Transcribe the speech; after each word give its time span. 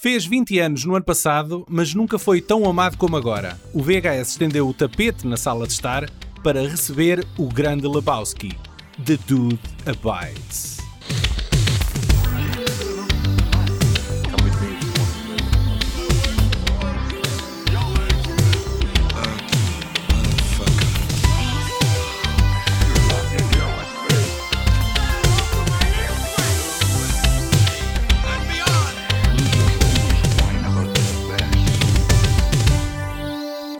Fez 0.00 0.24
20 0.24 0.60
anos 0.60 0.84
no 0.84 0.94
ano 0.94 1.04
passado, 1.04 1.66
mas 1.68 1.92
nunca 1.92 2.20
foi 2.20 2.40
tão 2.40 2.70
amado 2.70 2.96
como 2.96 3.16
agora. 3.16 3.58
O 3.74 3.82
VHS 3.82 4.30
estendeu 4.30 4.68
o 4.68 4.72
tapete 4.72 5.26
na 5.26 5.36
sala 5.36 5.66
de 5.66 5.72
estar 5.72 6.08
para 6.40 6.68
receber 6.68 7.26
o 7.36 7.48
grande 7.48 7.88
Lebowski. 7.88 8.56
The 9.04 9.18
Dude 9.26 9.58
Abides. 9.84 10.77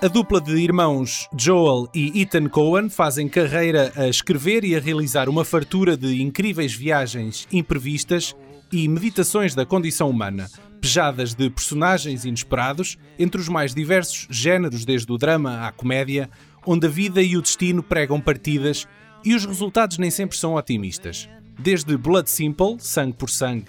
A 0.00 0.06
dupla 0.06 0.40
de 0.40 0.52
irmãos 0.52 1.28
Joel 1.36 1.88
e 1.92 2.22
Ethan 2.22 2.48
Cohen 2.48 2.88
fazem 2.88 3.28
carreira 3.28 3.92
a 3.96 4.06
escrever 4.06 4.62
e 4.62 4.76
a 4.76 4.80
realizar 4.80 5.28
uma 5.28 5.44
fartura 5.44 5.96
de 5.96 6.22
incríveis 6.22 6.72
viagens 6.72 7.48
imprevistas 7.50 8.32
e 8.70 8.86
meditações 8.86 9.56
da 9.56 9.66
condição 9.66 10.08
humana, 10.08 10.48
pejadas 10.80 11.34
de 11.34 11.50
personagens 11.50 12.24
inesperados 12.24 12.96
entre 13.18 13.40
os 13.40 13.48
mais 13.48 13.74
diversos 13.74 14.28
géneros, 14.30 14.84
desde 14.84 15.10
o 15.10 15.18
drama 15.18 15.66
à 15.66 15.72
comédia, 15.72 16.30
onde 16.64 16.86
a 16.86 16.90
vida 16.90 17.20
e 17.20 17.36
o 17.36 17.42
destino 17.42 17.82
pregam 17.82 18.20
partidas 18.20 18.86
e 19.24 19.34
os 19.34 19.44
resultados 19.44 19.98
nem 19.98 20.12
sempre 20.12 20.38
são 20.38 20.54
otimistas. 20.54 21.28
Desde 21.58 21.96
Blood 21.96 22.30
Simple, 22.30 22.76
Sangue 22.78 23.16
por 23.16 23.28
Sangue, 23.28 23.64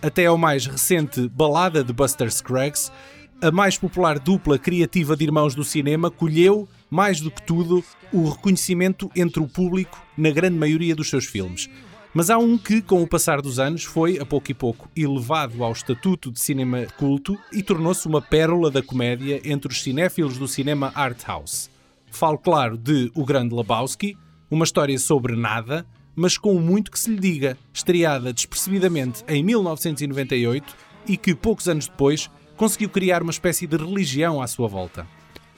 até 0.00 0.24
ao 0.24 0.38
mais 0.38 0.64
recente 0.64 1.28
Balada 1.28 1.84
de 1.84 1.92
Buster 1.92 2.32
Scruggs, 2.32 2.90
a 3.40 3.50
mais 3.50 3.76
popular 3.76 4.18
dupla 4.18 4.58
criativa 4.58 5.16
de 5.16 5.24
irmãos 5.24 5.54
do 5.54 5.64
cinema 5.64 6.10
colheu, 6.10 6.68
mais 6.90 7.20
do 7.20 7.30
que 7.30 7.42
tudo, 7.42 7.84
o 8.12 8.28
reconhecimento 8.28 9.10
entre 9.14 9.42
o 9.42 9.48
público 9.48 10.00
na 10.16 10.30
grande 10.30 10.56
maioria 10.56 10.94
dos 10.94 11.10
seus 11.10 11.26
filmes. 11.26 11.68
Mas 12.14 12.30
há 12.30 12.38
um 12.38 12.56
que, 12.56 12.80
com 12.80 13.02
o 13.02 13.08
passar 13.08 13.42
dos 13.42 13.58
anos, 13.58 13.82
foi, 13.82 14.20
a 14.20 14.24
pouco 14.24 14.48
e 14.50 14.54
pouco, 14.54 14.88
elevado 14.96 15.64
ao 15.64 15.72
estatuto 15.72 16.30
de 16.30 16.38
cinema 16.38 16.86
culto 16.96 17.36
e 17.52 17.60
tornou-se 17.60 18.06
uma 18.06 18.22
pérola 18.22 18.70
da 18.70 18.80
comédia 18.80 19.40
entre 19.44 19.72
os 19.72 19.82
cinéfilos 19.82 20.38
do 20.38 20.46
cinema 20.46 20.92
art 20.94 21.20
house. 21.26 21.68
Falo, 22.12 22.38
claro, 22.38 22.78
de 22.78 23.10
O 23.16 23.24
Grande 23.24 23.52
Lebowski, 23.52 24.16
uma 24.48 24.64
história 24.64 24.96
sobre 24.96 25.34
nada, 25.34 25.84
mas 26.14 26.38
com 26.38 26.54
muito 26.60 26.92
que 26.92 27.00
se 27.00 27.10
lhe 27.10 27.18
diga, 27.18 27.58
estreada 27.72 28.32
despercebidamente 28.32 29.24
em 29.26 29.42
1998 29.42 30.76
e 31.08 31.16
que, 31.16 31.34
poucos 31.34 31.68
anos 31.68 31.88
depois, 31.88 32.30
conseguiu 32.56 32.88
criar 32.88 33.22
uma 33.22 33.30
espécie 33.30 33.66
de 33.66 33.76
religião 33.76 34.40
à 34.40 34.46
sua 34.46 34.68
volta. 34.68 35.06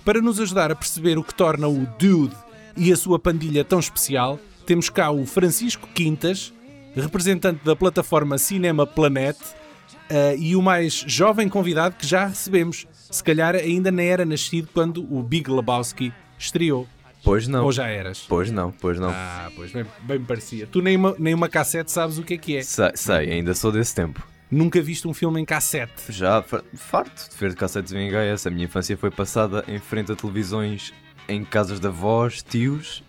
Para 0.05 0.21
nos 0.21 0.41
ajudar 0.41 0.71
a 0.71 0.77
perceber 0.77 1.19
o 1.19 1.25
que 1.25 1.35
torna 1.35 1.69
o 1.69 1.87
Dude 1.99 2.37
e 2.77 2.93
a 2.93 2.97
sua 2.97 3.19
pandilha 3.19 3.65
tão 3.65 3.79
especial, 3.79 4.39
temos 4.65 4.89
cá 4.89 5.11
o 5.11 5.27
Francisco 5.27 5.89
Quintas, 5.95 6.53
representante 6.95 7.65
da 7.65 7.75
plataforma 7.75 8.39
Cinema 8.39 8.87
Planet, 8.87 9.37
uh, 9.37 10.37
e 10.39 10.55
o 10.57 10.63
mais 10.63 11.05
jovem 11.07 11.49
convidado 11.49 11.97
que 11.97 12.07
já 12.07 12.27
recebemos. 12.27 12.87
Se 13.11 13.23
calhar 13.23 13.55
ainda 13.55 13.91
nem 13.91 14.09
era 14.09 14.25
nascido 14.25 14.69
quando 14.73 15.07
o 15.13 15.23
Big 15.23 15.51
Lebowski 15.51 16.13
estreou. 16.39 16.87
Pois 17.23 17.49
não. 17.49 17.65
Ou 17.65 17.73
já 17.73 17.89
eras? 17.89 18.25
Pois 18.29 18.51
não, 18.51 18.71
pois 18.71 19.01
não. 19.01 19.11
Ah, 19.11 19.51
pois 19.57 19.73
bem, 19.73 19.85
bem 20.03 20.21
parecia. 20.21 20.67
Tu 20.67 20.81
nem 20.81 20.97
uma, 20.97 21.15
nem 21.19 21.35
uma 21.35 21.49
cassete 21.49 21.91
sabes 21.91 22.19
o 22.19 22.23
que 22.23 22.35
é 22.35 22.39
que 22.39 22.57
é. 22.57 22.63
Sei, 22.63 22.93
sei, 22.95 23.33
ainda 23.33 23.53
sou 23.55 23.73
desse 23.73 23.95
tempo. 23.95 24.25
Nunca 24.51 24.81
viste 24.81 25.09
um 25.09 25.15
filme 25.15 25.41
em 25.41 25.45
cassete? 25.45 26.13
Já, 26.13 26.43
farto 26.43 27.31
de 27.31 27.37
ver 27.37 27.55
cassetes 27.57 27.93
em 27.93 28.11
VHS. 28.11 28.47
A 28.47 28.51
minha 28.51 28.67
infância 28.67 28.97
foi 28.97 29.11
passada 29.11 29.65
em 29.67 29.79
frente 29.79 30.13
a 30.13 30.17
televisões 30.17 30.95
em 31.29 31.45
casas 31.45 31.81
de 31.81 31.89
avós, 31.89 32.43
tios, 32.43 33.03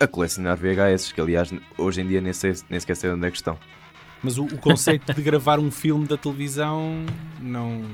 a 0.00 0.06
colecionar 0.06 0.56
VHS, 0.56 1.12
que 1.12 1.20
aliás 1.20 1.52
hoje 1.78 2.00
em 2.00 2.06
dia 2.08 2.20
nem, 2.20 2.32
sei, 2.32 2.54
nem 2.68 2.80
sequer 2.80 2.96
sei 2.96 3.10
onde 3.10 3.26
é 3.26 3.30
que 3.30 3.36
estão. 3.36 3.56
Mas 4.20 4.36
o, 4.36 4.44
o 4.44 4.58
conceito 4.58 5.14
de 5.14 5.22
gravar 5.22 5.60
um 5.60 5.70
filme 5.70 6.06
da 6.06 6.16
televisão 6.16 7.06
não, 7.40 7.84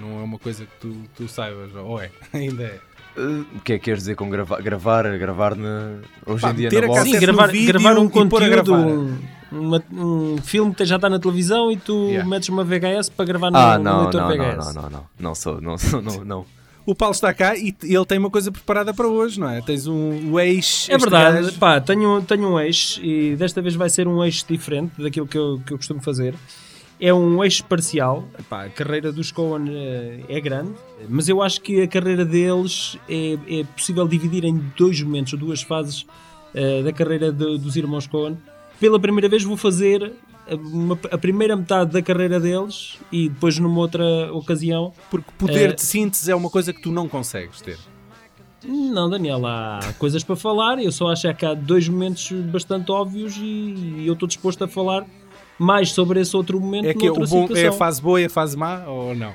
não 0.00 0.20
é 0.20 0.22
uma 0.22 0.38
coisa 0.38 0.64
que 0.64 0.76
tu, 0.80 0.96
tu 1.14 1.28
saibas, 1.28 1.74
ou 1.74 2.00
é? 2.00 2.10
Ainda 2.32 2.64
é. 2.64 2.80
Uh, 3.20 3.44
o 3.56 3.60
que 3.60 3.74
é 3.74 3.78
que 3.78 3.84
queres 3.84 4.00
dizer 4.00 4.14
com 4.14 4.30
gravar? 4.30 4.62
Gravar, 4.62 5.18
gravar 5.18 5.54
na, 5.54 5.98
hoje 6.24 6.42
Pá, 6.42 6.50
em 6.50 6.54
dia 6.54 6.80
na 6.80 6.86
bola? 6.86 7.02
Sim, 7.02 7.20
gravar, 7.20 7.52
gravar 7.52 7.98
um 7.98 8.08
conteúdo, 8.08 9.18
uma, 9.50 9.82
um 9.92 10.38
filme 10.38 10.74
que 10.74 10.84
já 10.84 10.96
está 10.96 11.08
na 11.08 11.18
televisão 11.18 11.70
e 11.70 11.76
tu 11.76 12.08
yeah. 12.08 12.28
metes 12.28 12.48
uma 12.48 12.64
VHS 12.64 13.08
para 13.08 13.24
gravar 13.24 13.50
no, 13.50 13.56
ah, 13.56 13.78
não, 13.78 14.04
no 14.04 14.10
não, 14.10 14.28
VHS. 14.28 14.74
Não, 14.74 14.82
não, 14.82 14.82
não, 14.82 14.90
não, 14.90 15.06
não 15.18 15.34
sou, 15.34 15.60
não 15.60 15.78
sou, 15.78 16.02
não, 16.02 16.24
não. 16.24 16.58
O 16.88 16.94
Paulo 16.94 17.12
está 17.12 17.34
cá 17.34 17.54
e 17.54 17.76
ele 17.82 18.04
tem 18.06 18.16
uma 18.16 18.30
coisa 18.30 18.50
preparada 18.50 18.94
para 18.94 19.06
hoje, 19.06 19.38
não 19.38 19.50
é? 19.50 19.60
Tens 19.60 19.86
um, 19.86 20.32
um 20.32 20.40
eixo. 20.40 20.90
É 20.90 20.96
verdade, 20.96 21.42
gajo. 21.42 21.58
pá, 21.58 21.78
tenho, 21.82 22.22
tenho 22.22 22.48
um 22.48 22.58
eixo 22.58 23.04
e 23.04 23.36
desta 23.36 23.60
vez 23.60 23.74
vai 23.74 23.90
ser 23.90 24.08
um 24.08 24.24
eixo 24.24 24.46
diferente 24.48 25.02
daquilo 25.02 25.26
que 25.26 25.36
eu, 25.36 25.60
que 25.66 25.74
eu 25.74 25.76
costumo 25.76 26.00
fazer. 26.00 26.34
É 26.98 27.12
um 27.12 27.44
eixo 27.44 27.62
parcial. 27.66 28.26
Epá, 28.38 28.64
a 28.64 28.68
carreira 28.70 29.12
dos 29.12 29.30
Coen 29.30 29.68
é, 29.68 30.20
é 30.30 30.40
grande, 30.40 30.72
mas 31.10 31.28
eu 31.28 31.42
acho 31.42 31.60
que 31.60 31.82
a 31.82 31.86
carreira 31.86 32.24
deles 32.24 32.96
é, 33.06 33.60
é 33.60 33.64
possível 33.64 34.08
dividir 34.08 34.44
em 34.44 34.56
dois 34.74 35.02
momentos, 35.02 35.38
duas 35.38 35.60
fases 35.60 36.06
uh, 36.54 36.82
da 36.82 36.92
carreira 36.92 37.30
de, 37.30 37.58
dos 37.58 37.76
irmãos 37.76 38.06
Coen. 38.06 38.38
Pela 38.80 38.98
primeira 38.98 39.28
vez 39.28 39.42
vou 39.42 39.56
fazer 39.56 40.12
uma, 40.50 40.98
a 41.10 41.18
primeira 41.18 41.56
metade 41.56 41.92
da 41.92 42.02
carreira 42.02 42.38
deles 42.38 42.98
e 43.10 43.28
depois 43.28 43.58
numa 43.58 43.78
outra 43.78 44.32
ocasião. 44.32 44.92
Porque 45.10 45.30
poder 45.36 45.70
uh, 45.70 45.74
de 45.74 45.82
síntese 45.82 46.30
é 46.30 46.34
uma 46.34 46.50
coisa 46.50 46.72
que 46.72 46.80
tu 46.80 46.90
não 46.90 47.08
consegues 47.08 47.60
ter. 47.60 47.78
Não, 48.64 49.08
Daniel, 49.08 49.46
há 49.46 49.80
coisas 49.98 50.24
para 50.24 50.36
falar. 50.36 50.82
Eu 50.82 50.90
só 50.90 51.08
acho 51.08 51.32
que 51.34 51.46
há 51.46 51.54
dois 51.54 51.88
momentos 51.88 52.30
bastante 52.50 52.90
óbvios 52.90 53.36
e, 53.36 53.42
e 53.42 54.04
eu 54.06 54.14
estou 54.14 54.26
disposto 54.26 54.64
a 54.64 54.68
falar 54.68 55.06
mais 55.58 55.92
sobre 55.92 56.20
esse 56.20 56.36
outro 56.36 56.60
momento. 56.60 56.86
É 56.86 56.94
que 56.94 57.06
é, 57.06 57.10
o 57.10 57.14
bom, 57.14 57.48
é 57.54 57.66
a 57.66 57.72
fase 57.72 58.00
boa 58.00 58.20
e 58.20 58.24
a 58.24 58.30
fase 58.30 58.56
má 58.56 58.84
ou 58.86 59.14
não? 59.14 59.32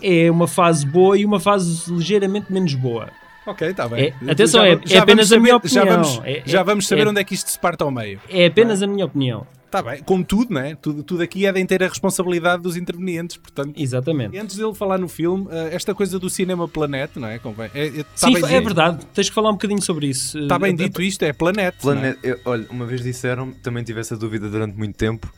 É 0.00 0.30
uma 0.30 0.46
fase 0.46 0.86
boa 0.86 1.18
e 1.18 1.24
uma 1.24 1.40
fase 1.40 1.92
ligeiramente 1.92 2.52
menos 2.52 2.72
boa. 2.74 3.10
Ok, 3.48 3.66
está 3.66 3.88
bem. 3.88 4.12
É, 4.26 4.30
atenção, 4.30 4.60
já, 4.60 4.68
é, 4.68 4.80
é 4.90 4.98
apenas 4.98 5.32
a 5.32 5.40
minha 5.40 5.56
opinião. 5.56 5.84
Já 5.86 5.90
vamos, 5.90 6.20
é, 6.22 6.42
já 6.44 6.62
vamos 6.62 6.86
saber 6.86 7.06
é 7.06 7.10
onde 7.10 7.20
é 7.20 7.24
que 7.24 7.32
isto 7.32 7.50
se 7.50 7.58
parte 7.58 7.82
ao 7.82 7.90
meio. 7.90 8.20
É 8.28 8.44
apenas 8.44 8.82
a 8.82 8.86
minha 8.86 9.06
opinião. 9.06 9.46
Está 9.64 9.82
bem, 9.82 10.02
como 10.02 10.24
tudo, 10.24 10.52
né? 10.52 10.76
Tudo, 10.80 11.02
tudo 11.02 11.22
aqui 11.22 11.46
é 11.46 11.52
de 11.52 11.64
ter 11.66 11.82
a 11.82 11.88
responsabilidade 11.88 12.62
dos 12.62 12.76
intervenientes, 12.76 13.36
portanto. 13.36 13.72
Exatamente. 13.76 14.34
E 14.34 14.38
antes 14.38 14.56
dele 14.56 14.74
falar 14.74 14.98
no 14.98 15.08
filme, 15.08 15.46
eh, 15.50 15.74
esta 15.74 15.94
coisa 15.94 16.18
do 16.18 16.30
cinema 16.30 16.66
Planet, 16.66 17.10
não 17.16 17.28
é? 17.28 17.38
Convém, 17.38 17.70
é, 17.74 17.86
é 17.86 18.02
tá 18.02 18.08
Sim, 18.14 18.36
é 18.36 18.60
verdade. 18.60 19.04
Tens 19.12 19.28
que 19.28 19.34
falar 19.34 19.50
um 19.50 19.54
bocadinho 19.54 19.82
sobre 19.82 20.06
isso. 20.06 20.38
Está 20.38 20.58
bem 20.58 20.74
dito 20.74 21.02
isto, 21.02 21.22
é 21.22 21.34
Planet. 21.34 21.74
Planet, 21.82 22.18
é? 22.22 22.30
eu, 22.30 22.40
olha, 22.46 22.66
uma 22.70 22.86
vez 22.86 23.02
disseram, 23.02 23.52
também 23.62 23.84
tive 23.84 24.00
essa 24.00 24.16
dúvida 24.16 24.48
durante 24.48 24.74
muito 24.74 24.96
tempo, 24.96 25.30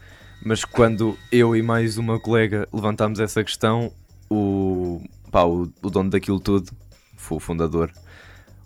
mas 0.44 0.64
quando 0.64 1.18
eu 1.32 1.56
e 1.56 1.62
mais 1.62 1.98
uma 1.98 2.18
colega 2.20 2.68
levantámos 2.72 3.18
essa 3.18 3.42
questão, 3.42 3.92
o, 4.30 5.02
pá, 5.32 5.42
o, 5.42 5.68
o 5.82 5.90
dono 5.90 6.08
daquilo 6.08 6.38
tudo, 6.38 6.70
o 7.36 7.40
fundador, 7.40 7.90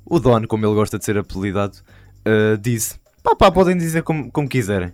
o 0.05 0.19
Don, 0.19 0.47
como 0.47 0.67
ele 0.67 0.75
gosta 0.75 0.99
de 0.99 1.05
ser 1.05 1.17
apelidado, 1.19 1.79
uh, 2.27 2.59
disse: 2.59 2.97
pá, 3.23 3.35
pá, 3.35 3.51
podem 3.51 3.77
dizer 3.77 4.03
como, 4.03 4.31
como 4.31 4.49
quiserem. 4.49 4.93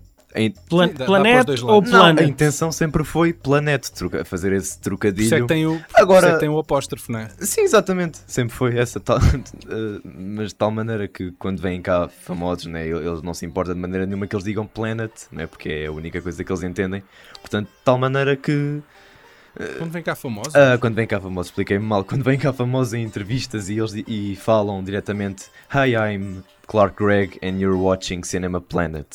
Plan 0.69 0.86
Sim, 0.86 0.94
planeta 0.94 1.53
ou 1.64 1.82
planet? 1.82 2.20
a 2.20 2.25
intenção 2.25 2.70
sempre 2.70 3.03
foi 3.03 3.32
planeta, 3.32 3.88
fazer 4.25 4.53
esse 4.53 4.78
trocadilho. 4.78 5.25
Isso 5.25 5.34
é 5.34 5.41
que 5.41 5.47
tem 5.48 5.66
o, 5.66 5.82
Agora, 5.92 6.28
é 6.28 6.32
que 6.34 6.38
tem 6.38 6.48
o 6.48 6.56
apóstrofo, 6.56 7.10
não 7.10 7.19
é? 7.19 7.28
Sim, 7.41 7.62
exatamente. 7.62 8.20
Sempre 8.28 8.54
foi 8.54 8.78
essa. 8.78 9.00
Tal, 9.00 9.19
uh, 9.19 10.00
mas 10.04 10.50
de 10.50 10.54
tal 10.54 10.70
maneira 10.70 11.08
que 11.08 11.32
quando 11.32 11.60
vêm 11.60 11.82
cá 11.82 12.08
famosos, 12.08 12.66
né, 12.66 12.87
eles 12.87 13.22
não 13.22 13.34
se 13.34 13.44
importam 13.44 13.75
de 13.75 13.81
maneira 13.81 14.06
nenhuma 14.06 14.28
que 14.28 14.37
eles 14.37 14.44
digam 14.44 14.69
planet, 14.69 15.10
né, 15.32 15.48
porque 15.48 15.69
é 15.69 15.87
a 15.87 15.92
única 15.92 16.20
coisa 16.22 16.44
que 16.44 16.52
eles 16.52 16.62
entendem. 16.62 17.02
Portanto, 17.41 17.66
de 17.66 17.84
tal 17.84 17.98
maneira 17.98 18.37
que 18.37 18.81
quando 19.78 19.91
vem 19.91 20.03
cá 20.03 20.15
famosos? 20.15 20.55
Uh, 20.55 20.78
quando 20.81 20.94
vem 20.94 21.06
cá 21.06 21.20
famosos, 21.20 21.50
expliquei-me 21.50 21.85
mal. 21.85 22.05
Quando 22.05 22.23
vem 22.23 22.38
cá 22.38 22.52
famosos 22.52 22.94
em 22.94 23.02
entrevistas 23.02 23.69
e 23.69 23.79
eles 23.79 23.94
e 24.06 24.37
falam 24.37 24.82
diretamente 24.82 25.47
Hi, 25.75 25.94
I'm 25.94 26.43
Clark 26.67 26.97
Gregg 27.02 27.38
and 27.43 27.58
you're 27.58 27.79
watching 27.79 28.23
Cinema 28.23 28.61
Planet. 28.61 29.06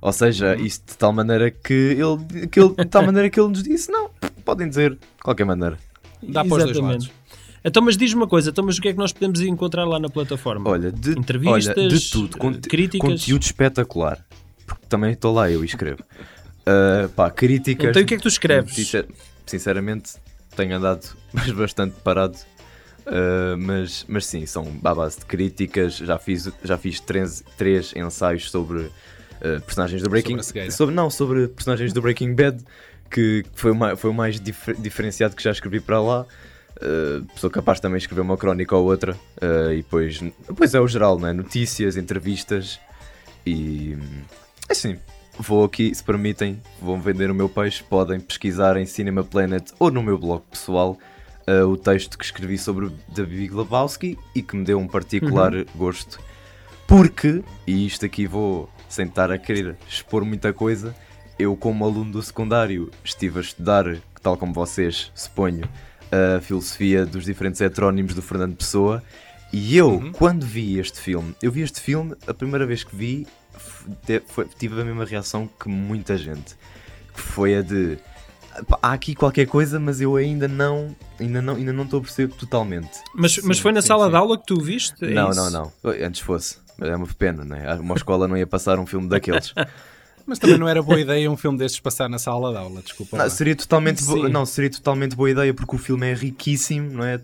Ou 0.00 0.12
seja, 0.12 0.56
uhum. 0.56 0.64
isso 0.64 0.82
de 0.86 0.96
tal 0.96 1.12
maneira 1.12 1.50
que 1.50 1.72
ele, 1.72 2.48
que 2.48 2.58
ele, 2.60 2.74
de 2.74 2.84
tal 2.86 3.04
maneira 3.04 3.30
que 3.30 3.38
ele 3.38 3.48
nos 3.48 3.62
disse, 3.62 3.90
não, 3.90 4.10
podem 4.44 4.68
dizer 4.68 4.92
de 4.92 4.98
qualquer 5.22 5.44
maneira. 5.44 5.78
Dá 6.22 6.44
para 6.44 6.56
os 6.56 6.64
dois 6.64 6.78
lados. 6.78 7.10
Então, 7.64 7.82
mas 7.82 7.96
diz-me 7.96 8.20
uma 8.20 8.26
coisa, 8.26 8.50
então, 8.50 8.64
mas 8.64 8.78
o 8.78 8.82
que 8.82 8.88
é 8.88 8.92
que 8.92 8.98
nós 8.98 9.12
podemos 9.12 9.40
encontrar 9.40 9.84
lá 9.84 10.00
na 10.00 10.08
plataforma? 10.08 10.68
Olha, 10.68 10.90
de, 10.90 11.12
Entrevistas, 11.12 11.76
olha, 11.76 11.88
de 11.88 12.10
tudo, 12.10 12.36
conte 12.36 12.68
críticas. 12.68 13.08
Conteúdo 13.08 13.42
espetacular. 13.42 14.24
Porque 14.66 14.86
também 14.88 15.12
estou 15.12 15.32
lá, 15.32 15.48
eu 15.48 15.64
escrevo. 15.64 16.02
Uh, 16.62 17.08
pá, 17.14 17.30
críticas. 17.30 17.90
Então, 17.90 18.02
o 18.02 18.04
que 18.04 18.14
é 18.14 18.16
que 18.16 18.22
tu 18.22 18.28
escreves? 18.28 18.92
Sinceramente, 19.46 20.14
tenho 20.56 20.76
andado 20.76 21.06
bastante 21.56 21.94
parado. 22.00 22.36
Uh, 23.04 23.56
mas, 23.58 24.04
mas 24.06 24.26
sim, 24.26 24.46
são 24.46 24.64
à 24.84 24.94
base 24.94 25.18
de 25.18 25.26
críticas. 25.26 25.96
Já 25.96 26.18
fiz, 26.18 26.48
já 26.62 26.78
fiz 26.78 27.00
três, 27.00 27.42
três 27.56 27.92
ensaios 27.96 28.50
sobre 28.50 28.78
uh, 28.82 29.60
personagens 29.66 30.02
do 30.02 30.08
Breaking 30.08 30.40
sobre, 30.42 30.70
sobre, 30.70 30.94
Não, 30.94 31.10
sobre 31.10 31.48
personagens 31.48 31.92
do 31.92 32.00
Breaking 32.00 32.34
Bad 32.34 32.62
que 33.12 33.44
foi 33.52 33.70
o 33.72 33.74
mais, 33.74 34.00
foi 34.00 34.10
o 34.10 34.14
mais 34.14 34.40
difer- 34.40 34.74
diferenciado 34.76 35.36
que 35.36 35.42
já 35.42 35.50
escrevi 35.50 35.80
para 35.80 36.00
lá. 36.00 36.26
Uh, 36.78 37.26
sou 37.36 37.50
capaz 37.50 37.78
também 37.78 37.98
de 37.98 38.04
escrever 38.04 38.22
uma 38.22 38.36
crónica 38.36 38.74
ou 38.74 38.86
outra. 38.86 39.12
uh, 39.42 39.70
e 39.72 39.76
depois, 39.76 40.20
depois 40.20 40.74
é 40.74 40.80
o 40.80 40.88
geral, 40.88 41.18
né? 41.18 41.32
notícias, 41.32 41.96
entrevistas. 41.96 42.80
E 43.46 43.96
assim, 44.68 44.98
vou 45.42 45.64
aqui, 45.64 45.94
se 45.94 46.02
permitem, 46.02 46.60
vão 46.80 47.00
vender 47.00 47.30
o 47.30 47.34
meu 47.34 47.48
peixe. 47.48 47.82
Podem 47.82 48.20
pesquisar 48.20 48.76
em 48.76 48.86
Cinema 48.86 49.24
Planet 49.24 49.70
ou 49.78 49.90
no 49.90 50.02
meu 50.02 50.16
blog 50.16 50.42
pessoal 50.50 50.96
uh, 51.48 51.66
o 51.66 51.76
texto 51.76 52.16
que 52.16 52.24
escrevi 52.24 52.56
sobre 52.56 52.90
The 53.14 53.24
Big 53.24 53.52
Lebowski 53.52 54.18
e 54.34 54.42
que 54.42 54.56
me 54.56 54.64
deu 54.64 54.78
um 54.78 54.86
particular 54.86 55.52
gosto. 55.74 56.18
Porque, 56.86 57.42
e 57.66 57.86
isto 57.86 58.06
aqui 58.06 58.26
vou 58.26 58.68
sem 58.88 59.06
estar 59.06 59.30
a 59.30 59.38
querer 59.38 59.76
expor 59.88 60.24
muita 60.24 60.52
coisa, 60.52 60.94
eu, 61.38 61.56
como 61.56 61.84
aluno 61.84 62.12
do 62.12 62.22
secundário, 62.22 62.90
estive 63.02 63.38
a 63.38 63.42
estudar, 63.42 63.96
tal 64.22 64.36
como 64.36 64.52
vocês, 64.52 65.10
suponho, 65.14 65.68
a 66.36 66.40
filosofia 66.40 67.06
dos 67.06 67.24
diferentes 67.24 67.60
heterónimos 67.60 68.14
do 68.14 68.20
Fernando 68.22 68.54
Pessoa. 68.56 69.02
E 69.52 69.76
eu, 69.76 69.88
Uhum. 69.88 70.12
quando 70.12 70.44
vi 70.46 70.78
este 70.78 71.00
filme, 71.00 71.34
eu 71.42 71.50
vi 71.50 71.62
este 71.62 71.80
filme, 71.80 72.14
a 72.26 72.34
primeira 72.34 72.66
vez 72.66 72.84
que 72.84 72.94
vi, 72.94 73.26
tive 74.58 74.80
a 74.80 74.84
mesma 74.84 75.04
reação 75.04 75.48
que 75.60 75.68
muita 75.68 76.16
gente. 76.16 76.56
Que 77.14 77.20
foi 77.20 77.56
a 77.56 77.62
de. 77.62 77.98
"Pá, 78.66 78.78
Há 78.82 78.92
aqui 78.92 79.14
qualquer 79.14 79.46
coisa, 79.46 79.78
mas 79.78 80.00
eu 80.00 80.16
ainda 80.16 80.48
não 80.48 80.94
ainda 81.18 81.42
não 81.42 81.56
ainda 81.56 81.72
não 81.72 81.84
estou 81.84 82.00
a 82.00 82.02
perceber 82.02 82.34
totalmente. 82.34 83.00
Mas, 83.14 83.38
mas 83.38 83.58
foi 83.58 83.72
na 83.72 83.82
sim, 83.82 83.88
sala 83.88 84.04
sim. 84.06 84.10
de 84.10 84.16
aula 84.16 84.38
que 84.38 84.46
tu 84.46 84.60
viste? 84.60 85.04
É 85.04 85.10
não, 85.10 85.30
isso? 85.30 85.40
não, 85.40 85.50
não. 85.50 85.72
Antes 86.04 86.20
fosse. 86.20 86.58
Mas 86.78 86.88
É 86.88 86.96
uma 86.96 87.06
pena, 87.06 87.44
não 87.44 87.56
é? 87.56 87.74
Uma 87.74 87.94
escola 87.94 88.26
não 88.26 88.36
ia 88.36 88.46
passar 88.46 88.78
um 88.78 88.86
filme 88.86 89.08
daqueles. 89.08 89.52
Mas 90.26 90.38
também 90.38 90.58
não 90.58 90.68
era 90.68 90.82
boa 90.82 91.00
ideia 91.00 91.30
um 91.30 91.36
filme 91.36 91.58
destes 91.58 91.80
passar 91.80 92.08
na 92.08 92.18
sala 92.18 92.52
de 92.52 92.58
aula, 92.58 92.80
desculpa. 92.82 93.16
Não, 93.18 93.28
seria 93.28 93.56
totalmente 93.56 94.04
bo- 94.04 94.28
não, 94.28 94.46
seria 94.46 94.70
totalmente 94.70 95.14
boa 95.16 95.30
ideia 95.30 95.52
porque 95.52 95.74
o 95.74 95.78
filme 95.78 96.06
é 96.10 96.14
riquíssimo, 96.14 96.90
não 96.92 97.04
é? 97.04 97.20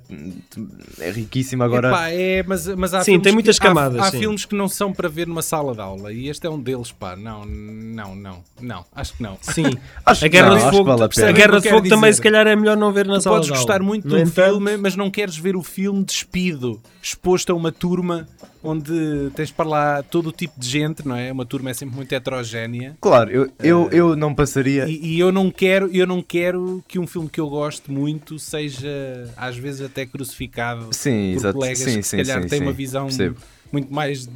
É 0.98 1.10
riquíssimo 1.10 1.62
agora. 1.62 1.88
Epá, 1.88 2.08
é, 2.10 2.42
mas, 2.42 2.66
mas 2.68 2.94
há 2.94 3.02
Sim, 3.04 3.20
tem 3.20 3.32
muitas 3.32 3.58
que, 3.58 3.66
há- 3.66 3.70
camadas, 3.70 4.00
Há, 4.00 4.10
sim. 4.10 4.18
filmes 4.20 4.44
que 4.44 4.54
não 4.54 4.68
são 4.68 4.92
para 4.92 5.08
ver 5.08 5.26
numa 5.26 5.42
sala 5.42 5.74
de 5.74 5.80
aula 5.80 6.12
e 6.12 6.28
este 6.28 6.46
é 6.46 6.50
um 6.50 6.60
deles, 6.60 6.90
pá. 6.92 7.16
Não, 7.16 7.44
não, 7.44 8.14
não, 8.14 8.44
não. 8.60 8.84
Acho 8.94 9.14
que 9.14 9.22
não. 9.22 9.38
Sim. 9.42 9.76
Acho 10.04 10.24
a 10.24 10.28
Guerra 10.28 10.50
não, 10.50 10.56
de 10.56 10.62
Fogo, 10.76 10.84
vale 10.84 11.02
a 11.02 11.04
a. 11.28 11.32
Guerra 11.32 11.60
de 11.60 11.68
Fogo 11.68 11.88
também 11.88 12.10
dizer, 12.10 12.14
se 12.14 12.22
calhar 12.22 12.46
é 12.46 12.56
melhor 12.56 12.76
não 12.76 12.92
ver 12.92 13.06
na 13.06 13.14
Tu 13.18 13.22
sala 13.22 13.36
podes 13.36 13.46
de 13.46 13.52
aula. 13.52 13.64
gostar 13.64 13.82
muito 13.82 14.08
do 14.08 14.18
entanto, 14.18 14.34
filme, 14.50 14.76
mas 14.76 14.96
não 14.96 15.10
queres 15.10 15.36
ver 15.36 15.56
o 15.56 15.62
filme 15.62 16.04
despido, 16.04 16.80
exposto 17.02 17.52
a 17.52 17.54
uma 17.54 17.70
turma 17.72 18.28
onde 18.62 19.30
tens 19.34 19.50
para 19.50 19.68
lá 19.68 20.02
todo 20.02 20.28
o 20.28 20.32
tipo 20.32 20.58
de 20.58 20.68
gente, 20.68 21.06
não 21.06 21.16
é? 21.16 21.30
Uma 21.30 21.46
turma 21.46 21.70
é 21.70 21.74
sempre 21.74 21.96
muito 21.96 22.12
heterogénea. 22.12 22.96
Claro, 23.00 23.30
eu, 23.30 23.50
eu, 23.58 23.88
eu 23.90 24.16
não 24.16 24.34
passaria. 24.34 24.88
E, 24.88 25.14
e 25.14 25.20
eu 25.20 25.30
não 25.30 25.50
quero, 25.50 25.88
eu 25.94 26.06
não 26.06 26.22
quero 26.22 26.82
que 26.88 26.98
um 26.98 27.06
filme 27.06 27.28
que 27.28 27.40
eu 27.40 27.48
gosto 27.48 27.92
muito 27.92 28.38
seja 28.38 29.30
às 29.36 29.56
vezes 29.56 29.82
até 29.82 30.04
crucificado 30.04 30.88
Sim, 30.92 31.32
por 31.32 31.38
exato. 31.38 31.54
colegas 31.54 31.78
Sim, 31.78 31.96
que 31.96 32.02
se 32.02 32.16
calhar 32.16 32.42
sim, 32.42 32.48
têm 32.48 32.58
sim. 32.58 32.64
uma 32.64 32.72
visão 32.72 33.06
Percebo. 33.06 33.36
muito 33.72 33.92
mais 33.92 34.28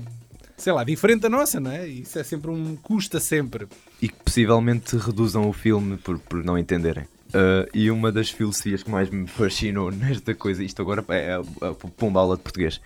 sei 0.56 0.72
lá, 0.72 0.84
diferente 0.84 1.22
da 1.22 1.28
nossa, 1.28 1.58
não 1.58 1.72
é? 1.72 1.88
Isso 1.88 2.16
é 2.19 2.22
sempre 2.22 2.48
um 2.48 2.76
custa 2.76 3.19
sempre. 3.19 3.66
E 4.00 4.08
que 4.08 4.14
possivelmente 4.24 4.96
reduzam 4.96 5.48
o 5.48 5.52
filme 5.52 5.96
por, 5.96 6.20
por 6.20 6.44
não 6.44 6.56
entenderem. 6.56 7.04
Uh, 7.34 7.66
e 7.74 7.90
uma 7.90 8.12
das 8.12 8.30
filosofias 8.30 8.82
que 8.82 8.90
mais 8.90 9.10
me 9.10 9.26
fascinou 9.26 9.90
nesta 9.92 10.34
coisa, 10.34 10.62
isto 10.62 10.80
agora 10.80 11.04
é 11.08 11.32
a, 11.32 11.69
a 11.69 11.74
pomba 11.74 12.20
aula 12.20 12.36
de 12.36 12.42
português, 12.42 12.80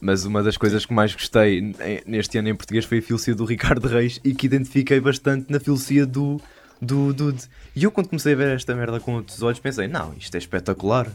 mas 0.00 0.24
uma 0.24 0.42
das 0.42 0.56
coisas 0.56 0.86
que 0.86 0.92
mais 0.92 1.12
gostei 1.12 1.74
neste 2.06 2.38
ano 2.38 2.48
em 2.48 2.54
português 2.54 2.84
foi 2.84 2.98
a 2.98 3.02
filosofia 3.02 3.34
do 3.34 3.44
Ricardo 3.44 3.86
Reis 3.86 4.20
e 4.24 4.34
que 4.34 4.46
identifiquei 4.46 5.00
bastante 5.00 5.52
na 5.52 5.60
filosofia 5.60 6.06
do, 6.06 6.40
do 6.80 7.12
Dude. 7.12 7.44
E 7.76 7.84
eu 7.84 7.90
quando 7.90 8.08
comecei 8.08 8.32
a 8.32 8.36
ver 8.36 8.54
esta 8.54 8.74
merda 8.74 8.98
com 8.98 9.14
outros 9.14 9.42
olhos 9.42 9.58
pensei, 9.58 9.86
não, 9.86 10.14
isto 10.18 10.34
é 10.34 10.38
espetacular. 10.38 11.06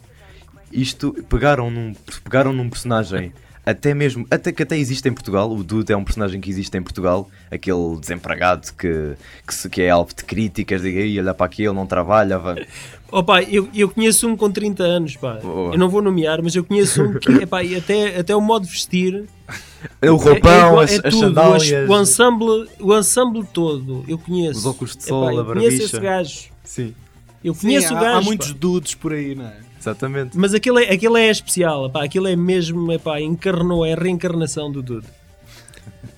Isto, 0.71 1.13
pegaram 1.29 1.71
num, 1.71 1.93
pegaram 2.23 2.51
num 2.51 2.69
personagem 2.69 3.33
até 3.65 3.93
mesmo, 3.93 4.25
até 4.29 4.51
que 4.51 4.61
até 4.63 4.77
existe 4.77 5.07
em 5.09 5.13
Portugal, 5.13 5.51
o 5.51 5.63
Dude 5.63 5.91
é 5.91 5.97
um 5.97 6.03
personagem 6.03 6.39
que 6.39 6.49
existe 6.49 6.77
em 6.77 6.81
Portugal, 6.83 7.29
aquele 7.49 7.97
desempregado 7.99 8.67
que, 8.77 9.13
que, 9.47 9.53
se- 9.53 9.69
que 9.69 9.81
é 9.81 9.89
alvo 9.89 10.13
de 10.15 10.23
críticas, 10.23 10.81
diga 10.81 10.99
aí, 10.99 11.19
olha 11.19 11.33
para 11.33 11.45
aquele, 11.47 11.71
não 11.73 11.85
trabalha, 11.87 12.37
vai. 12.37 12.65
Opa, 13.11 13.41
eu, 13.43 13.69
eu 13.73 13.87
conheço 13.89 14.27
um 14.27 14.35
com 14.35 14.51
30 14.51 14.83
anos, 14.83 15.15
pá. 15.15 15.35
Boa. 15.41 15.73
Eu 15.73 15.77
não 15.79 15.87
vou 15.89 16.01
nomear, 16.01 16.41
mas 16.43 16.55
eu 16.55 16.63
conheço 16.65 17.01
um 17.01 17.13
que, 17.19 17.31
epá, 17.43 17.61
até, 17.61 18.19
até 18.19 18.35
o 18.35 18.41
modo 18.41 18.65
de 18.65 18.71
vestir 18.71 19.23
É 20.01 20.11
o 20.11 20.15
é- 20.15 20.19
roupão, 20.23 20.81
é, 20.81 20.83
as, 20.83 20.91
é 20.91 20.95
as 20.95 21.01
tudo, 21.13 21.17
sandálias, 21.19 21.89
o 21.89 22.01
ensemble, 22.01 22.67
o 22.79 22.97
ensemble 22.97 23.45
todo, 23.53 24.03
eu 24.07 24.17
conheço. 24.17 24.59
os 24.59 24.65
óculos 24.65 24.91
de 24.97 25.03
Epá, 25.03 25.07
sol, 25.09 25.27
a 25.29 25.33
eu 25.33 25.45
conheço 25.45 25.69
barbicha. 25.69 25.83
esse 25.85 25.99
gajo. 25.99 26.39
Sim, 26.63 26.93
Eu 27.43 27.53
Sim, 27.53 27.61
conheço 27.61 27.93
há, 27.93 27.97
o 27.97 28.01
gajo. 28.01 28.17
há 28.17 28.21
muitos 28.21 28.51
pá. 28.51 28.57
dudes 28.59 28.95
por 28.95 29.13
aí, 29.13 29.33
não 29.35 29.45
é? 29.45 29.53
Exatamente. 29.89 30.37
Mas 30.37 30.53
aquele 30.53 30.83
é, 30.85 30.93
aquele 30.93 31.19
é 31.19 31.29
especial, 31.29 31.89
pá. 31.89 32.03
aquele 32.03 32.31
é 32.31 32.35
mesmo, 32.35 32.91
epá, 32.91 33.19
encarnou, 33.21 33.85
é 33.85 33.93
a 33.93 33.95
reencarnação 33.95 34.71
do 34.71 34.81
tudo. 34.83 35.07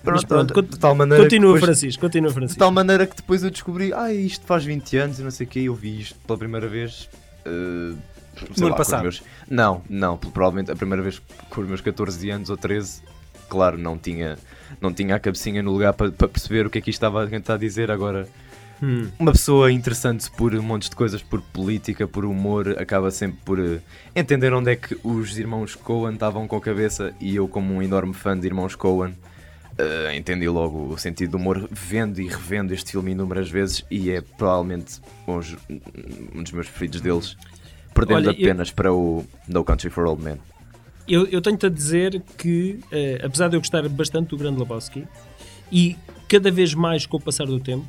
Mas 0.03 0.23
pronto, 0.23 0.53
olha, 0.57 0.67
de 0.67 0.79
tal 0.79 0.95
maneira 0.95 1.23
Continua, 1.23 1.53
depois- 1.55 1.63
Francisco, 1.65 2.01
continua, 2.01 2.29
De 2.29 2.33
Francisco. 2.35 2.59
tal 2.59 2.71
maneira 2.71 3.05
que 3.05 3.15
depois 3.17 3.43
eu 3.43 3.49
descobri, 3.49 3.91
ah, 3.93 4.13
isto 4.13 4.45
faz 4.45 4.63
20 4.63 4.95
anos 4.97 5.19
e 5.19 5.23
não 5.23 5.31
sei 5.31 5.45
o 5.45 5.49
que, 5.49 5.65
eu 5.65 5.75
vi 5.75 5.99
isto 5.99 6.15
pela 6.25 6.37
primeira 6.39 6.67
vez. 6.67 7.09
sei 7.43 8.61
No 8.61 8.67
ano 8.67 8.75
passado. 8.75 9.01
meus- 9.01 9.21
Não, 9.49 9.81
não, 9.89 10.17
provavelmente 10.17 10.71
a 10.71 10.75
primeira 10.75 11.01
vez 11.03 11.21
com 11.49 11.61
os 11.61 11.67
meus 11.67 11.81
14 11.81 12.29
anos 12.29 12.49
ou 12.49 12.55
13, 12.55 13.01
claro, 13.49 13.77
não 13.77 13.97
tinha, 13.97 14.37
não 14.79 14.93
tinha 14.93 15.15
a 15.15 15.19
cabecinha 15.19 15.61
no 15.61 15.71
lugar 15.71 15.91
para, 15.93 16.11
para 16.11 16.27
perceber 16.29 16.65
o 16.65 16.69
que 16.69 16.77
é 16.77 16.81
que 16.81 16.89
isto 16.89 16.99
estava 16.99 17.23
a 17.23 17.27
tentar 17.27 17.57
dizer. 17.57 17.89
Agora, 17.91 18.27
Hum. 18.81 19.09
uma 19.17 19.31
pessoa 19.31 19.71
interessante 19.71 20.29
por 20.29 20.53
montes 20.61 20.87
de 20.89 20.95
coisas, 20.95 21.21
por 21.23 21.41
política, 21.41 22.07
por 22.07 22.23
humor, 22.23 22.75
acaba 22.79 23.09
sempre 23.09 23.39
por 23.43 23.59
eh, 23.59 23.79
entender 24.15 24.53
onde 24.53 24.71
é 24.71 24.75
que 24.75 24.95
os 25.03 25.37
irmãos 25.39 25.73
Coen 25.73 26.13
estavam 26.13 26.47
com 26.47 26.55
a 26.55 26.61
cabeça 26.61 27.11
e 27.19 27.35
eu, 27.35 27.47
como 27.47 27.73
um 27.73 27.81
enorme 27.81 28.13
fã 28.13 28.37
de 28.37 28.45
irmãos 28.45 28.75
Coen, 28.75 29.15
eh, 29.79 30.15
entendi 30.15 30.47
logo 30.47 30.93
o 30.93 30.97
sentido 30.97 31.31
do 31.31 31.37
humor 31.37 31.67
vendo 31.71 32.21
e 32.21 32.27
revendo 32.27 32.71
este 32.71 32.91
filme 32.91 33.11
inúmeras 33.13 33.49
vezes 33.49 33.83
e 33.89 34.11
é 34.11 34.21
provavelmente 34.21 35.01
um, 35.27 35.37
dos- 35.39 35.57
um 36.35 36.43
dos 36.43 36.51
meus 36.51 36.67
preferidos 36.67 37.01
deles, 37.01 37.37
perdendo 37.95 38.17
Olha, 38.17 38.25
eu- 38.27 38.31
apenas 38.31 38.69
para 38.69 38.93
o 38.93 39.25
No 39.47 39.63
Country 39.63 39.89
for 39.89 40.05
Old 40.05 40.21
Men. 40.23 40.37
Eu, 41.07 41.25
eu 41.27 41.41
tenho-te 41.41 41.65
a 41.65 41.69
dizer 41.69 42.21
que, 42.37 42.79
eh, 42.91 43.21
apesar 43.23 43.47
de 43.47 43.55
eu 43.55 43.59
gostar 43.59 43.87
bastante 43.89 44.27
do 44.29 44.37
Grande 44.37 44.59
Lebowski, 44.59 45.03
e 45.71 45.95
cada 46.29 46.51
vez 46.51 46.73
mais 46.75 47.05
com 47.07 47.17
o 47.17 47.19
passar 47.19 47.47
do 47.47 47.59
tempo, 47.59 47.87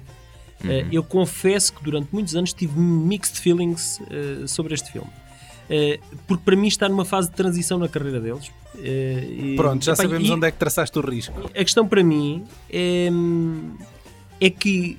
eh, 0.64 0.82
Uhum. 0.82 0.88
eu 0.93 1.02
confesso 1.05 1.72
que 1.72 1.82
durante 1.82 2.08
muitos 2.12 2.34
anos 2.37 2.52
tive 2.52 2.78
mixed 2.78 3.38
feelings 3.40 4.00
eh, 4.10 4.46
sobre 4.46 4.75
este 4.75 4.90
filme. 4.93 5.10
Eh, 5.70 6.00
porque 6.26 6.43
para 6.44 6.56
mim 6.56 6.66
está 6.69 6.88
numa 6.88 7.05
fase 7.05 7.29
de 7.31 7.36
transição 7.36 7.79
na 7.79 7.88
carreira 7.88 8.20
deles. 8.20 8.50
E- 8.79 9.55
Pronto, 9.56 9.84
já 9.84 9.93
epá, 9.93 10.03
sabemos 10.03 10.29
e 10.29 10.32
onde 10.32 10.46
é 10.46 10.50
que 10.50 10.58
traçaste 10.58 10.98
o 10.98 11.03
risco. 11.03 11.38
A 11.50 11.65
questão 11.65 11.86
para 11.86 12.03
mim 12.03 12.44
é, 12.70 13.08
é 14.41 14.50
que 14.50 14.98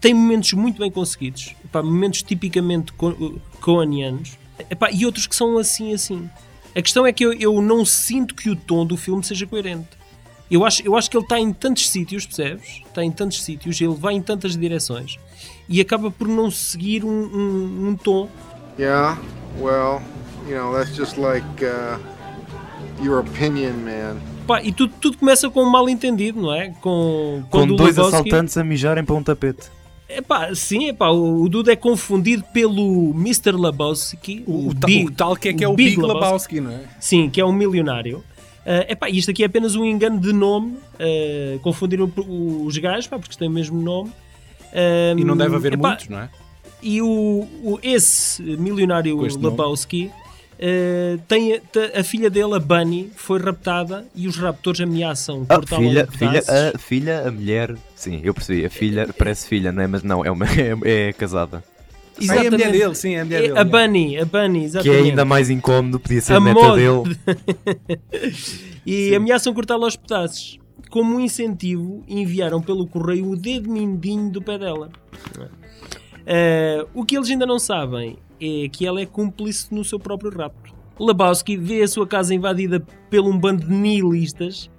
tem 0.00 0.14
momentos 0.14 0.52
muito 0.54 0.78
bem 0.78 0.90
conseguidos, 0.90 1.54
epá, 1.64 1.82
momentos 1.82 2.22
tipicamente 2.22 2.92
co- 2.94 3.38
coanianos, 3.60 4.38
e 4.92 5.04
outros 5.06 5.26
que 5.26 5.36
são 5.36 5.58
assim 5.58 5.92
assim. 5.92 6.28
A 6.74 6.80
questão 6.80 7.04
é 7.06 7.12
que 7.12 7.24
eu, 7.24 7.32
eu 7.34 7.60
não 7.60 7.84
sinto 7.84 8.34
que 8.34 8.48
o 8.48 8.56
tom 8.56 8.86
do 8.86 8.96
filme 8.96 9.22
seja 9.24 9.46
coerente. 9.46 9.88
Eu 10.50 10.64
acho, 10.64 10.82
eu 10.84 10.96
acho 10.96 11.08
que 11.10 11.16
ele 11.16 11.24
está 11.24 11.38
em 11.38 11.52
tantos 11.52 11.88
sítios, 11.88 12.26
percebes? 12.26 12.82
Está 12.86 13.04
em 13.04 13.10
tantos 13.10 13.42
sítios, 13.42 13.80
ele 13.80 13.94
vai 13.94 14.14
em 14.14 14.22
tantas 14.22 14.56
direções 14.56 15.16
e 15.68 15.80
acaba 15.80 16.10
por 16.10 16.26
não 16.26 16.50
seguir 16.50 17.04
um, 17.04 17.08
um, 17.08 17.88
um 17.90 17.96
tom. 17.96 18.28
Yeah, 18.78 19.18
well, 19.60 20.00
you 20.48 20.56
know, 20.56 20.72
that's 20.72 20.94
just 20.96 21.16
like 21.16 21.44
uh, 21.64 21.98
your 23.02 23.20
opinion, 23.20 23.74
man. 23.84 24.16
Pá, 24.46 24.60
e 24.62 24.72
tudo, 24.72 24.92
tudo 25.00 25.18
começa 25.18 25.48
com 25.48 25.62
um 25.62 25.70
mal 25.70 25.88
entendido, 25.88 26.40
não 26.42 26.52
é? 26.52 26.70
Com, 26.80 27.44
Com 27.48 27.66
dois 27.68 27.96
Lebowski- 27.96 28.16
assaltantes 28.16 28.56
a 28.56 28.64
mijarem 28.64 29.04
para 29.04 29.14
um 29.14 29.22
tapete. 29.22 29.68
Epá, 30.08 30.52
sim, 30.56 30.88
epá, 30.88 31.08
o, 31.10 31.42
o 31.44 31.48
Dude 31.48 31.70
é 31.70 31.76
confundido 31.76 32.42
pelo 32.52 33.10
Mr. 33.14 33.52
Lebowski, 33.52 34.42
O, 34.44 34.70
o 34.70 34.74
Big- 34.74 35.06
o 35.06 35.10
tal 35.12 35.36
que 35.36 35.50
é 35.50 35.52
que 35.52 35.62
é 35.62 35.68
o 35.68 35.74
Big, 35.74 35.90
Lebowski. 36.00 36.24
Lebowski, 36.24 36.60
não 36.60 36.70
é? 36.72 36.80
Sim, 36.98 37.30
que 37.30 37.40
é 37.40 37.44
um 37.46 37.52
milionário. 37.52 38.24
Ah, 38.66 38.86
epá, 38.88 39.08
isto 39.08 39.30
aqui 39.30 39.42
é 39.42 39.46
apenas 39.46 39.74
um 39.74 39.84
engano 39.84 40.18
de 40.20 40.32
nome. 40.32 40.76
ah, 40.98 41.58
confundiram 41.62 42.10
os 42.16 42.76
gajos, 42.78 43.06
pá, 43.06 43.18
porque 43.18 43.36
têm 43.36 43.48
o 43.48 43.50
mesmo 43.50 43.80
nome. 43.80 44.12
Ah, 44.72 45.14
E 45.16 45.24
não 45.24 45.36
deve 45.36 45.56
haver 45.56 45.72
epá, 45.74 45.88
muitos, 45.88 46.08
não 46.08 46.20
é? 46.20 46.28
E 46.82 47.02
o, 47.02 47.08
o- 47.62 47.78
esse 47.82 48.42
milionário. 48.42 49.20
Lebowski 49.20 50.10
ah, 50.62 51.18
tem 51.26 51.54
a, 51.54 52.00
a 52.00 52.04
filha 52.04 52.28
dele, 52.30 52.54
a 52.54 52.58
Bunny, 52.58 53.10
foi 53.16 53.38
raptada 53.40 54.06
e 54.14 54.28
os 54.28 54.36
raptores 54.36 54.80
ameaçam 54.80 55.44
Ah, 55.48 55.54
cortá-la 55.56 55.82
filha, 55.82 56.04
a 56.08 56.12
filha, 56.12 56.42
a 56.74 56.78
filha, 56.78 57.28
a 57.28 57.30
mulher, 57.32 57.74
sim, 57.96 58.20
eu 58.22 58.32
percebi, 58.34 58.64
a 58.66 58.70
filha 58.70 59.08
parece 59.16 59.48
filha, 59.48 59.72
não 59.72 59.82
é? 59.82 59.86
Mas 59.86 60.02
não, 60.02 60.24
é, 60.24 60.30
uma, 60.30 60.44
é, 60.84 61.08
é 61.08 61.12
casada. 61.14 61.64
É 62.20 62.24
a 62.24 62.26
mulher 62.34 62.46
Exatamente. 62.46 62.78
dele, 62.78 62.94
sim, 62.94 63.14
é 63.14 63.20
a 63.20 63.24
mulher 63.24 63.38
É 63.38 63.46
dele. 63.48 63.58
a 63.58 63.60
é. 63.60 63.64
Bunny, 63.64 64.18
a 64.18 64.24
Bunny, 64.24 64.58
Que 64.58 64.58
é 64.58 64.64
exatamente. 64.66 65.08
ainda 65.10 65.24
mais 65.24 65.50
incómodo, 65.50 65.98
podia 66.00 66.20
ser 66.20 66.34
A 66.34 66.36
a 66.36 66.40
neta 66.40 66.60
moda. 66.60 66.76
dele. 66.76 67.18
E 68.86 69.14
ameaçam 69.14 69.52
cortá-la 69.54 69.84
aos 69.86 69.96
pedaços. 69.96 70.58
Como 70.90 71.14
um 71.16 71.20
incentivo, 71.20 72.02
enviaram 72.08 72.60
pelo 72.60 72.86
correio 72.86 73.30
o 73.30 73.36
dedo 73.36 73.70
mindinho 73.70 74.30
do 74.30 74.42
pé 74.42 74.58
dela. 74.58 74.90
Uh, 75.38 76.88
o 76.94 77.04
que 77.04 77.16
eles 77.16 77.30
ainda 77.30 77.46
não 77.46 77.58
sabem 77.58 78.16
é 78.40 78.68
que 78.68 78.86
ela 78.86 79.00
é 79.00 79.06
cúmplice 79.06 79.72
no 79.72 79.84
seu 79.84 79.98
próprio 80.00 80.30
rapto. 80.36 80.74
Lebowski 80.98 81.56
vê 81.56 81.82
a 81.82 81.88
sua 81.88 82.06
casa 82.06 82.34
invadida 82.34 82.80
por 83.10 83.20
um 83.20 83.38
bando 83.38 83.66
de 83.66 83.72
nihilistas 83.72 84.70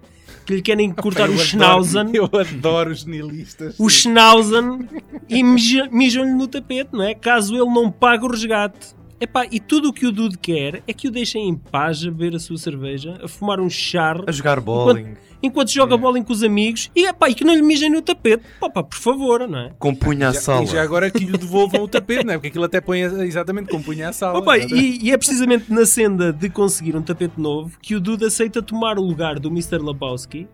que 0.52 0.56
lhe 0.58 0.62
querem 0.62 0.92
cortar 0.94 1.30
o 1.30 1.38
Schnauzen, 1.38 2.10
Eu 2.14 2.26
adoro 2.26 2.92
os 2.92 3.06
nihilistas. 3.06 3.76
o 3.80 3.90
Schnauzen 3.90 4.88
e 5.30 5.44
mija- 5.44 5.88
mijam-lhe 5.92 6.32
no 6.34 6.48
tapete, 6.48 6.90
não 6.94 7.04
é? 7.04 7.14
Caso 7.16 7.56
ele 7.56 7.66
não 7.74 7.90
pague 7.92 8.26
o 8.26 8.30
resgate. 8.30 8.94
Epá, 9.22 9.46
e 9.52 9.60
tudo 9.60 9.90
o 9.90 9.94
que 9.94 10.08
o 10.08 10.12
Dude 10.12 10.36
quer 10.36 10.82
é 10.88 10.94
que 10.94 11.08
o 11.08 11.12
deixem 11.12 11.48
em 11.48 11.56
paz 11.56 12.02
a 12.04 12.06
beber 12.10 12.36
a 12.36 12.40
sua 12.40 12.58
cerveja, 12.58 13.20
a 13.24 13.28
fumar 13.28 13.60
um 13.60 13.70
charro, 13.70 14.24
A 14.28 14.32
jogar 14.32 14.60
bowling, 14.60 15.14
enquanto 15.44 15.70
joga 15.72 15.96
bowling 15.96 16.24
com 16.24 16.34
os 16.34 16.42
amigos 16.42 16.90
e, 16.96 17.06
epá, 17.06 17.30
e 17.30 17.36
que 17.36 17.44
não 17.44 17.54
lhe 17.54 17.62
mijem 17.62 17.92
no 17.92 18.02
tapete. 18.02 18.42
Opa, 18.60 18.84
por 18.84 18.98
favor, 18.98 19.48
não 19.48 19.60
é? 19.60 19.74
com 19.78 19.94
punha 19.94 20.30
à 20.30 20.34
Já- 20.34 20.42
sala. 20.42 20.64
E 20.64 20.66
já 20.66 20.82
agora 20.82 21.12
que 21.12 21.20
lhe 21.24 21.38
devolvam 21.38 21.84
o 21.84 21.88
tapete, 21.88 22.26
não 22.26 22.34
é? 22.34 22.38
Porque 22.38 22.48
aquilo 22.48 22.64
até 22.64 22.82
põe 22.82 23.02
exatamente 23.02 23.70
como 23.70 23.84
punha 23.84 24.10
a 24.10 24.14
sala. 24.14 24.40
Opa, 24.40 24.58
e, 24.58 24.98
e 25.04 25.12
é 25.12 25.18
precisamente 25.20 25.72
na 25.72 25.86
senda 25.86 26.34
de 26.34 26.50
conseguir 26.50 26.96
um 26.96 27.02
tapete 27.04 27.40
novo 27.40 27.78
que 27.80 27.96
o 27.96 28.00
Dude 28.00 28.26
aceita 28.26 28.60
tomar 28.60 28.98
o 28.98 29.04
lugar 29.04 29.38
do 29.38 29.50
Mr. 29.50 29.78
Lebowski 29.78 30.48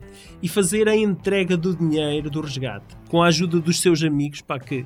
e 0.43 0.49
fazer 0.49 0.89
a 0.89 0.95
entrega 0.95 1.55
do 1.55 1.73
dinheiro 1.73 2.29
do 2.29 2.41
resgate, 2.41 2.97
com 3.07 3.23
a 3.23 3.27
ajuda 3.27 3.61
dos 3.61 3.79
seus 3.79 4.03
amigos, 4.03 4.41
pá, 4.41 4.59
que 4.59 4.85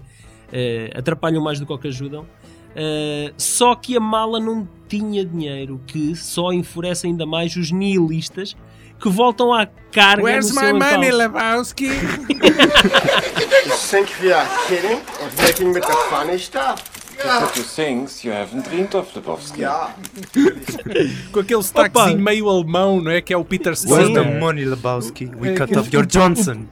eh, 0.54 0.92
atrapalham 0.96 1.42
mais 1.44 1.60
do 1.60 1.66
que 1.66 1.74
o 1.74 1.78
que 1.80 1.88
ajudam. 1.88 2.28
Eh, 2.76 3.34
só 3.38 3.76
que 3.76 3.98
a 3.98 4.00
mala 4.00 4.40
não 4.40 4.68
tinha 4.88 5.26
dinheiro, 5.26 5.82
que 5.88 6.16
só 6.16 6.52
enfurece 6.54 7.08
ainda 7.08 7.26
mais 7.26 7.56
os 7.56 7.72
nihilistas 7.72 8.56
que 9.00 9.10
voltam 9.10 9.52
à 9.54 9.66
carga 9.92 10.24
Where's 10.24 10.50
no 10.54 10.56
my 10.62 10.68
seu 10.68 10.74
money, 10.76 11.08
encalço. 11.10 11.18
Lebowski? 11.18 11.86
You 11.86 13.78
think 13.90 14.10
we 14.22 14.32
are 14.34 14.48
kidding 14.68 15.00
or 15.22 15.30
taking 15.38 15.68
with 15.74 15.82
the 15.82 15.96
funny 16.10 16.38
stuff? 16.38 16.84
But 17.18 17.56
you 17.56 17.64
think 17.64 18.24
you 18.26 18.32
haven't 18.34 18.68
dreamed 18.68 18.96
of 18.96 19.12
Lebowski. 19.16 19.62
Yeah. 19.62 19.94
Com 21.32 21.40
aquele 21.40 21.62
sotaquezinho 21.64 22.20
meio 22.20 22.50
alemão, 22.50 23.00
não 23.02 23.12
é? 23.12 23.22
Que 23.22 23.34
é 23.34 23.38
o 23.38 23.46
Peter 23.46 23.74
Where's 23.74 23.84
Stormer. 24.10 24.24
the 24.24 24.40
money, 24.40 24.66
Lebowski? 24.66 25.30
We 25.40 25.50
É, 25.50 25.54
cut 25.56 25.78
off 25.78 25.90
your 25.96 26.06
Johnson. 26.06 26.66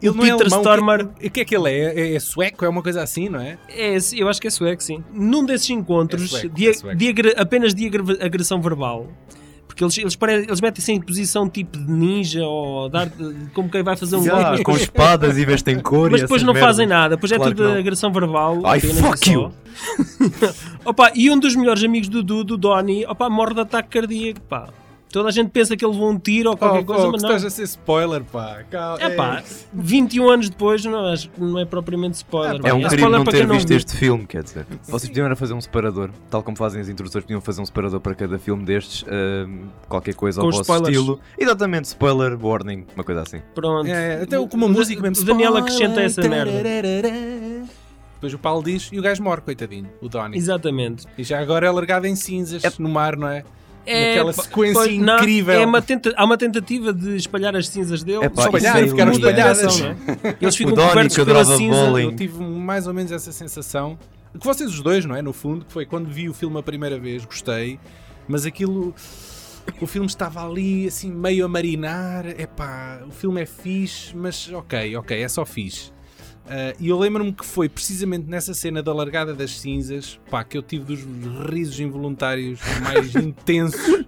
Ele 0.00 0.10
O 0.12 0.14
não 0.14 0.24
é 0.24 0.30
Peter 0.30 0.46
alemão, 0.46 0.60
Stormer- 0.60 1.08
O 1.24 1.30
que, 1.30 1.40
é 1.40 1.44
que 1.44 1.56
ele 1.56 1.70
é? 1.70 2.00
é? 2.00 2.14
É 2.14 2.20
sueco? 2.20 2.64
É 2.64 2.68
uma 2.68 2.82
coisa 2.82 3.02
assim, 3.02 3.28
não 3.28 3.40
é? 3.40 3.58
É, 3.68 3.96
eu 4.14 4.28
acho 4.28 4.40
que 4.40 4.46
é 4.46 4.50
sueco, 4.50 4.82
sim. 4.82 5.02
Num 5.12 5.44
desses 5.44 5.68
encontros, 5.70 6.22
É 6.24 6.26
sueco, 6.40 6.48
de, 6.54 6.68
é 6.68 6.94
de 6.94 7.08
agra- 7.08 7.34
apenas 7.36 7.74
de 7.74 7.86
agressão 8.20 8.60
verbal, 8.62 9.08
porque 9.66 9.82
eles, 9.82 9.98
eles, 9.98 10.14
pare- 10.14 10.44
eles 10.44 10.60
metem-se 10.60 10.92
em 10.92 11.00
posição 11.00 11.48
tipo 11.48 11.76
de 11.78 11.90
ninja 11.90 12.42
ou 12.46 12.88
dar, 12.88 13.10
como 13.52 13.68
quem 13.68 13.82
vai 13.82 13.96
fazer 13.96 14.16
um 14.16 14.22
Yeah, 14.22 14.48
golpe, 14.50 14.62
com 14.62 14.76
espadas 14.76 15.36
e 15.36 15.44
vestem 15.44 15.78
cor 15.82 16.10
mas 16.10 16.20
depois 16.22 16.42
não 16.44 16.52
merdas. 16.54 16.68
fazem 16.70 16.86
nada, 16.86 17.16
depois 17.16 17.32
é 17.32 17.36
Claro 17.36 17.50
tudo 17.54 17.64
que 17.66 17.72
não. 17.72 17.78
agressão 17.80 18.12
verbal. 18.12 18.60
Ai, 18.66 18.78
fuck 18.80 19.30
you! 19.32 19.52
opa, 20.84 21.10
e 21.14 21.30
um 21.30 21.38
dos 21.38 21.54
melhores 21.56 21.82
amigos 21.84 22.08
do 22.08 22.22
Dudu, 22.22 22.44
do 22.44 22.56
Donnie, 22.56 23.04
opa, 23.06 23.28
morre 23.28 23.54
de 23.54 23.60
ataque 23.60 23.88
cardíaco, 23.88 24.40
pá. 24.42 24.68
Toda 25.10 25.28
a 25.28 25.32
gente 25.32 25.50
pensa 25.50 25.76
que 25.76 25.84
ele 25.84 25.92
levou 25.92 26.10
um 26.10 26.18
tiro 26.18 26.50
ou 26.50 26.56
qualquer 26.56 26.80
oh, 26.80 26.84
coisa, 26.84 27.08
oh, 27.08 27.12
mas 27.12 27.22
não. 27.22 27.30
estás 27.30 27.44
a 27.44 27.50
ser 27.50 27.62
spoiler, 27.62 28.22
pá. 28.24 28.62
Cal- 28.70 28.98
É 28.98 29.10
pá, 29.10 29.38
é. 29.38 29.44
21 29.72 30.28
anos 30.28 30.50
depois, 30.50 30.84
não, 30.84 31.06
acho 31.06 31.30
que 31.30 31.40
não 31.40 31.58
é 31.58 31.64
propriamente 31.64 32.16
spoiler. 32.16 32.60
É 32.64 32.74
um 32.74 32.82
pá. 32.82 32.88
crime 32.88 33.08
não 33.08 33.24
ter 33.24 33.46
não 33.46 33.54
visto 33.54 33.68
viu. 33.68 33.76
este 33.78 33.96
filme, 33.96 34.26
quer 34.26 34.42
dizer. 34.42 34.66
Vocês 34.84 35.08
podiam 35.08 35.24
era 35.26 35.34
fazer 35.34 35.54
um 35.54 35.60
separador, 35.60 36.10
tal 36.30 36.42
como 36.42 36.56
fazem 36.56 36.80
as 36.80 36.88
introduções, 36.88 37.24
podiam 37.24 37.40
fazer 37.40 37.62
um 37.62 37.66
separador 37.66 38.00
para 38.00 38.14
cada 38.14 38.38
filme 38.38 38.64
destes, 38.64 39.04
ahm, 39.08 39.68
qualquer 39.88 40.14
coisa 40.14 40.40
Com 40.40 40.46
ao 40.46 40.50
os 40.50 40.56
vosso 40.56 40.70
spoilers. 40.70 40.96
estilo. 40.96 41.20
Exatamente, 41.38 41.84
spoiler, 41.86 42.38
warning, 42.44 42.86
uma 42.94 43.04
coisa 43.04 43.22
assim. 43.22 43.40
Pronto. 43.54 43.88
É, 43.88 44.22
até 44.22 44.36
com 44.36 44.56
uma 44.56 44.68
música 44.68 45.00
mesmo. 45.00 45.22
O 45.22 45.26
Daniel 45.26 45.56
acrescenta 45.56 46.02
essa 46.02 46.20
merda. 46.28 46.52
Depois 48.14 48.34
o 48.34 48.38
Paulo 48.38 48.64
diz 48.64 48.88
e 48.92 48.98
o 48.98 49.02
gajo 49.02 49.22
morre, 49.22 49.40
coitadinho, 49.42 49.88
o 50.02 50.08
Donnie. 50.08 50.36
Exatamente. 50.36 51.06
E 51.16 51.22
já 51.22 51.38
agora 51.38 51.66
é 51.66 51.70
largado 51.70 52.04
em 52.06 52.16
cinzas 52.16 52.76
no 52.76 52.88
mar, 52.88 53.16
não 53.16 53.28
é? 53.28 53.44
É, 53.90 54.08
Naquela 54.08 54.32
pá, 54.34 54.42
sequência 54.42 54.74
pois, 54.82 54.98
não, 54.98 55.16
incrível. 55.16 55.54
é 55.54 55.64
uma 55.66 55.80
tenta- 55.80 56.12
há 56.16 56.24
uma 56.24 56.36
tentativa 56.36 56.92
de 56.92 57.16
espalhar 57.16 57.56
as 57.56 57.68
cinzas 57.68 58.02
dele. 58.02 58.24
É 58.24 58.28
pá, 58.28 58.42
espalhar, 58.44 58.86
ficaram 58.88 59.12
espalhadas. 59.12 59.80
não 59.80 59.88
é? 59.88 59.96
Eles 60.40 60.56
ficam 60.56 60.74
cobertos 60.74 61.16
pela 61.16 61.44
cinza. 61.44 61.74
bowling. 61.86 62.02
Eu 62.04 62.16
tive 62.16 62.38
mais 62.42 62.86
ou 62.86 62.92
menos 62.94 63.10
essa 63.12 63.32
sensação. 63.32 63.98
Que 64.38 64.44
vocês 64.46 64.70
os 64.70 64.80
dois, 64.82 65.04
não 65.04 65.16
é? 65.16 65.22
No 65.22 65.32
fundo, 65.32 65.64
que 65.64 65.72
foi 65.72 65.86
quando 65.86 66.08
vi 66.08 66.28
o 66.28 66.34
filme 66.34 66.58
a 66.58 66.62
primeira 66.62 66.98
vez, 66.98 67.24
gostei, 67.24 67.80
mas 68.28 68.44
aquilo. 68.44 68.94
O 69.80 69.86
filme 69.86 70.06
estava 70.06 70.46
ali, 70.46 70.86
assim, 70.86 71.10
meio 71.12 71.44
a 71.44 71.48
marinar. 71.48 72.26
Epá, 72.40 73.00
o 73.06 73.10
filme 73.10 73.42
é 73.42 73.46
fixe, 73.46 74.16
mas 74.16 74.50
ok, 74.52 74.96
ok, 74.96 75.22
é 75.22 75.28
só 75.28 75.44
fixe. 75.44 75.90
Ah, 76.48 76.74
e 76.80 76.88
eu 76.88 76.98
lembro-me 76.98 77.32
que 77.32 77.44
foi 77.44 77.68
precisamente 77.68 78.26
nessa 78.28 78.54
cena 78.54 78.82
da 78.82 78.92
largada 78.92 79.34
das 79.34 79.58
cinzas 79.60 80.18
pá, 80.30 80.42
que 80.42 80.56
eu 80.56 80.62
tive 80.62 80.84
dos 80.84 81.00
risos 81.50 81.78
involuntários 81.78 82.58
mais 82.82 83.14
intensos 83.16 84.04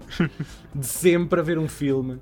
de 0.75 0.87
sempre 0.87 1.41
a 1.41 1.43
ver 1.43 1.59
um 1.59 1.69
filme. 1.69 2.19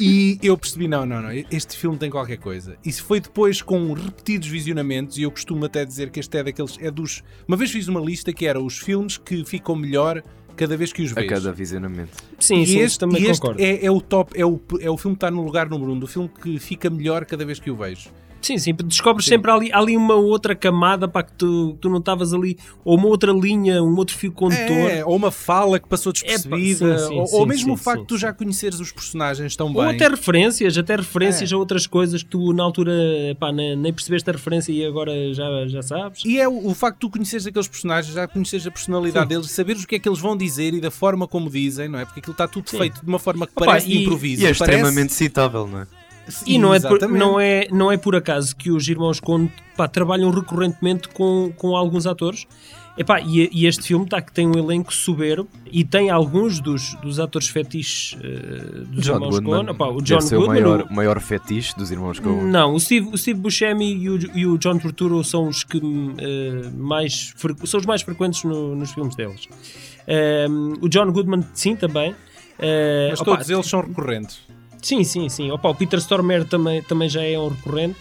E 0.00 0.38
eu 0.42 0.56
percebi: 0.58 0.86
não, 0.88 1.06
não, 1.06 1.22
não, 1.22 1.30
este 1.50 1.76
filme 1.76 1.96
tem 1.96 2.10
qualquer 2.10 2.36
coisa. 2.38 2.76
E 2.84 2.92
se 2.92 3.02
foi 3.02 3.20
depois 3.20 3.62
com 3.62 3.92
repetidos 3.92 4.48
visionamentos, 4.48 5.16
e 5.18 5.22
eu 5.22 5.30
costumo 5.30 5.64
até 5.64 5.84
dizer 5.84 6.10
que 6.10 6.20
este 6.20 6.36
é 6.38 6.42
daqueles. 6.42 6.76
É 6.80 6.90
dos. 6.90 7.22
Uma 7.48 7.56
vez 7.56 7.70
fiz 7.70 7.88
uma 7.88 8.00
lista 8.00 8.32
que 8.32 8.46
era 8.46 8.60
os 8.60 8.78
filmes 8.78 9.16
que 9.16 9.44
ficam 9.44 9.74
melhor 9.76 10.22
cada 10.56 10.76
vez 10.76 10.92
que 10.92 11.02
os 11.02 11.10
A 11.12 11.14
vês. 11.16 11.28
cada 11.28 11.52
visionamento. 11.52 12.12
Sim, 12.38 12.60
E 12.62 12.66
sim, 12.66 12.78
este, 12.78 12.98
também 12.98 13.22
e 13.22 13.26
este 13.26 13.40
concordo. 13.40 13.60
é, 13.62 13.84
é 13.84 13.90
o 13.90 14.00
top, 14.00 14.38
é 14.38 14.46
o, 14.46 14.60
é 14.80 14.88
o 14.88 14.96
filme 14.96 15.16
que 15.16 15.24
está 15.24 15.30
no 15.30 15.42
lugar 15.42 15.68
número 15.68 15.92
um, 15.92 15.98
do 15.98 16.06
filme 16.06 16.28
que 16.40 16.58
fica 16.60 16.88
melhor 16.88 17.24
cada 17.24 17.44
vez 17.44 17.58
que 17.58 17.70
o 17.70 17.76
vejo. 17.76 18.08
Sim, 18.44 18.58
sim, 18.58 18.74
descobres 18.84 19.26
sempre 19.26 19.50
ali, 19.50 19.72
ali 19.72 19.96
uma 19.96 20.14
outra 20.16 20.54
camada 20.54 21.08
para 21.08 21.22
que 21.22 21.32
tu, 21.32 21.78
tu 21.80 21.88
não 21.88 21.96
estavas 21.98 22.34
ali, 22.34 22.58
ou 22.84 22.96
uma 22.98 23.06
outra 23.06 23.32
linha, 23.32 23.82
um 23.82 23.96
outro 23.96 24.14
fio 24.16 24.30
condutor. 24.32 24.90
É, 24.90 25.02
ou 25.04 25.16
uma 25.16 25.30
fala 25.30 25.80
que 25.80 25.88
passou 25.88 26.12
despercebida, 26.12 26.84
Epá, 26.90 26.98
sim, 26.98 27.08
sim, 27.08 27.14
ou, 27.20 27.26
sim, 27.26 27.36
ou 27.36 27.46
mesmo 27.46 27.64
sim, 27.68 27.70
o 27.72 27.76
facto 27.76 27.98
sim, 28.00 28.02
de 28.02 28.08
tu 28.08 28.14
sim. 28.16 28.20
já 28.20 28.32
conheceres 28.34 28.80
os 28.80 28.92
personagens 28.92 29.56
tão 29.56 29.68
Ou 29.68 29.74
bem. 29.82 29.94
até 29.94 30.08
referências, 30.08 30.76
até 30.76 30.94
referências 30.96 31.50
É. 31.50 31.54
a 31.54 31.58
outras 31.58 31.86
coisas 31.86 32.22
que 32.22 32.28
tu 32.28 32.52
na 32.52 32.62
altura 32.62 32.92
pá, 33.40 33.50
nem, 33.50 33.74
nem 33.76 33.92
percebeste 33.94 34.28
a 34.28 34.32
referência 34.34 34.72
e 34.72 34.84
agora 34.84 35.32
já, 35.32 35.66
já 35.66 35.80
sabes. 35.82 36.22
E 36.26 36.38
é 36.38 36.46
o, 36.46 36.68
o 36.68 36.74
facto 36.74 36.96
de 36.96 37.00
tu 37.00 37.10
conheceres 37.10 37.46
aqueles 37.46 37.66
personagens, 37.66 38.12
já 38.14 38.28
conheceres 38.28 38.66
a 38.66 38.70
personalidade 38.70 39.28
deles, 39.28 39.50
saberes 39.50 39.84
o 39.84 39.86
que 39.86 39.94
é 39.94 39.98
que 39.98 40.06
eles 40.06 40.18
vão 40.20 40.36
dizer 40.36 40.74
e 40.74 40.80
da 40.82 40.90
forma 40.90 41.26
como 41.26 41.48
dizem, 41.48 41.88
não 41.88 41.98
é? 41.98 42.04
Porque 42.04 42.20
aquilo 42.20 42.32
está 42.32 42.46
tudo 42.46 42.68
Sim. 42.68 42.76
feito 42.76 43.00
de 43.00 43.08
uma 43.08 43.18
forma 43.18 43.46
que 43.46 43.52
Opa, 43.56 43.64
parece 43.66 43.88
e- 43.90 44.02
improviso. 44.02 44.42
E 44.42 44.46
é 44.46 44.52
Parece- 44.54 44.62
extremamente 44.64 45.12
citável, 45.14 45.66
não 45.66 45.80
é? 45.80 45.86
E 46.46 46.58
não 46.58 46.72
é, 46.74 46.80
por, 46.80 47.00
não, 47.08 47.38
é, 47.40 47.68
não 47.70 47.92
é 47.92 47.96
por 47.96 48.16
acaso 48.16 48.54
que 48.56 48.70
os 48.70 48.88
irmãos 48.88 49.20
Conde 49.20 49.52
pá, 49.76 49.86
trabalham 49.88 50.30
recorrentemente 50.30 51.08
com, 51.08 51.52
com 51.56 51.76
alguns 51.76 52.06
atores. 52.06 52.46
Epá, 52.96 53.20
e, 53.20 53.50
e 53.52 53.66
este 53.66 53.82
filme 53.82 54.06
tá, 54.08 54.22
que 54.22 54.32
tem 54.32 54.46
um 54.46 54.56
elenco 54.56 54.94
soberbo 54.94 55.48
e 55.66 55.82
tem 55.84 56.10
alguns 56.10 56.60
dos, 56.60 56.94
dos 57.02 57.18
atores 57.18 57.48
fetiches 57.48 58.16
eh, 58.22 58.84
dos 58.86 59.04
John 59.04 59.14
irmãos 59.14 59.30
Goodman. 59.34 59.64
Coen. 59.64 59.74
Epá, 59.74 59.86
o 59.88 60.00
John 60.00 60.18
Goodman. 60.20 60.38
o 60.44 60.46
maior, 60.46 60.82
o- 60.88 60.94
maior 60.94 61.20
fetiche 61.20 61.74
dos 61.76 61.90
irmãos 61.90 62.20
Coen. 62.20 62.44
Não, 62.44 62.72
o 62.72 62.78
Steve, 62.78 63.08
o 63.12 63.18
Steve 63.18 63.40
Buscemi 63.40 63.92
e 63.96 64.08
o, 64.08 64.18
e 64.38 64.46
o 64.46 64.56
John 64.58 64.78
Turturro 64.78 65.24
são 65.24 65.48
os 65.48 65.64
que 65.64 65.78
eh, 66.18 66.68
mais 66.72 67.34
são 67.64 67.80
os 67.80 67.84
mais 67.86 68.02
frequentes 68.02 68.44
no- 68.44 68.76
nos 68.76 68.92
filmes 68.92 69.16
deles. 69.16 69.48
Ehm, 70.06 70.74
o 70.80 70.88
John 70.88 71.10
Goodman, 71.10 71.44
sim, 71.52 71.74
também. 71.74 72.14
Mas 73.10 73.20
opa, 73.20 73.32
todos 73.32 73.50
eles 73.50 73.66
são 73.66 73.80
recorrentes. 73.80 74.38
Sim, 74.84 75.02
sim, 75.02 75.28
sim. 75.30 75.50
Opa, 75.50 75.70
o 75.70 75.74
Peter 75.74 75.98
Stormare 75.98 76.44
também, 76.44 76.82
também 76.82 77.08
já 77.08 77.22
é 77.24 77.38
um 77.38 77.48
recorrente. 77.48 77.96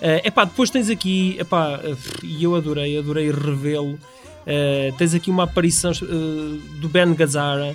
Eh, 0.00 0.28
epá, 0.28 0.44
depois 0.44 0.68
tens 0.68 0.90
aqui, 0.90 1.36
epá, 1.40 1.80
eh, 1.82 1.96
e 2.22 2.44
eu 2.44 2.54
adorei, 2.54 2.98
adorei 2.98 3.30
revê-lo. 3.30 3.98
Eh, 4.46 4.92
tens 4.98 5.14
aqui 5.14 5.30
uma 5.30 5.44
aparição 5.44 5.90
eh, 5.90 5.98
do 6.80 6.88
Ben 6.88 7.14
Gazzara 7.14 7.74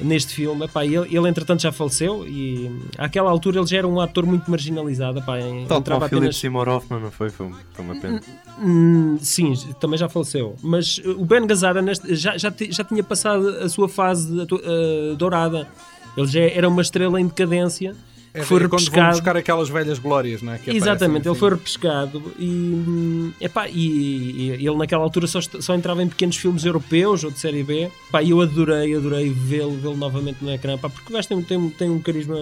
neste 0.00 0.32
filme. 0.34 0.64
Epá, 0.64 0.82
ele, 0.84 1.14
ele, 1.14 1.28
entretanto, 1.28 1.60
já 1.60 1.70
faleceu 1.70 2.26
e 2.26 2.70
àquela 2.96 3.30
altura 3.30 3.58
ele 3.58 3.66
já 3.66 3.76
era 3.78 3.86
um 3.86 4.00
ator 4.00 4.24
muito 4.24 4.50
marginalizado. 4.50 5.18
Epá, 5.18 5.34
Tal 5.68 5.82
como 5.82 5.96
o 5.98 6.08
Philip. 6.08 6.34
Seymour 6.34 6.68
Hoffman, 6.70 7.00
não 7.00 7.10
foi? 7.10 7.28
Foi, 7.28 7.50
foi 7.74 7.84
uma 7.84 7.94
pena. 8.00 8.20
Hum, 8.58 9.18
sim, 9.20 9.52
também 9.78 9.98
já 9.98 10.08
faleceu. 10.08 10.56
Mas 10.62 10.96
uh, 11.04 11.10
o 11.20 11.24
Ben 11.26 11.46
Gazzara 11.46 11.82
neste- 11.82 12.14
já, 12.16 12.36
já, 12.38 12.50
já 12.58 12.82
tinha 12.82 13.04
passado 13.04 13.46
a 13.48 13.68
sua 13.68 13.88
fase 13.90 14.32
uh, 14.40 15.14
dourada. 15.16 15.68
Ele 16.16 16.26
já 16.26 16.40
era 16.40 16.68
uma 16.68 16.82
estrela 16.82 17.20
em 17.20 17.26
decadência. 17.26 17.94
É, 18.32 18.42
foi 18.42 18.60
é 18.60 18.62
repescado. 18.62 19.10
buscar 19.10 19.36
aquelas 19.36 19.68
velhas 19.68 19.98
glórias, 19.98 20.40
não 20.40 20.52
é? 20.52 20.60
Exatamente, 20.68 21.26
ele 21.26 21.34
foi 21.34 21.50
repescado 21.50 22.22
e, 22.38 22.46
hum, 22.46 23.32
epá, 23.40 23.68
e, 23.68 24.56
e 24.60 24.66
ele 24.66 24.76
naquela 24.76 25.02
altura 25.02 25.26
só, 25.26 25.40
só 25.40 25.74
entrava 25.74 26.00
em 26.00 26.08
pequenos 26.08 26.36
filmes 26.36 26.64
europeus 26.64 27.24
ou 27.24 27.30
de 27.32 27.40
série 27.40 27.64
B. 27.64 27.90
Pá, 28.12 28.22
e 28.22 28.30
eu 28.30 28.40
adorei, 28.40 28.94
adorei 28.94 29.30
vê-lo 29.30 29.76
vê-lo 29.76 29.96
novamente 29.96 30.44
no 30.44 30.52
ecrã, 30.52 30.78
pá, 30.78 30.88
porque 30.88 31.10
o 31.10 31.16
gajo 31.16 31.26
tem, 31.26 31.42
tem, 31.42 31.70
tem 31.70 31.90
um 31.90 31.98
carisma 31.98 32.36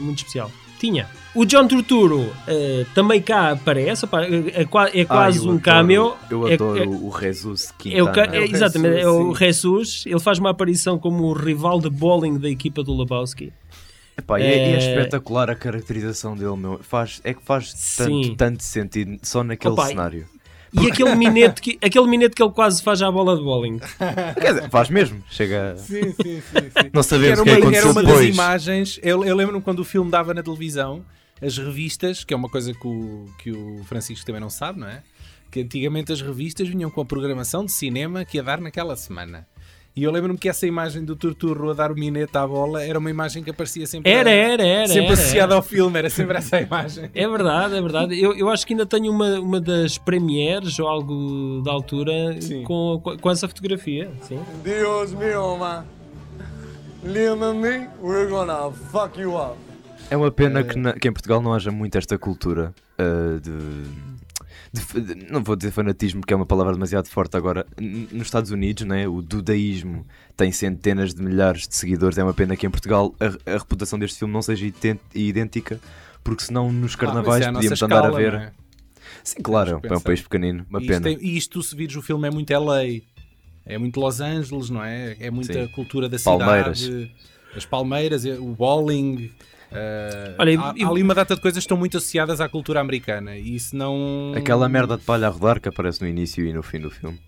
muito 0.00 0.18
especial. 0.18 0.50
Tinha. 0.78 1.08
O 1.34 1.46
John 1.46 1.66
Turturro 1.66 2.30
eh, 2.46 2.84
também 2.94 3.22
cá 3.22 3.52
aparece, 3.52 4.06
pá, 4.06 4.22
é, 4.22 4.26
é 4.26 4.60
é 4.60 4.64
quase 4.66 5.38
Ah, 5.38 5.42
um 5.42 5.44
adoro- 5.44 5.60
cameo. 5.60 6.14
Eu 6.30 6.46
É- 6.46 6.54
adoro 6.54 6.82
é- 6.82 6.86
o 6.86 7.10
Jesus 7.18 7.72
é 7.86 8.02
o 8.02 8.06
ca- 8.06 8.12
Quintana. 8.26 8.36
é, 8.36 8.40
o 8.40 8.44
exatamente, 8.44 8.94
Jesus, 8.96 9.04
é 9.04 9.08
o. 9.08 9.34
Jesus. 9.34 10.04
Ele 10.06 10.20
faz 10.20 10.38
uma 10.38 10.50
aparição 10.50 10.98
como 10.98 11.24
o 11.24 11.32
rival 11.32 11.80
de 11.80 11.88
bowling 11.88 12.38
da 12.38 12.50
equipa 12.50 12.82
do 12.82 12.94
Lebowski. 12.94 13.50
Epá, 14.18 14.38
e 14.38 14.42
é, 14.42 14.46
e 14.46 14.72
é 14.72 14.74
É- 14.74 14.78
espetacular 14.78 15.48
a 15.48 15.54
caracterização 15.54 16.36
dele, 16.36 16.54
meu. 16.56 16.78
Faz, 16.82 17.22
é 17.24 17.32
que 17.32 17.42
faz 17.42 17.72
Sim. 17.72 18.04
tanto, 18.04 18.36
tanto 18.36 18.62
sentido 18.62 19.18
só 19.22 19.42
naquele 19.42 19.72
Opa, 19.72 19.86
cenário. 19.86 20.26
E 20.74 20.86
aquele 20.90 21.14
minete, 21.16 21.62
que, 21.62 21.78
aquele 21.82 22.06
minete 22.08 22.34
que 22.34 22.42
ele 22.42 22.52
quase 22.52 22.82
faz 22.82 23.00
à 23.00 23.10
bola 23.10 23.38
de 23.38 23.42
bowling. 23.42 23.80
Quer 24.38 24.54
dizer, 24.54 24.68
faz 24.70 24.90
mesmo. 24.90 25.22
Chega. 25.30 25.76
Sim, 25.78 26.02
sim, 26.12 26.12
sim. 26.22 26.40
sim. 26.42 26.90
Não 26.92 27.02
sabemos 27.02 27.38
era 27.38 27.40
o 27.40 27.44
que 27.44 27.50
uma, 27.52 27.58
aconteceu 27.58 27.82
era 27.88 27.90
uma 27.92 28.02
das 28.02 28.12
depois. 28.12 28.34
imagens. 28.34 29.00
Eu, 29.02 29.24
eu 29.24 29.34
lembro-me 29.34 29.62
quando 29.62 29.78
o 29.78 29.84
filme 29.84 30.10
dava 30.10 30.34
na 30.34 30.42
televisão, 30.42 31.02
as 31.42 31.58
revistas, 31.58 32.24
que 32.24 32.32
é 32.32 32.36
uma 32.36 32.48
coisa 32.48 32.72
que 32.72 32.86
o, 32.86 33.26
que 33.38 33.50
o 33.50 33.82
Francisco 33.84 34.24
também 34.24 34.40
não 34.40 34.50
sabe, 34.50 34.80
não 34.80 34.88
é? 34.88 35.02
Que 35.50 35.60
antigamente 35.60 36.12
as 36.12 36.20
revistas 36.22 36.68
vinham 36.68 36.90
com 36.90 37.00
a 37.00 37.04
programação 37.04 37.64
de 37.64 37.72
cinema 37.72 38.24
que 38.24 38.38
ia 38.38 38.42
dar 38.42 38.60
naquela 38.60 38.96
semana. 38.96 39.46
E 39.94 40.04
eu 40.04 40.10
lembro-me 40.10 40.38
que 40.38 40.48
essa 40.48 40.66
imagem 40.66 41.04
do 41.04 41.14
Turturro 41.14 41.68
a 41.70 41.74
dar 41.74 41.92
o 41.92 41.94
minete 41.94 42.38
à 42.38 42.46
bola 42.46 42.82
era 42.82 42.98
uma 42.98 43.10
imagem 43.10 43.42
que 43.44 43.50
aparecia 43.50 43.86
sempre, 43.86 44.10
Era, 44.10 44.30
era, 44.30 44.64
era. 44.64 44.86
sempre 44.86 45.04
era, 45.04 45.12
associada 45.12 45.52
era. 45.52 45.54
ao 45.56 45.62
filme, 45.62 45.98
era 45.98 46.08
sempre 46.08 46.38
essa 46.38 46.58
imagem. 46.58 47.10
É 47.14 47.28
verdade, 47.28 47.76
é 47.76 47.82
verdade. 47.82 48.18
Eu, 48.18 48.32
eu 48.32 48.48
acho 48.48 48.66
que 48.66 48.72
ainda 48.72 48.86
tenho 48.86 49.12
uma, 49.12 49.38
uma 49.38 49.60
das 49.60 49.98
premieres 49.98 50.78
ou 50.78 50.88
algo 50.88 51.60
da 51.62 51.72
altura 51.72 52.12
com, 52.64 52.98
com, 53.04 53.18
com 53.18 53.30
essa 53.30 53.46
fotografia. 53.46 54.10
Sim. 54.22 54.40
Dios 54.64 55.12
mío, 55.12 55.58
man. 55.58 55.84
Liam 57.04 57.42
and 57.42 57.54
me, 57.60 57.88
we're 58.00 58.30
gonna 58.30 58.70
fuck 58.90 59.20
you 59.20 59.36
up. 59.36 59.58
É 60.12 60.16
uma 60.16 60.30
pena 60.30 60.62
que, 60.62 60.76
na- 60.78 60.92
que 60.92 61.08
em 61.08 61.12
Portugal 61.12 61.40
não 61.40 61.54
haja 61.54 61.70
muito 61.70 61.96
esta 61.96 62.18
cultura 62.18 62.74
uh, 62.98 63.40
de, 63.40 65.00
de- 65.00 65.14
de- 65.14 65.32
Não 65.32 65.42
vou 65.42 65.56
dizer 65.56 65.70
fanatismo, 65.70 66.20
porque 66.20 66.32
é 66.32 66.36
uma 66.36 66.46
palavra 66.46 66.72
demasiado 66.72 67.06
forte 67.08 67.36
agora. 67.36 67.66
N- 67.78 68.08
Nos 68.12 68.26
Estados 68.26 68.50
Unidos, 68.50 68.84
né, 68.84 69.06
o 69.08 69.22
dudaísmo 69.22 70.06
tem 70.36 70.52
centenas 70.52 71.14
de 71.14 71.22
milhares 71.22 71.66
de 71.66 71.74
seguidores. 71.76 72.18
É 72.18 72.24
uma 72.24 72.34
pena 72.34 72.56
que 72.56 72.66
em 72.66 72.70
Portugal 72.70 73.14
a, 73.20 73.50
a 73.54 73.58
reputação 73.58 73.98
deste 73.98 74.18
filme 74.18 74.32
não 74.34 74.42
seja 74.42 74.70
idêntica, 75.14 75.80
porque 76.22 76.44
senão 76.44 76.70
nos 76.72 76.94
carnavais 76.96 77.44
Ah, 77.46 77.50
é 77.50 77.52
podíamos 77.52 77.82
andar 77.82 77.96
a 77.96 78.08
escala, 78.08 78.18
ver. 78.18 78.34
é? 78.34 78.52
Sim, 79.24 79.42
claro, 79.42 79.80
que 79.80 79.86
é 79.88 79.96
um 79.96 80.00
país 80.00 80.20
pequenino, 80.20 80.66
uma 80.68 80.82
E 80.82 80.86
pena. 80.86 81.08
Isto, 81.10 81.20
tem- 81.20 81.28
e 81.30 81.36
isto, 81.36 81.62
se 81.62 81.76
vires 81.76 81.96
o 81.96 82.02
filme, 82.02 82.26
é 82.26 82.30
muito 82.30 82.50
LA. 82.52 83.00
É 83.64 83.78
muito 83.78 84.00
Los 84.00 84.20
Angeles, 84.20 84.68
não 84.70 84.82
é? 84.84 85.16
É 85.20 85.30
muita 85.30 85.52
Sim. 85.66 85.68
cultura 85.72 86.08
da 86.08 86.18
Palmeiras. 86.18 86.80
cidade. 86.80 87.12
As 87.56 87.64
palmeiras, 87.64 88.24
o 88.24 88.46
bowling. 88.54 89.30
Eh, 89.74 90.34
Olha, 90.38 90.50
e- 90.50 90.56
há, 90.56 90.74
e- 90.76 90.84
há 90.84 90.88
ali 90.88 91.02
uma 91.02 91.14
data 91.14 91.34
de 91.34 91.40
coisas 91.40 91.58
que 91.58 91.64
estão 91.64 91.76
muito 91.76 91.96
associadas 91.96 92.40
à 92.40 92.48
cultura 92.48 92.80
americana. 92.80 93.36
E 93.36 93.54
isso 93.56 93.76
não. 93.76 94.32
Aquela 94.36 94.68
merda 94.68 94.96
de 94.96 95.02
palha 95.04 95.26
a 95.26 95.30
rodar 95.30 95.60
que 95.60 95.68
aparece 95.68 96.00
no 96.02 96.08
início 96.08 96.44
e 96.46 96.52
no 96.52 96.62
fim 96.62 96.80
do 96.80 96.90
filme. 96.90 97.18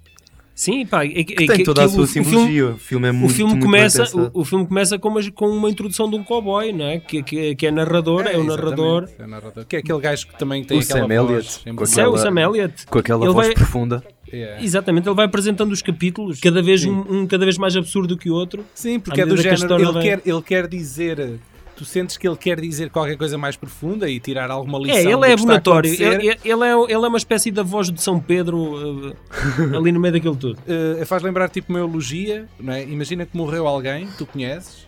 Sim, 0.56 0.86
pá, 0.86 1.04
é, 1.04 1.08
é, 1.08 1.24
Que 1.24 1.46
tem 1.48 1.64
toda 1.64 1.82
a 1.84 1.88
sua 1.88 2.06
simbologia. 2.06 2.68
O 2.68 2.78
filme 2.78 3.08
é 3.08 3.10
O 3.10 3.14
muito, 3.14 3.34
filme, 3.34 3.54
muito 3.54 3.64
começa, 3.66 4.04
o, 4.16 4.42
o 4.42 4.44
filme 4.44 4.64
começa 4.64 4.96
com 4.96 5.08
uma, 5.08 5.32
com 5.32 5.48
uma 5.48 5.68
introdução 5.68 6.08
de 6.08 6.14
um 6.14 6.22
cowboy, 6.22 6.72
não 6.72 6.84
é? 6.84 7.00
Que, 7.00 7.24
que, 7.24 7.56
que 7.56 7.66
é 7.66 7.72
narrador, 7.72 8.20
é, 8.20 8.36
o 8.38 8.42
exatamente, 8.44 8.48
narrador. 8.56 9.08
é 9.18 9.24
o 9.24 9.26
narrador. 9.26 9.64
Que 9.64 9.74
é 9.74 9.78
aquele 9.80 9.98
gajo 9.98 10.28
que 10.28 10.38
também 10.38 10.62
tem 10.62 10.78
O 10.78 10.80
aquela 10.80 11.00
Sam 11.00 11.08
voz. 11.08 11.18
Elliott, 11.30 11.60
em- 11.68 11.74
com 11.74 11.82
é 11.82 11.86
o 11.86 11.90
aquela- 11.90 12.18
Sam 12.18 12.40
Elliott. 12.40 12.86
Com 12.86 12.98
aquela 13.00 13.24
Ele 13.24 13.32
voz 13.32 13.46
vai- 13.48 13.54
profunda. 13.56 14.04
Yeah. 14.32 14.62
Exatamente, 14.64 15.08
ele 15.08 15.14
vai 15.16 15.26
apresentando 15.26 15.72
os 15.72 15.82
capítulos, 15.82 16.38
cada 16.40 16.62
vez 16.62 16.84
um, 16.84 17.00
um 17.22 17.26
cada 17.26 17.44
vez 17.44 17.58
mais 17.58 17.76
absurdo 17.76 18.16
que 18.16 18.30
o 18.30 18.34
outro. 18.34 18.64
Sim, 18.74 19.00
porque 19.00 19.20
é 19.20 19.26
do 19.26 19.36
género. 19.36 19.74
Ele 19.74 19.92
vai- 19.92 20.02
quer, 20.04 20.22
ele 20.24 20.42
quer 20.42 20.68
dizer. 20.68 21.40
Tu 21.76 21.84
sentes 21.84 22.16
que 22.16 22.26
ele 22.26 22.36
quer 22.36 22.60
dizer 22.60 22.88
qualquer 22.88 23.16
coisa 23.16 23.36
mais 23.36 23.56
profunda 23.56 24.08
e 24.08 24.20
tirar 24.20 24.50
alguma 24.50 24.78
lição. 24.78 24.96
É, 24.96 25.02
ele 25.02 25.26
é 25.26 25.32
abonatório. 25.32 25.92
Ele, 25.92 26.28
ele 26.44 26.64
é, 26.64 26.72
ele 26.72 26.92
é 26.92 27.08
uma 27.08 27.18
espécie 27.18 27.50
da 27.50 27.64
voz 27.64 27.90
de 27.90 28.00
São 28.00 28.20
Pedro 28.20 29.10
eh, 29.10 29.76
ali 29.76 29.90
no 29.90 29.98
meio 29.98 30.12
daquilo 30.12 30.36
tudo. 30.36 30.58
Uh, 30.60 31.04
faz 31.06 31.22
lembrar 31.22 31.48
tipo 31.48 31.72
uma 31.72 31.80
eulogia, 31.80 32.48
não 32.60 32.72
é? 32.72 32.84
Imagina 32.84 33.26
que 33.26 33.36
morreu 33.36 33.66
alguém, 33.66 34.08
tu 34.16 34.24
conheces. 34.24 34.86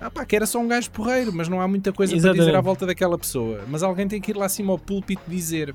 Ah 0.00 0.10
pá, 0.10 0.24
que 0.24 0.36
era 0.36 0.46
só 0.46 0.60
um 0.60 0.68
gajo 0.68 0.90
porreiro, 0.90 1.32
mas 1.32 1.48
não 1.48 1.60
há 1.60 1.66
muita 1.66 1.92
coisa 1.92 2.12
para 2.12 2.18
Exatamente. 2.18 2.44
dizer 2.44 2.56
à 2.56 2.60
volta 2.60 2.86
daquela 2.86 3.18
pessoa. 3.18 3.62
Mas 3.66 3.82
alguém 3.82 4.06
tem 4.06 4.20
que 4.20 4.30
ir 4.30 4.36
lá 4.36 4.46
acima 4.46 4.72
ao 4.72 4.78
púlpito 4.78 5.22
dizer. 5.26 5.74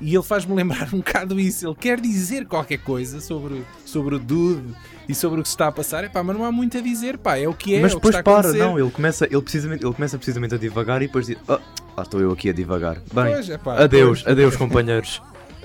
E 0.00 0.14
ele 0.14 0.22
faz-me 0.22 0.54
lembrar 0.54 0.88
um 0.94 0.98
bocado 0.98 1.38
isso. 1.38 1.66
Ele 1.66 1.74
quer 1.74 2.00
dizer 2.00 2.46
qualquer 2.46 2.78
coisa 2.78 3.20
sobre, 3.20 3.62
sobre 3.84 4.14
o 4.14 4.18
dude 4.18 4.74
e 5.08 5.14
sobre 5.14 5.40
o 5.40 5.42
que 5.42 5.48
se 5.48 5.54
está 5.54 5.66
a 5.68 5.72
passar. 5.72 6.04
Epá, 6.04 6.22
mas 6.22 6.36
não 6.36 6.44
há 6.44 6.50
muito 6.50 6.78
a 6.78 6.80
dizer, 6.80 7.18
pá, 7.18 7.36
é 7.36 7.46
o 7.46 7.52
que 7.54 7.74
é. 7.74 7.80
Mas 7.82 7.92
é 7.92 7.96
o 7.96 8.00
que 8.00 8.06
depois 8.06 8.16
a 8.16 8.22
para, 8.22 8.52
não, 8.54 8.78
ele 8.78 8.90
começa, 8.90 9.26
ele, 9.26 9.42
precisamente, 9.42 9.84
ele 9.84 9.94
começa 9.94 10.16
precisamente 10.16 10.54
a 10.54 10.58
divagar 10.58 11.02
e 11.02 11.06
depois 11.06 11.26
diz: 11.26 11.36
"Ah, 11.48 11.60
lá 11.96 12.02
estou 12.02 12.20
eu 12.20 12.32
aqui 12.32 12.48
a 12.48 12.52
divagar. 12.52 12.96
Bem, 13.12 13.32
Pois, 13.32 13.48
epá, 13.50 13.76
adeus, 13.82 14.22
pois. 14.22 14.32
adeus, 14.32 14.56
companheiros. 14.56 15.22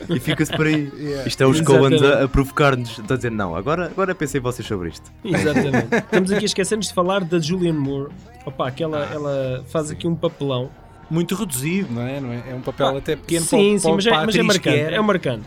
E 0.10 0.20
fica-se 0.20 0.52
por 0.52 0.68
aí. 0.68 0.92
Yeah. 1.00 1.28
Isto 1.28 1.44
é 1.44 1.48
os. 1.48 1.62
Coens 1.62 2.02
a, 2.02 2.24
a 2.24 2.28
provocar-nos, 2.28 3.00
a 3.10 3.16
dizer: 3.16 3.32
não, 3.32 3.56
agora, 3.56 3.86
agora 3.86 4.14
pensem 4.14 4.42
vocês 4.42 4.68
sobre 4.68 4.90
isto. 4.90 5.10
Exatamente. 5.24 5.88
Estamos 5.96 6.32
aqui 6.32 6.44
a 6.44 6.46
esquecer-nos 6.46 6.88
de 6.88 6.94
falar 6.94 7.24
da 7.24 7.40
Julianne 7.40 7.80
Moore. 7.80 8.12
Opa, 8.46 8.70
que 8.72 8.84
ela, 8.84 9.00
ela 9.14 9.64
faz 9.70 9.90
aqui 9.92 10.06
um 10.08 10.16
papelão. 10.16 10.70
Muito 11.10 11.36
reduzido, 11.36 11.94
não 11.94 12.02
é? 12.02 12.20
Não 12.20 12.32
é? 12.32 12.44
É 12.52 12.56
um 12.56 12.62
papel 12.62 12.98
até 12.98 13.16
pequeno 13.16 13.46
sim, 13.46 13.50
para, 13.72 13.80
sim, 13.80 13.84
para, 13.84 13.96
mas 13.96 14.06
é, 14.06 14.10
para 14.10 14.20
a 14.22 14.26
mas 14.26 14.36
é 14.36 14.44
marcante. 14.44 14.78
É 14.80 15.02
marcante. 15.02 15.44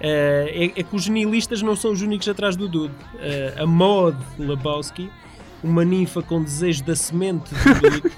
Eh, 0.00 0.70
é, 0.76 0.80
é 0.80 0.82
que 0.82 0.94
os 0.96 1.06
nihilistas 1.08 1.62
não 1.62 1.76
são 1.76 1.92
os 1.92 2.02
únicos 2.02 2.28
atrás 2.28 2.56
do 2.56 2.68
Dude. 2.68 2.94
Eh, 3.20 3.54
a 3.58 3.66
Maud 3.66 4.16
Lebowski, 4.38 5.10
uma 5.62 5.84
ninfa 5.84 6.22
com 6.22 6.42
desejo 6.42 6.82
da 6.84 6.96
semente 6.96 7.50
do 7.54 7.90
Dude. 7.90 8.12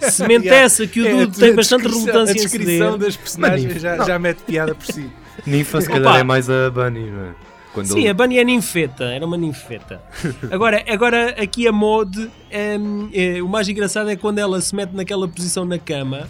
semente 0.10 0.44
Yeah. 0.46 0.64
essa 0.64 0.86
que 0.86 1.00
o 1.00 1.06
É, 1.06 1.10
Dude 1.12 1.36
a 1.36 1.46
tem 1.46 1.54
bastante 1.54 1.82
descrição- 1.84 2.12
relutância 2.12 2.34
A 2.34 2.36
em 2.36 2.40
descrição 2.48 2.92
ceder. 2.92 3.06
das 3.06 3.16
personagens 3.16 3.80
já, 3.82 4.04
já 4.04 4.18
mete 4.18 4.38
piada 4.42 4.74
por 4.74 4.86
si. 4.86 5.08
Ninfa, 5.46 5.80
se 5.80 5.88
Opa. 5.88 5.96
calhar, 6.00 6.16
é 6.20 6.22
mais 6.22 6.48
a 6.50 6.70
Bunny, 6.70 7.10
não 7.10 7.24
é? 7.24 7.34
Quando 7.74 7.86
Sim, 7.88 7.98
ele- 8.00 8.08
a 8.08 8.14
Bunny 8.14 8.38
é 8.38 8.44
ninfeta, 8.44 9.04
era 9.04 9.26
uma 9.26 9.36
ninfeta. 9.36 10.00
Agora, 10.50 10.82
agora 10.88 11.30
aqui 11.42 11.66
a 11.68 11.72
Maud, 11.72 12.30
em, 12.50 13.10
eh, 13.12 13.42
o 13.42 13.48
mais 13.48 13.68
engraçado 13.68 14.08
é 14.08 14.16
quando 14.16 14.38
ela 14.38 14.60
se 14.60 14.74
mete 14.74 14.92
naquela 14.92 15.26
posição 15.28 15.64
na 15.64 15.76
cama, 15.78 16.28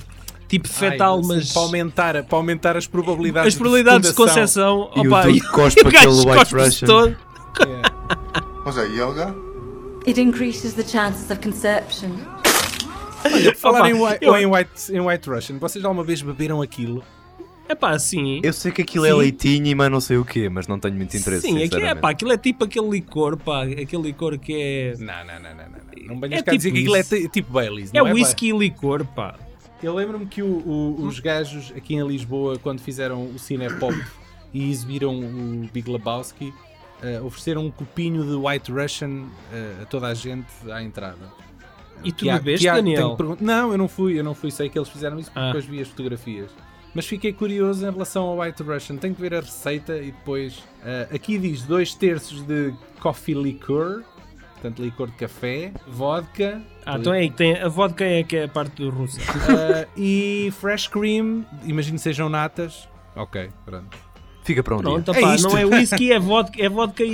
tipo 0.49 0.67
fetal, 0.67 1.19
Ai, 1.21 1.29
mas 1.29 1.53
Para 1.53 1.63
aumentar, 1.63 2.23
para 2.25 2.39
aumentar 2.39 2.77
as 2.79 2.87
probabilidades 2.87 3.55
as 3.55 3.59
probabilidades 3.59 4.09
de 4.11 4.17
fecundação. 4.17 4.89
concepção. 4.89 5.05
E 5.05 5.07
o 5.07 5.13
opa, 5.13 5.53
cospe 5.53 5.81
o 5.81 5.85
gajo 5.85 5.97
aquele 5.97 6.15
White 6.17 6.39
cospe-se 6.55 6.65
Russian. 6.65 6.87
todo. 6.89 7.17
Was 8.65 8.75
that 8.77 8.91
yoga? 8.91 9.35
It 10.07 10.19
increases 10.21 10.73
the 10.75 10.83
chances 10.83 11.31
of 11.31 11.41
conception. 11.41 12.11
Falar 13.59 13.81
Opa, 13.81 13.91
em, 13.91 13.95
White, 13.95 14.19
eu- 14.25 14.37
em, 14.37 14.47
White, 14.47 14.71
em 14.93 15.01
White 15.01 15.29
Russian, 15.31 15.59
vocês 15.59 15.85
alguma 15.85 16.05
vez 16.05 16.21
beberam 16.23 16.61
aquilo? 16.63 17.03
É 17.69 17.75
pá, 17.75 17.99
sim. 17.99 18.41
Eu 18.43 18.53
sei 18.53 18.71
que 18.73 18.83
aquilo 18.83 19.07
é 19.07 19.11
Sim. 19.11 19.17
leitinho 19.17 19.67
e 19.69 19.75
mais 19.75 19.91
não 19.91 20.01
sei 20.01 20.19
o 20.19 20.25
quê, 20.25 20.49
mas 20.51 20.67
não 20.69 20.79
tenho 20.79 20.95
muito 20.97 21.17
interesse. 21.17 21.47
Sim, 21.47 21.63
aqui, 21.63 21.77
é, 21.83 21.95
pá, 21.95 22.11
aquilo 22.11 22.31
é 22.33 22.37
tipo 22.37 22.65
aquele 22.65 22.89
licor, 22.91 23.37
pá, 23.39 23.63
aquele 23.63 24.03
licor 24.03 24.39
que 24.39 24.53
é. 24.55 24.95
Não, 24.99 25.07
não, 25.25 25.41
não, 25.41 25.55
não. 25.55 25.65
Não, 25.65 26.15
não 26.15 26.21
venhas 26.21 26.41
É 26.41 26.43
cá 26.43 26.53
dizer 26.53 26.69
tipo 26.71 26.75
que 26.75 26.81
aquilo 26.83 26.97
é 26.97 27.01
isso. 27.01 27.17
ti- 27.17 27.29
tipo 27.29 27.53
Baileys. 27.53 27.91
É 27.95 27.99
não 27.99 28.13
whisky 28.13 28.49
e 28.51 28.53
licor, 28.59 29.05
pá. 29.07 29.33
pá? 29.33 29.39
Eu 29.83 29.95
lembro-me 29.95 30.27
que 30.27 30.43
o- 30.43 30.47
o- 30.47 31.07
os 31.07 31.19
gajos 31.21 31.73
aqui 31.77 31.95
em 31.95 32.07
Lisboa, 32.07 32.59
quando 32.59 32.81
fizeram 32.81 33.25
o 33.25 33.39
Cinepop 33.39 33.95
e 34.53 34.71
exibiram 34.71 35.19
o 35.19 35.69
Big 35.73 35.91
Lebowski, 35.91 36.53
eh, 37.03 37.21
ofereceram 37.23 37.65
um 37.67 37.71
copinho 37.71 38.25
de 38.25 38.35
White 38.35 38.71
Russian 38.73 39.25
eh, 39.53 39.83
a 39.83 39.87
toda 39.87 40.07
a 40.09 40.15
gente 40.15 40.47
à 40.71 40.83
entrada. 40.83 41.33
E 42.03 42.13
tu 42.13 42.27
bebeste, 42.27 42.67
Daniel? 42.67 43.17
Não, 43.41 43.73
eu 43.73 43.79
não 43.79 43.89
fui, 43.89 44.19
eu 44.19 44.25
não 44.25 44.35
fui, 44.35 44.51
sei 44.51 44.69
que 44.69 44.79
eles 44.79 44.89
fizeram 44.91 45.19
isso 45.19 45.31
porque 45.31 45.41
Ah. 45.41 45.47
depois 45.47 45.65
vi 45.65 45.81
as 45.81 45.89
fotografias. 45.89 46.51
Mas 46.95 47.07
fiquei 47.07 47.33
curioso 47.33 47.85
em 47.87 47.91
relação 47.91 48.25
ao 48.25 48.39
White 48.39 48.63
Russian. 48.63 48.97
Tenho 48.97 49.15
que 49.15 49.21
ver 49.21 49.35
a 49.35 49.41
receita 49.41 49.97
e 49.97 50.13
depois. 50.13 50.63
ah, 50.85 51.09
aqui 51.15 51.39
diz 51.39 51.63
2 51.65 51.95
terços 51.95 52.43
de 52.43 52.73
coffee 53.01 53.35
liqueur, 53.35 54.03
portanto, 54.53 54.81
licor 54.83 55.09
de 55.09 55.17
café, 55.17 55.73
vodka 55.89 56.63
Ah, 56.87 56.97
então 56.99 57.13
é 57.13 57.21
aí 57.21 57.31
que 57.31 57.37
tem. 57.37 57.57
A 57.61 57.69
vodka 57.69 58.05
é 58.05 58.23
que 58.23 58.37
é 58.37 58.45
a 58.45 58.49
parte 58.49 58.77
do 58.83 58.91
russo. 58.91 59.19
ah, 59.21 59.87
e 59.97 60.53
fresh 60.61 60.87
cream. 60.89 61.45
Imagino 61.65 61.97
que 61.97 62.03
sejam 62.03 62.29
natas. 62.29 62.89
Ok, 63.17 63.49
pronto. 63.65 63.97
Fica 64.45 64.63
para 64.63 64.77
um 64.77 64.81
Pronto, 64.81 65.11
dia. 65.11 65.21
opá, 65.23 65.33
É 65.33 65.35
isto. 65.37 65.49
não 65.49 65.57
é 65.57 65.65
whisky, 65.65 66.13
é 66.13 66.19
vodka, 66.19 66.63
é 66.63 66.69
vodka 66.69 67.03
e. 67.03 67.09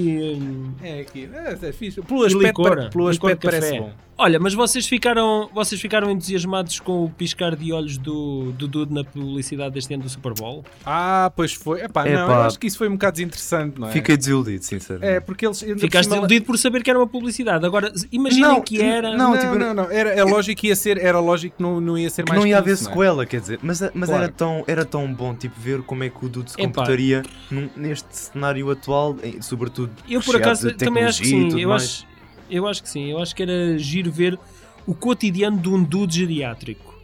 e, 0.00 0.70
É 0.82 1.00
aqui. 1.00 1.28
É, 1.32 1.58
é 1.68 1.72
fixe. 1.72 2.00
Pelo 2.00 2.22
aspecto, 2.24 2.46
licor. 2.62 2.90
pelo 2.90 3.10
licor 3.10 3.30
de 3.30 3.34
aspecto 3.38 3.42
parece 3.44 3.70
café. 3.72 3.80
bom. 3.80 3.92
Olha, 4.22 4.38
mas 4.38 4.52
vocês 4.52 4.86
ficaram, 4.86 5.48
vocês 5.54 5.80
ficaram 5.80 6.10
entusiasmados 6.10 6.78
com 6.78 7.04
o 7.06 7.10
piscar 7.10 7.56
de 7.56 7.72
olhos 7.72 7.96
do, 7.96 8.52
do 8.52 8.68
Dude 8.68 8.92
na 8.92 9.02
publicidade 9.02 9.72
deste 9.72 9.94
ano 9.94 10.02
do 10.02 10.10
Super 10.10 10.34
Bowl? 10.34 10.62
Ah, 10.84 11.32
pois 11.34 11.54
foi. 11.54 11.80
Epá, 11.80 12.04
não, 12.04 12.24
Epá. 12.24 12.34
eu 12.34 12.42
acho 12.42 12.58
que 12.58 12.66
isso 12.66 12.76
foi 12.76 12.86
um 12.88 12.92
bocado 12.92 13.14
desinteressante, 13.16 13.80
não 13.80 13.88
é? 13.88 13.92
Fiquei 13.92 14.18
desiludido, 14.18 14.62
sinceramente. 14.62 15.10
É, 15.10 15.20
porque 15.20 15.46
eles. 15.46 15.58
Ficaste 15.78 16.04
cima- 16.10 16.18
iludido 16.18 16.44
por 16.44 16.58
saber 16.58 16.82
que 16.82 16.90
era 16.90 16.98
uma 16.98 17.06
publicidade. 17.06 17.64
Agora, 17.64 17.90
imaginem 18.12 18.42
Não, 18.48 18.60
que 18.60 18.82
era. 18.82 19.16
não, 19.16 19.30
Não, 19.32 19.38
tipo, 19.40 19.54
não, 19.54 19.72
não. 19.72 19.90
Era, 19.90 20.10
é 20.10 20.22
lógico 20.22 20.60
que 20.60 20.66
ia 20.68 20.76
ser, 20.76 20.98
era 20.98 21.18
lógico 21.18 21.56
que 21.56 21.62
não, 21.62 21.80
não 21.80 21.96
ia 21.96 22.10
ser 22.10 22.22
Que 22.24 22.30
mais 22.32 22.40
não 22.42 22.46
ia 22.46 22.58
haver 22.58 22.74
isso, 22.74 22.84
não 22.84 22.90
é? 22.90 22.94
sequela, 22.94 23.24
quer 23.24 23.40
dizer, 23.40 23.58
mas, 23.62 23.80
mas 23.94 24.08
Claro. 24.10 24.24
era, 24.24 24.32
tão, 24.32 24.64
era 24.66 24.84
tão 24.84 25.10
bom 25.10 25.34
tipo, 25.34 25.58
ver 25.58 25.80
como 25.82 26.04
é 26.04 26.10
que 26.10 26.26
o 26.26 26.28
Dude 26.28 26.50
se 26.50 26.58
comportaria 26.58 27.22
num- 27.50 27.70
neste 27.74 28.06
cenário 28.14 28.70
atual, 28.70 29.16
sobretudo 29.40 29.92
Eu 30.06 30.20
por 30.20 30.36
acaso 30.36 30.68
de 30.68 30.74
também 30.74 31.04
acho 31.04 31.22
que 31.22 31.28
sim. 31.28 31.58
Eu 31.58 31.70
mais. 31.70 31.82
acho, 31.84 32.09
eu 32.50 32.66
acho 32.66 32.82
que 32.82 32.88
sim. 32.88 33.10
Eu 33.10 33.18
acho 33.18 33.34
que 33.34 33.42
era 33.42 33.78
giro 33.78 34.10
ver 34.10 34.38
o 34.86 34.94
cotidiano 34.94 35.58
de 35.58 35.68
um 35.68 35.82
dude 35.82 36.18
geriátrico. 36.18 36.98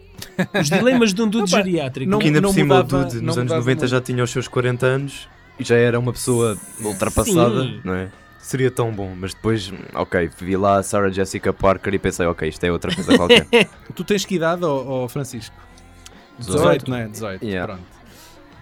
Os 0.59 0.68
dilemas 0.70 1.12
de 1.14 1.22
um 1.22 1.28
dude 1.28 1.50
geriátrico. 1.50 2.11
não- 2.11 2.18
que 2.18 2.26
ainda 2.26 2.40
por 2.42 2.52
cima 2.54 2.76
mudava- 2.82 2.96
o 3.02 3.04
Dude 3.04 3.20
nos 3.20 3.37
anos 3.37 3.52
mudava 3.52 3.61
90 3.61 3.80
muito. 3.80 3.90
já 3.90 4.00
tinha 4.00 4.24
os 4.24 4.30
seus 4.30 4.48
40 4.48 4.87
anos 4.87 5.28
e 5.59 5.64
já 5.64 5.76
era 5.76 5.98
uma 5.98 6.12
pessoa 6.12 6.56
ultrapassada, 6.82 7.62
Sim. 7.62 7.80
não 7.85 7.94
é? 7.94 8.09
Seria 8.40 8.70
tão 8.70 8.92
bom, 8.92 9.12
mas 9.18 9.35
depois, 9.35 9.72
ok, 9.94 10.30
vi 10.40 10.56
lá 10.56 10.78
a 10.78 10.82
Sarah 10.82 11.11
Jessica 11.11 11.52
Parker 11.52 11.92
e 11.94 11.98
pensei, 11.98 12.24
ok, 12.26 12.48
isto 12.48 12.62
é 12.64 12.70
outra 12.70 12.94
coisa 12.94 13.16
qualquer. 13.16 13.46
Tu 13.94 14.04
tens 14.04 14.24
que 14.24 14.37
idade, 14.37 14.64
ó 14.64 15.04
ó, 15.04 15.09
Francisco? 15.09 15.54
18. 16.38 16.59
18, 16.85 16.90
não 16.90 16.96
é? 16.96 17.09
18, 17.09 17.44
Yeah. 17.44 17.74
pronto. 17.74 17.96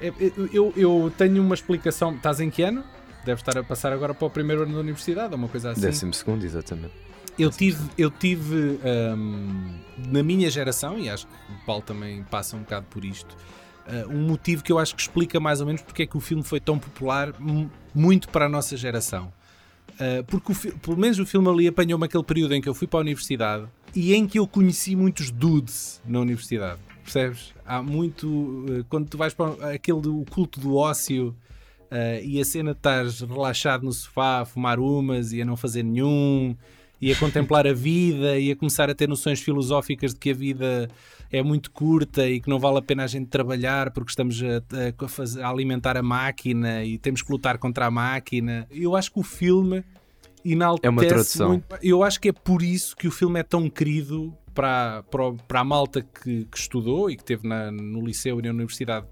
Eu, 0.01 0.49
eu, 0.53 0.73
eu 0.77 1.13
tenho 1.17 1.43
uma 1.43 1.55
explicação. 1.55 2.15
Estás 2.15 2.41
em 2.41 2.51
que 2.51 2.63
ano? 2.63 2.83
Deve 3.25 3.41
estar 3.41 3.57
a 3.59 3.63
passar 3.65 3.93
agora 3.93 4.13
para 4.15 4.27
o 4.27 4.31
primeiro 4.31 4.63
ano 4.65 4.75
da 4.75 4.81
universidade, 4.81 5.33
ou 5.33 5.39
uma 5.39 5.49
coisa 5.49 5.71
assim. 5.71 5.81
Décimo 5.81 6.13
segundo, 6.13 6.45
exatamente. 6.45 6.93
Eu 7.39 7.51
tive, 7.51 7.83
eu 7.99 8.11
tive 8.11 8.79
hum, 9.17 9.75
na 10.09 10.23
minha 10.23 10.49
geração, 10.51 10.99
e 10.99 11.09
acho 11.09 11.27
que 11.27 11.33
o 11.33 11.67
Paulo 11.67 11.83
também 11.83 12.23
passa 12.25 12.57
um 12.57 12.61
bocado 12.61 12.87
por 12.89 13.05
isto, 13.05 13.35
uh, 13.89 14.09
um 14.09 14.29
motivo 14.29 14.63
que 14.63 14.71
eu 14.71 14.79
acho 14.79 14.95
que 14.95 15.03
explica 15.03 15.41
mais 15.41 15.61
ou 15.61 15.67
menos 15.67 15.83
porque 15.83 16.03
é 16.05 16.07
que 16.07 16.17
o 16.17 16.21
filme 16.21 16.43
foi 16.45 16.61
tão 16.61 16.79
popular, 16.79 17.33
mu- 17.41 17.71
muito 17.95 18.29
para 18.29 18.45
a 18.47 18.49
nossa 18.49 18.77
geração. 18.77 19.33
Uh, 19.95 20.23
porque 20.25 20.53
o 20.53 20.79
pelo 20.79 20.97
menos 20.97 21.19
o 21.19 21.27
filme 21.27 21.49
ali 21.49 21.67
apanhou-me 21.69 22.05
aquele 22.05 22.25
período 22.25 22.55
em 22.55 22.61
que 22.61 22.69
eu 22.69 22.75
fui 22.75 22.87
para 22.87 23.01
a 23.01 23.03
universidade 23.03 23.67
e 23.95 24.15
em 24.15 24.27
que 24.27 24.39
eu 24.39 24.47
conheci 24.47 24.95
muitos 24.97 25.31
dudes 25.31 26.01
na 26.07 26.21
universidade. 26.21 26.81
Percebes? 27.03 27.53
Há 27.67 27.83
muito. 27.83 28.27
uh, 28.29 28.85
quando 28.89 29.09
tu 29.09 29.17
vais 29.19 29.35
para 29.35 29.73
aquele 29.73 30.01
do 30.01 30.25
culto 30.31 30.59
do 30.61 30.77
ócio 30.77 31.35
uh, 31.93 32.25
e 32.25 32.41
a 32.41 32.45
cena 32.45 32.73
de 32.73 32.79
estás 32.79 33.21
relaxado 33.21 33.85
no 33.85 33.93
sofá 33.93 34.41
a 34.41 34.45
fumar 34.45 34.79
umas 34.79 35.33
e 35.33 35.41
a 35.43 35.45
não 35.45 35.57
fazer 35.57 35.83
nenhum 35.83 36.57
e 37.01 37.13
a 37.13 37.17
contemplar 37.17 37.67
a 37.67 37.73
vida 37.75 38.39
e 38.39 38.51
a 38.51 38.57
começar 38.57 38.89
a 38.89 38.95
ter 38.95 39.09
noções 39.09 39.41
filosóficas 39.41 40.15
de 40.15 40.21
que 40.21 40.31
a 40.31 40.35
vida 40.35 40.89
é 41.31 41.43
muito 41.43 41.71
curta 41.71 42.27
e 42.29 42.41
que 42.41 42.49
não 42.49 42.59
vale 42.59 42.79
a 42.79 42.83
pena 42.83 43.05
a 43.05 43.07
gente 43.07 43.27
trabalhar 43.29 43.91
porque 43.91 44.11
estamos 44.11 44.41
a, 44.43 45.05
a 45.05 45.09
faz- 45.09 45.37
a 45.37 45.49
alimentar 45.49 45.97
a 45.97 46.03
máquina 46.03 46.85
e 46.85 46.97
temos 46.97 47.21
que 47.23 47.31
lutar 47.31 47.59
contra 47.59 47.87
a 47.87 47.91
máquina. 47.91 48.67
Eu 48.71 48.95
acho 48.97 49.13
que 49.13 49.19
o 49.19 49.23
filme 49.23 49.83
enaltece 50.45 50.87
É 50.87 50.91
uma 50.91 51.05
tradução. 51.07 51.49
muito. 51.49 51.65
Eu 51.83 52.03
acho 52.03 52.21
que 52.21 52.29
é 52.29 52.33
por 52.33 52.63
isso 52.63 52.97
que 52.97 53.09
o 53.09 53.11
filme 53.11 53.41
é 53.41 53.43
tão 53.43 53.69
querido 53.69 54.33
para, 54.55 55.03
para, 55.11 55.33
para 55.49 55.61
a 55.61 55.65
malta 55.65 56.01
que, 56.03 56.45
que 56.45 56.57
estudou 56.59 57.11
e 57.11 57.17
que 57.17 57.25
teve 57.25 57.47
na- 57.47 57.71
no 57.71 58.01
liceu 58.07 58.39
e 58.39 58.43
na 58.43 58.51
universidade 58.51 59.07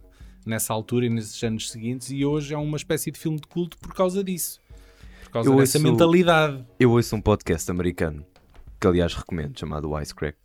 nessa 0.47 0.73
altura 0.73 1.07
e 1.07 1.09
nesses 1.09 1.43
anos 1.43 1.71
seguintes 1.71 2.11
e 2.11 2.25
hoje 2.25 2.55
é 2.55 2.59
uma 2.59 2.77
espécie 2.77 3.11
de 3.11 3.19
filme 3.19 3.39
de 3.41 3.47
culto 3.47 3.77
por 3.79 3.95
causa 3.95 4.23
disso. 4.25 4.61
Por 5.25 5.31
causa 5.31 5.49
Eu 5.51 5.57
dessa 5.57 5.79
ouço- 5.79 5.91
mentalidade. 5.91 6.65
Eu 6.79 6.91
ouço 6.91 7.15
um 7.17 7.21
podcast 7.21 7.71
americano, 7.71 8.25
que 8.81 8.87
aliás 8.87 9.15
recomendo, 9.15 9.59
chamado 9.59 9.91
Wisecrack, 9.91 10.37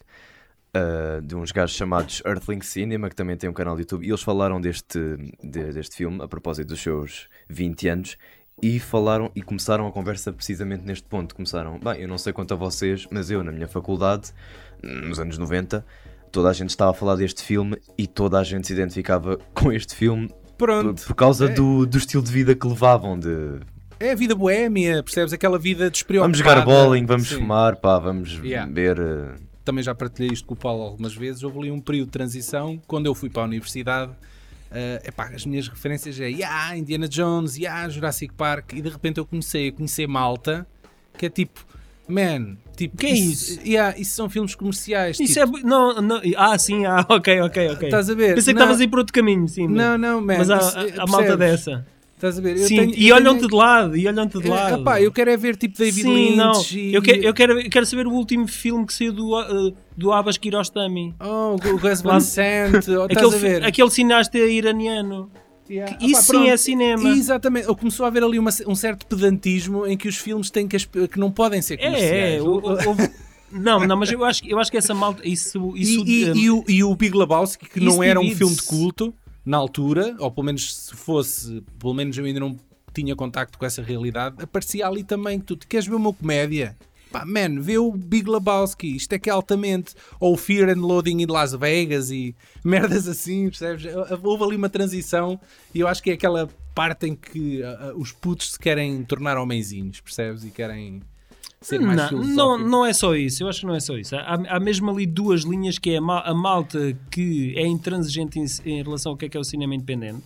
uh, 0.76 1.22
de 1.22 1.36
uns 1.36 1.52
gajos 1.52 1.76
chamados 1.76 2.22
Earthling 2.26 2.62
Cinema, 2.62 3.10
que 3.10 3.16
também 3.16 3.36
tem 3.36 3.50
um 3.50 3.54
canal 3.54 3.76
de 3.76 3.82
YouTube, 3.82 4.06
e 4.06 4.10
eles 4.10 4.22
falaram 4.22 4.62
deste, 4.62 5.00
de- 5.44 5.72
deste 5.74 5.96
filme, 5.96 6.22
a 6.24 6.28
propósito 6.28 6.68
dos 6.70 6.80
seus 6.82 7.28
20 7.50 7.88
anos, 7.90 8.18
e 8.62 8.80
falaram 8.80 9.32
e 9.36 9.42
começaram 9.44 9.86
a 9.88 9.92
conversa 9.92 10.34
precisamente 10.34 10.84
neste 10.84 11.08
ponto. 11.08 11.36
Começaram, 11.36 11.78
bem, 11.80 12.02
eu 12.02 12.08
não 12.08 12.18
sei 12.18 12.34
quanto 12.34 12.54
a 12.54 12.58
vocês, 12.58 13.06
mas 13.12 13.30
eu 13.30 13.44
na 13.44 13.52
minha 13.52 13.68
faculdade, 13.68 14.32
nos 14.82 15.20
anos 15.20 15.38
90, 15.38 15.86
toda 16.32 16.50
a 16.50 16.54
gente 16.54 16.70
estava 16.70 16.92
a 16.92 16.94
falar 16.94 17.16
deste 17.16 17.44
filme 17.44 17.78
e 17.98 18.06
toda 18.08 18.40
a 18.40 18.44
gente 18.44 18.68
se 18.68 18.74
identificava 18.74 19.38
com 19.54 19.72
este 19.72 19.96
filme 19.96 20.28
por, 20.58 20.68
Pronto. 20.70 21.04
por 21.06 21.16
causa 21.16 21.46
É. 21.46 21.50
do, 21.54 21.86
do 21.86 21.98
estilo 21.98 22.24
de 22.24 22.32
vida 22.32 22.56
que 22.56 22.68
levavam 22.68 23.18
de 23.20 23.60
É 24.00 24.12
a 24.12 24.16
vida 24.16 24.34
boémia, 24.36 25.02
percebes? 25.04 25.34
Aquela 25.34 25.58
vida 25.60 25.86
Vamos 25.86 25.92
despreocupada. 25.94 26.38
jogar 26.38 26.66
bowling, 26.66 27.06
vamos 27.06 27.28
Sim. 27.30 27.36
fumar, 27.38 27.76
pá, 27.78 27.98
vamos 28.00 28.34
Yeah. 28.44 28.66
beber. 28.72 29.00
eh, 29.00 29.36
Também 29.66 29.84
já 29.84 29.94
partilhei 29.94 30.32
isto 30.32 30.46
com 30.48 30.54
o 30.54 30.58
Paulo 30.58 30.82
algumas 30.84 31.14
vezes. 31.16 31.44
Houve 31.44 31.60
ali 31.60 31.72
um 31.72 31.80
período 31.82 32.06
de 32.08 32.12
transição. 32.12 32.80
Quando 32.88 33.06
eu 33.08 33.14
fui 33.14 33.30
para 33.30 33.42
a 33.42 33.46
universidade, 33.46 34.12
eh, 34.72 35.02
epá, 35.06 35.30
as 35.34 35.46
minhas 35.46 35.68
referências 35.68 36.20
é 36.20 36.28
yeah, 36.30 36.76
Indiana 36.78 37.08
Jones, 37.08 37.58
yeah, 37.58 37.88
Jurassic 37.90 38.34
Park. 38.34 38.74
E 38.74 38.82
de 38.82 38.90
repente 38.90 39.18
eu 39.20 39.26
comecei 39.26 39.68
a 39.70 39.72
conhecer 39.74 40.08
malta 40.08 40.66
que 41.18 41.26
é 41.26 41.30
tipo, 41.30 41.66
man, 42.08 42.56
tipo, 42.78 42.96
Que 42.98 43.08
é 43.08 43.12
isso? 43.14 43.60
Yeah, 43.66 43.98
isso 44.00 44.16
são 44.16 44.30
filmes 44.30 44.56
comerciais. 44.56 45.20
Isso 45.20 45.34
tipo, 45.46 45.58
é. 45.58 45.62
Não, 45.64 46.02
não, 46.02 46.22
ah, 46.38 46.58
sim, 46.58 46.86
ah, 46.86 47.06
ok, 47.10 47.42
ok, 47.42 47.70
ok. 47.72 47.88
Estás 47.88 48.10
a 48.10 48.14
ver? 48.14 48.36
Pensei 48.36 48.54
que 48.54 48.60
Não. 48.60 48.66
estavas 48.66 48.80
a 48.80 48.84
ir 48.84 48.88
por 48.88 49.00
outro 49.00 49.14
caminho, 49.14 49.48
sim. 49.48 49.68
Não, 49.68 49.98
não, 49.98 50.22
man. 50.22 50.38
mas 50.38 50.50
há, 50.50 50.58
isso- 50.58 50.68
há 50.70 50.82
percebes? 50.84 51.12
malta 51.12 51.38
dessa. 51.38 51.86
Estás 52.16 52.40
a 52.40 52.42
ver? 52.42 52.58
Sim, 52.58 52.76
tenho- 52.78 52.94
e 52.96 53.12
olham-te 53.12 53.38
tenho- 53.42 53.50
de 53.52 53.56
lado, 53.56 53.96
e 53.96 54.08
olham-te 54.08 54.40
de 54.40 54.48
É, 54.48 54.50
lado. 54.50 54.82
epá, 54.82 55.00
eu 55.00 55.12
quero 55.12 55.30
é 55.30 55.38
ver 55.38 55.56
tipo 55.56 55.78
David 55.78 56.02
Sim, 56.02 56.36
não. 56.36 56.52
Lynch 56.54 56.80
e... 56.80 56.92
Eu, 56.94 57.00
quero, 57.02 57.22
eu, 57.22 57.34
quero, 57.34 57.62
eu 57.62 57.70
quero 57.70 57.86
saber 57.86 58.08
o 58.08 58.12
último 58.12 58.48
filme 58.48 58.88
que 58.88 58.94
saiu 58.94 59.14
do, 59.14 59.40
uh, 59.40 59.72
do 59.96 60.12
Abbas 60.12 60.36
Kiarostami. 60.36 61.14
Oh, 61.20 61.54
o 61.56 61.78
Gus 61.80 62.02
Van 62.02 62.20
Sant, 62.20 62.74
Aquele, 63.12 63.36
a 63.36 63.38
ver? 63.38 63.64
aquele 63.66 63.90
cineasta 63.92 64.36
iraniano. 64.40 65.30
Yeah. 65.70 65.96
Que 65.96 66.12
isso 66.12 66.24
sim 66.24 66.50
é 66.50 66.58
cinema. 66.58 67.10
Exatamente. 67.10 67.68
Começou 67.76 68.06
a 68.06 68.08
haver 68.10 68.24
ali 68.24 68.40
uma- 68.40 68.52
um 68.68 68.76
certo 68.76 69.06
pedantismo 69.06 69.86
em 69.86 69.98
que 69.98 70.08
os 70.08 70.16
filmes 70.18 70.50
têm 70.50 70.68
que, 70.68 70.78
que 71.08 71.20
não 71.20 71.32
podem 71.32 71.62
ser 71.62 71.78
comerciais. 71.78 72.12
É, 72.12 72.36
é. 72.38 72.42
o- 72.42 72.46
o- 72.60 72.88
houve- 72.88 73.10
não, 73.52 73.80
não, 73.86 73.96
mas 73.98 74.12
eu 74.12 74.24
acho, 74.26 74.44
que- 74.44 74.52
eu 74.52 74.60
acho 74.60 74.70
que 74.72 74.78
essa 74.78 74.94
malta. 74.94 75.22
Isso, 75.28 75.74
E, 75.76 75.82
isso, 75.82 76.04
e- 76.08 76.32
um, 76.32 76.36
e 76.36 76.50
o, 76.52 76.64
e 76.68 76.84
o 76.84 76.96
Big 76.96 77.16
Lebowski, 77.18 77.68
que 77.70 77.80
não 77.80 78.02
era 78.04 78.20
um 78.20 78.36
filme 78.36 78.56
de 78.56 78.64
culto 78.64 79.14
na 79.46 79.58
altura, 79.58 80.16
ou 80.20 80.30
pelo 80.32 80.46
menos 80.46 80.74
se 80.76 80.96
fosse, 80.96 81.64
pelo 81.80 81.94
menos 81.94 82.18
eu 82.18 82.26
ainda 82.26 82.40
não 82.40 82.56
tinha 82.94 83.16
contacto 83.16 83.58
com 83.58 83.66
essa 83.66 83.82
realidade, 83.82 84.38
aparecia 84.42 84.88
ali 84.88 85.04
também 85.04 85.40
que 85.40 85.46
tu 85.46 85.58
queres 85.68 85.86
ver 85.88 85.96
uma 85.96 86.12
comédia. 86.12 86.76
Pá, 87.12 87.26
man, 87.26 87.60
vê 87.60 87.78
o 87.78 87.92
Big 87.92 88.30
Lebowski, 88.30 88.96
isto 88.96 89.14
é 89.14 89.20
que 89.20 89.30
é 89.30 89.34
altamente. 89.34 89.94
Ou 90.20 90.34
o 90.34 90.38
Fear 90.38 90.70
and 90.70 90.82
Loading 90.82 91.22
em 91.22 91.26
Las 91.26 91.54
Vegas 91.54 92.12
e 92.12 92.36
merdas 92.64 93.08
assim, 93.08 93.50
percebes? 93.50 93.86
Houve 94.24 94.44
ali 94.44 94.56
uma 94.56 94.70
transição 94.70 95.40
e 95.74 95.80
eu 95.80 95.88
acho 95.88 96.02
que 96.02 96.12
é 96.12 96.14
aquela 96.14 96.50
parte 96.76 97.08
em 97.08 97.16
que 97.16 97.64
ah, 97.64 97.94
os 97.96 98.12
putos 98.12 98.52
se 98.52 98.60
querem 98.60 99.04
tornar 99.04 99.38
homenzinhos, 99.38 100.00
percebes? 100.00 100.44
E 100.44 100.52
querem 100.52 101.02
ser 101.62 101.80
mais 101.80 102.12
não, 102.12 102.22
não, 102.22 102.58
não 102.58 102.86
é 102.86 102.94
só 102.94 103.16
isso, 103.16 103.44
eu 103.44 103.50
acho 103.50 103.62
que 103.62 103.66
não 103.66 103.76
é 103.76 103.80
só 103.80 103.98
isso. 103.98 104.16
Há, 104.16 104.34
há 104.50 104.60
mesmo 104.60 104.92
ali 104.92 105.06
duas 105.06 105.42
linhas 105.42 105.80
que 105.80 105.92
é 105.92 105.98
a, 105.98 106.02
a 106.02 106.34
malta 106.34 106.98
que 107.10 107.54
é 107.58 107.66
intransigente 107.66 108.40
em, 108.40 108.46
em 108.66 108.84
relação 108.84 109.14
ao 109.14 109.18
que 109.18 109.26
é 109.26 109.30
que 109.30 109.38
é 109.38 109.40
o 109.40 109.44
cinema 109.44 109.74
independente. 109.74 110.24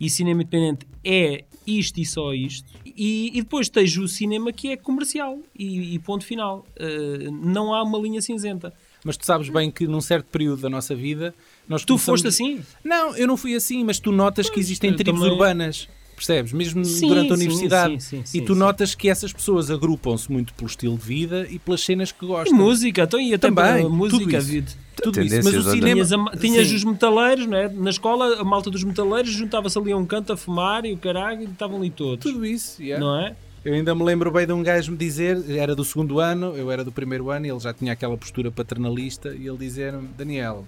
E 0.00 0.08
cinema 0.08 0.42
independente 0.42 0.86
é 1.04 1.44
isto 1.66 1.98
e 2.00 2.06
só 2.06 2.32
isto. 2.32 2.72
E, 3.00 3.28
e 3.38 3.42
depois 3.42 3.68
tens 3.68 3.96
o 3.96 4.08
cinema 4.08 4.52
que 4.52 4.68
é 4.70 4.76
comercial 4.76 5.38
e, 5.56 5.94
e 5.94 5.98
ponto 6.00 6.24
final. 6.24 6.66
Uh, 6.80 7.30
não 7.30 7.72
há 7.72 7.82
uma 7.84 7.96
linha 7.98 8.20
cinzenta. 8.20 8.72
Mas 9.04 9.16
tu 9.16 9.24
sabes 9.24 9.48
bem 9.48 9.70
que 9.70 9.86
num 9.86 10.00
certo 10.00 10.26
período 10.26 10.62
da 10.62 10.68
nossa 10.68 10.94
vida 10.96 11.32
nós 11.68 11.82
Tu 11.84 11.92
começamos- 11.94 12.20
foste 12.22 12.26
assim? 12.26 12.60
Não, 12.82 13.16
eu 13.16 13.28
não 13.28 13.36
fui 13.36 13.54
assim, 13.54 13.84
mas 13.84 14.00
tu 14.00 14.10
notas 14.10 14.50
que 14.50 14.58
existem 14.58 14.92
tribos 14.96 15.20
também- 15.20 15.32
urbanas, 15.32 15.88
percebes? 16.16 16.52
Mesmo 16.52 16.84
Sim, 16.84 17.06
durante 17.06 17.30
a 17.30 17.34
universidade. 17.36 18.02
sim, 18.02 18.22
sim, 18.24 18.38
e 18.38 18.40
tu 18.40 18.56
notas 18.56 18.96
que 18.96 19.08
essas 19.08 19.32
pessoas 19.32 19.70
agrupam-se 19.70 20.30
muito 20.32 20.52
pelo 20.54 20.66
estilo 20.68 20.96
de 20.98 21.04
vida 21.04 21.46
e 21.48 21.60
pelas 21.60 21.80
cenas 21.82 22.10
que 22.10 22.24
E 22.24 22.28
gostam. 22.28 22.56
música, 22.58 23.02
então, 23.04 23.20
e 23.20 23.32
até 23.32 23.46
Também, 23.46 23.64
pela 23.64 23.82
tudo 23.82 23.94
música, 23.96 24.38
isso. 24.38 24.46
vida. 24.48 24.72
Tudo 25.02 25.20
isso. 25.20 25.36
Mas 25.44 25.54
o 25.54 25.70
cinema. 25.70 26.04
Tinhas, 26.04 26.12
a- 26.12 26.36
tinhas 26.36 26.68
Sim. 26.68 26.74
os 26.76 26.84
metaleiros, 26.84 27.46
não 27.46 27.56
é? 27.56 27.68
Na 27.68 27.90
escola, 27.90 28.40
a 28.40 28.44
malta 28.44 28.70
dos 28.70 28.82
metaleiros 28.84 29.30
juntava-se 29.30 29.78
ali 29.78 29.92
a 29.92 29.96
um 29.96 30.04
canto 30.06 30.32
a 30.32 30.36
fumar 30.36 30.84
e 30.84 30.92
o 30.92 30.96
caralho, 30.98 31.42
e 31.42 31.44
estavam 31.44 31.78
ali 31.78 31.90
todos. 31.90 32.22
Tudo 32.30 32.44
isso, 32.44 32.82
yeah. 32.82 33.04
Não 33.04 33.18
é? 33.18 33.34
Eu 33.64 33.74
ainda 33.74 33.94
me 33.94 34.02
lembro 34.04 34.30
bem 34.30 34.46
de 34.46 34.52
um 34.52 34.62
gajo 34.62 34.92
me 34.92 34.96
dizer, 34.96 35.38
era 35.50 35.74
do 35.74 35.84
segundo 35.84 36.20
ano, 36.20 36.56
eu 36.56 36.70
era 36.70 36.84
do 36.84 36.92
primeiro 36.92 37.28
ano, 37.30 37.46
e 37.46 37.50
ele 37.50 37.58
já 37.60 37.72
tinha 37.74 37.92
aquela 37.92 38.16
postura 38.16 38.50
paternalista, 38.50 39.34
e 39.34 39.46
ele 39.48 39.58
dizer-me, 39.58 40.08
Daniel, 40.16 40.64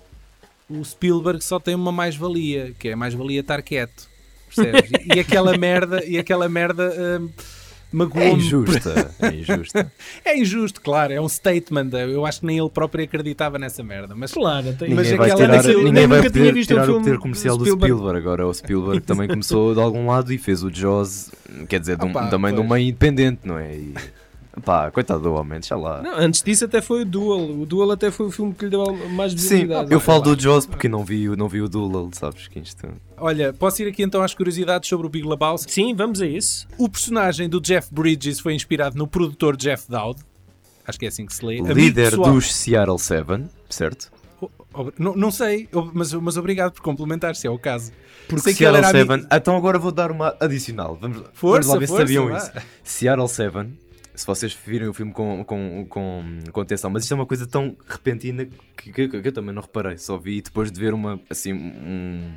o 0.69 0.85
Spielberg 0.85 1.43
só 1.43 1.59
tem 1.61 1.75
uma 1.75 1.93
mais-valia, 1.93 2.75
que 2.79 2.89
é 2.89 2.93
a 2.93 2.97
mais-valia 2.97 3.41
estar 3.41 3.63
quieto. 3.63 4.09
Percebes? 4.55 4.91
E, 5.07 5.17
e 5.17 5.21
aquela 5.21 5.57
merda, 5.57 6.05
e 6.05 6.19
aquela 6.19 6.49
merda 6.49 6.93
hum, 7.21 7.31
É 7.93 7.97
magoou-me. 7.97 8.33
injusta. 8.35 9.11
É 9.21 9.35
injusta. 9.35 9.93
É 10.25 10.39
injusto, 10.39 10.81
claro, 10.81 11.13
é 11.13 11.21
um 11.21 11.29
statement. 11.29 11.91
Eu 12.09 12.25
acho 12.25 12.41
que 12.41 12.47
nem 12.47 12.59
ele 12.59 12.69
próprio 12.71 13.05
acreditava 13.05 13.59
nessa 13.59 13.83
merda. 13.83 14.15
Mas 14.15 14.33
Claro, 14.33 14.73
tem, 14.79 14.95
Mas 14.95 15.07
Ninguém 15.11 15.17
vai 15.19 15.31
aquela- 15.31 15.63
tirar, 15.63 15.75
ninguém 15.75 16.07
vai 16.07 16.19
nunca 16.19 16.31
tinha 16.31 16.45
poder 16.45 16.55
visto 16.55 16.71
um 16.71 16.75
tirar 16.75 16.83
o 16.83 16.87
filme 16.87 17.05
poder 17.05 17.19
comercial 17.19 17.57
do 17.57 17.65
Spielberg. 17.65 17.95
Spielberg. 17.95 18.19
Agora 18.19 18.47
o 18.47 18.55
Spielberg 18.55 19.01
também 19.01 19.27
começou 19.29 19.75
de 19.75 19.81
algum 19.81 20.07
lado 20.07 20.33
e 20.33 20.39
fez 20.39 20.63
o 20.63 20.71
Jaws, 20.73 21.31
quer 21.69 21.81
dizer, 21.81 21.97
de 21.97 22.05
um- 22.07 22.11
Opa, 22.11 22.29
também 22.29 22.53
de 22.55 22.61
um 22.61 22.67
pois. 22.67 22.81
meio 22.81 22.89
independente, 22.91 23.41
não 23.45 23.59
é? 23.59 23.75
E, 23.75 23.95
pá, 24.65 24.91
coitado 24.91 25.21
do 25.23 25.33
homem, 25.33 25.61
deixa 25.61 25.77
lá. 25.77 26.03
Não, 26.03 26.17
antes 26.17 26.43
disso 26.43 26.65
até 26.65 26.81
foi 26.83 27.03
o 27.03 27.05
Duel. 27.05 27.61
O 27.61 27.67
Duel 27.67 27.91
até 27.93 28.11
foi 28.11 28.27
o 28.27 28.31
filme 28.31 28.53
que 28.55 28.65
lhe 28.65 28.71
deu 28.71 28.85
mais 29.11 29.33
Sim, 29.33 29.39
visibilidade. 29.39 29.93
eu 29.93 30.01
falo 30.01 30.21
do 30.23 30.41
Jaws 30.41 30.67
porque 30.67 30.89
não 30.89 31.05
vi, 31.05 31.29
o- 31.29 31.37
não 31.37 31.49
vi 31.49 31.61
o 31.63 31.69
Doolittle, 31.69 32.11
sabes? 32.13 32.49
Que 32.49 32.59
isto... 32.59 32.89
olha, 33.17 33.53
posso 33.53 33.83
ir 33.83 33.89
aqui 33.89 34.03
então 34.03 34.23
às 34.23 34.35
curiosidades 34.35 34.89
sobre 34.89 35.07
o 35.07 35.11
Big 35.11 35.27
Lebowski. 35.27 35.73
Sim, 35.73 35.95
vamos 35.95 36.21
a 36.21 36.27
isso. 36.27 36.67
O 36.79 36.89
personagem 36.89 37.49
do 37.49 37.61
Jeff 37.61 37.89
Bridges 37.93 38.41
foi 38.41 38.55
inspirado 38.55 38.97
no 38.99 39.07
produtor 39.07 39.57
Jeff 39.57 39.85
Dowd. 39.89 40.21
Acho 40.87 40.99
que 40.99 41.05
é 41.05 41.09
assim 41.09 41.25
que 41.27 41.35
se 41.35 41.45
lê. 41.45 41.59
Amigo 41.59 41.73
Líder 41.75 42.17
dos 42.17 42.53
Seattle 42.53 42.99
Seven, 42.99 43.49
certo? 43.69 44.11
Não, 44.99 45.15
não 45.17 45.31
sei, 45.31 45.69
mas, 45.93 46.13
mas 46.15 46.37
obrigado 46.37 46.73
por 46.73 46.81
complementar, 46.81 47.35
se 47.37 47.47
é 47.47 47.51
o 47.51 47.59
caso. 47.59 47.93
Porque 48.29 48.43
Sei 48.43 48.53
que 48.55 48.59
Seattle 48.59 48.85
amigo- 48.85 49.13
Seven. 49.13 49.27
Então 49.33 49.57
agora 49.57 49.79
vou 49.79 49.91
dar 49.93 50.11
uma 50.13 50.35
adicional. 50.41 50.97
Vamos, 51.01 51.19
vamos 51.19 51.31
Força, 51.35 51.73
lá 51.73 51.79
ver 51.79 51.87
força, 51.89 52.07
se 52.07 52.13
sabiam 52.15 52.29
vá. 52.29 52.39
isso. 52.39 52.53
Seattle 52.85 53.29
Seven. 53.29 53.79
Se 54.21 54.27
vocês 54.27 54.57
virem 54.67 54.87
o 54.87 54.93
filme 54.93 55.13
com, 55.13 55.43
com, 55.45 55.87
com, 55.89 56.23
com 56.53 56.61
atenção, 56.61 56.91
mas 56.91 57.05
isto 57.05 57.13
é 57.13 57.15
uma 57.15 57.25
coisa 57.25 57.47
tão 57.47 57.75
repentina 57.89 58.47
que, 58.77 58.93
que- 58.93 59.09
que 59.09 59.29
eu 59.29 59.33
também 59.33 59.55
não 59.55 59.63
reparei. 59.63 59.97
Só 59.97 60.19
vi 60.19 60.43
depois 60.43 60.71
de 60.71 60.79
ver 60.79 60.93
uma, 60.93 61.19
assim, 61.31 61.53
um- 61.55 62.33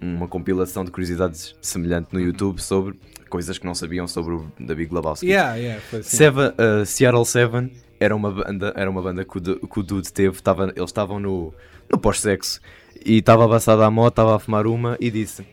uma 0.00 0.28
compilação 0.28 0.84
de 0.84 0.90
curiosidades 0.90 1.56
semelhante 1.62 2.08
no 2.12 2.20
YouTube 2.20 2.60
sobre 2.60 2.98
coisas 3.30 3.56
que 3.56 3.64
não 3.64 3.74
sabiam 3.74 4.06
sobre 4.06 4.34
o 4.34 4.46
da 4.60 4.74
Big 4.74 4.92
Lebowski. 4.94 5.26
Yeah, 5.26 5.54
yeah, 5.56 5.82
assim. 5.90 6.02
Seven, 6.02 6.48
uh, 6.48 6.84
Seattle 6.84 7.24
Seven 7.24 7.72
era 7.98 8.14
uma 8.14 8.30
banda, 8.30 8.72
era 8.76 8.90
uma 8.90 9.00
banda 9.00 9.24
que 9.24 9.38
o, 9.38 9.40
que 9.66 9.80
o 9.80 9.82
Dude 9.82 10.12
teve, 10.12 10.42
tava, 10.42 10.64
eles 10.76 10.90
estavam 10.90 11.18
no, 11.18 11.54
no 11.90 11.98
pós-sexo 11.98 12.60
E 13.06 13.18
estava 13.18 13.44
abaçado 13.46 13.82
à 13.82 13.90
moto, 13.90 14.12
estava 14.12 14.36
a 14.36 14.38
fumar 14.38 14.66
uma 14.66 14.98
e 15.00 15.10
disse: 15.10 15.46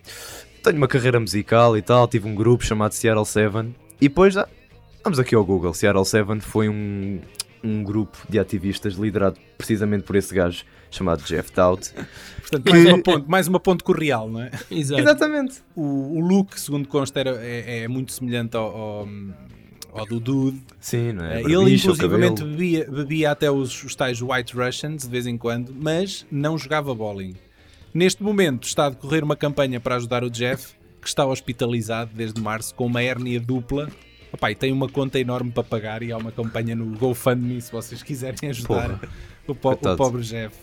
Tenho 0.61 0.75
uma 0.77 0.87
carreira 0.89 1.19
musical 1.21 1.77
e 1.77 1.81
tal, 1.81 2.05
tive 2.05 2.27
um 2.27 2.35
grupo 2.35 2.65
chamado 2.65 2.91
Seattle 2.91 3.25
Seven. 3.25 3.73
E 4.01 4.09
depois, 4.09 4.35
ah, 4.35 4.47
vamos 5.03 5.19
aqui 5.19 5.35
ao 5.35 5.43
Google. 5.45 5.73
Seattle 5.73 6.05
Seven 6.05 6.39
foi 6.39 6.69
um, 6.69 7.19
um 7.63 7.83
grupo 7.83 8.17
de 8.29 8.39
ativistas 8.39 8.93
liderado 8.95 9.39
precisamente 9.57 10.03
por 10.03 10.15
esse 10.15 10.33
gajo 10.33 10.63
chamado 10.91 11.23
Jeff 11.23 11.51
Dowd. 11.53 11.89
Portanto, 12.41 12.69
mais 12.69 12.85
uma 12.85 13.03
ponte, 13.03 13.29
mais 13.29 13.47
uma 13.47 13.59
ponte 13.59 13.83
com 13.83 13.91
o 13.91 13.95
real, 13.95 14.29
não 14.29 14.41
é? 14.41 14.51
Exato. 14.71 15.01
Exatamente. 15.01 15.62
O, 15.75 16.17
o 16.17 16.19
look, 16.19 16.59
segundo 16.59 16.88
consta, 16.88 17.19
era, 17.19 17.38
é, 17.43 17.83
é 17.83 17.88
muito 17.88 18.12
semelhante 18.12 18.57
ao, 18.57 18.75
ao, 18.75 19.07
ao 19.93 20.05
do 20.05 20.19
Dude. 20.19 20.62
Sim, 20.79 21.13
não 21.13 21.25
é? 21.25 21.41
Ele, 21.41 21.75
inclusivamente, 21.75 22.43
bebia, 22.43 22.89
bebia 22.89 23.31
até 23.31 23.51
os, 23.51 23.83
os 23.83 23.95
tais 23.95 24.21
White 24.21 24.55
Russians 24.55 25.03
de 25.03 25.09
vez 25.09 25.27
em 25.27 25.38
quando, 25.38 25.73
mas 25.79 26.25
não 26.31 26.57
jogava 26.57 26.93
bowling. 26.95 27.35
Neste 27.93 28.21
momento 28.21 28.67
está 28.67 28.85
a 28.85 28.89
decorrer 28.89 29.23
uma 29.23 29.35
campanha 29.35 29.79
para 29.79 29.95
ajudar 29.95 30.23
o 30.23 30.29
Jeff, 30.29 30.73
que 31.01 31.07
está 31.07 31.25
hospitalizado 31.25 32.12
desde 32.13 32.39
março 32.41 32.73
com 32.75 32.85
uma 32.85 33.01
hérnia 33.01 33.39
dupla. 33.39 33.89
Opa, 34.31 34.51
e 34.51 34.55
tem 34.55 34.71
uma 34.71 34.87
conta 34.87 35.19
enorme 35.19 35.51
para 35.51 35.63
pagar 35.63 36.03
e 36.03 36.11
há 36.11 36.17
uma 36.17 36.31
campanha 36.31 36.75
no 36.75 36.85
GoFundMe 36.97 37.59
se 37.61 37.71
vocês 37.71 38.03
quiserem 38.03 38.49
ajudar 38.49 38.99
o, 39.47 39.55
po- 39.55 39.71
o 39.71 39.75
pobre 39.97 40.21
Jeff. 40.21 40.55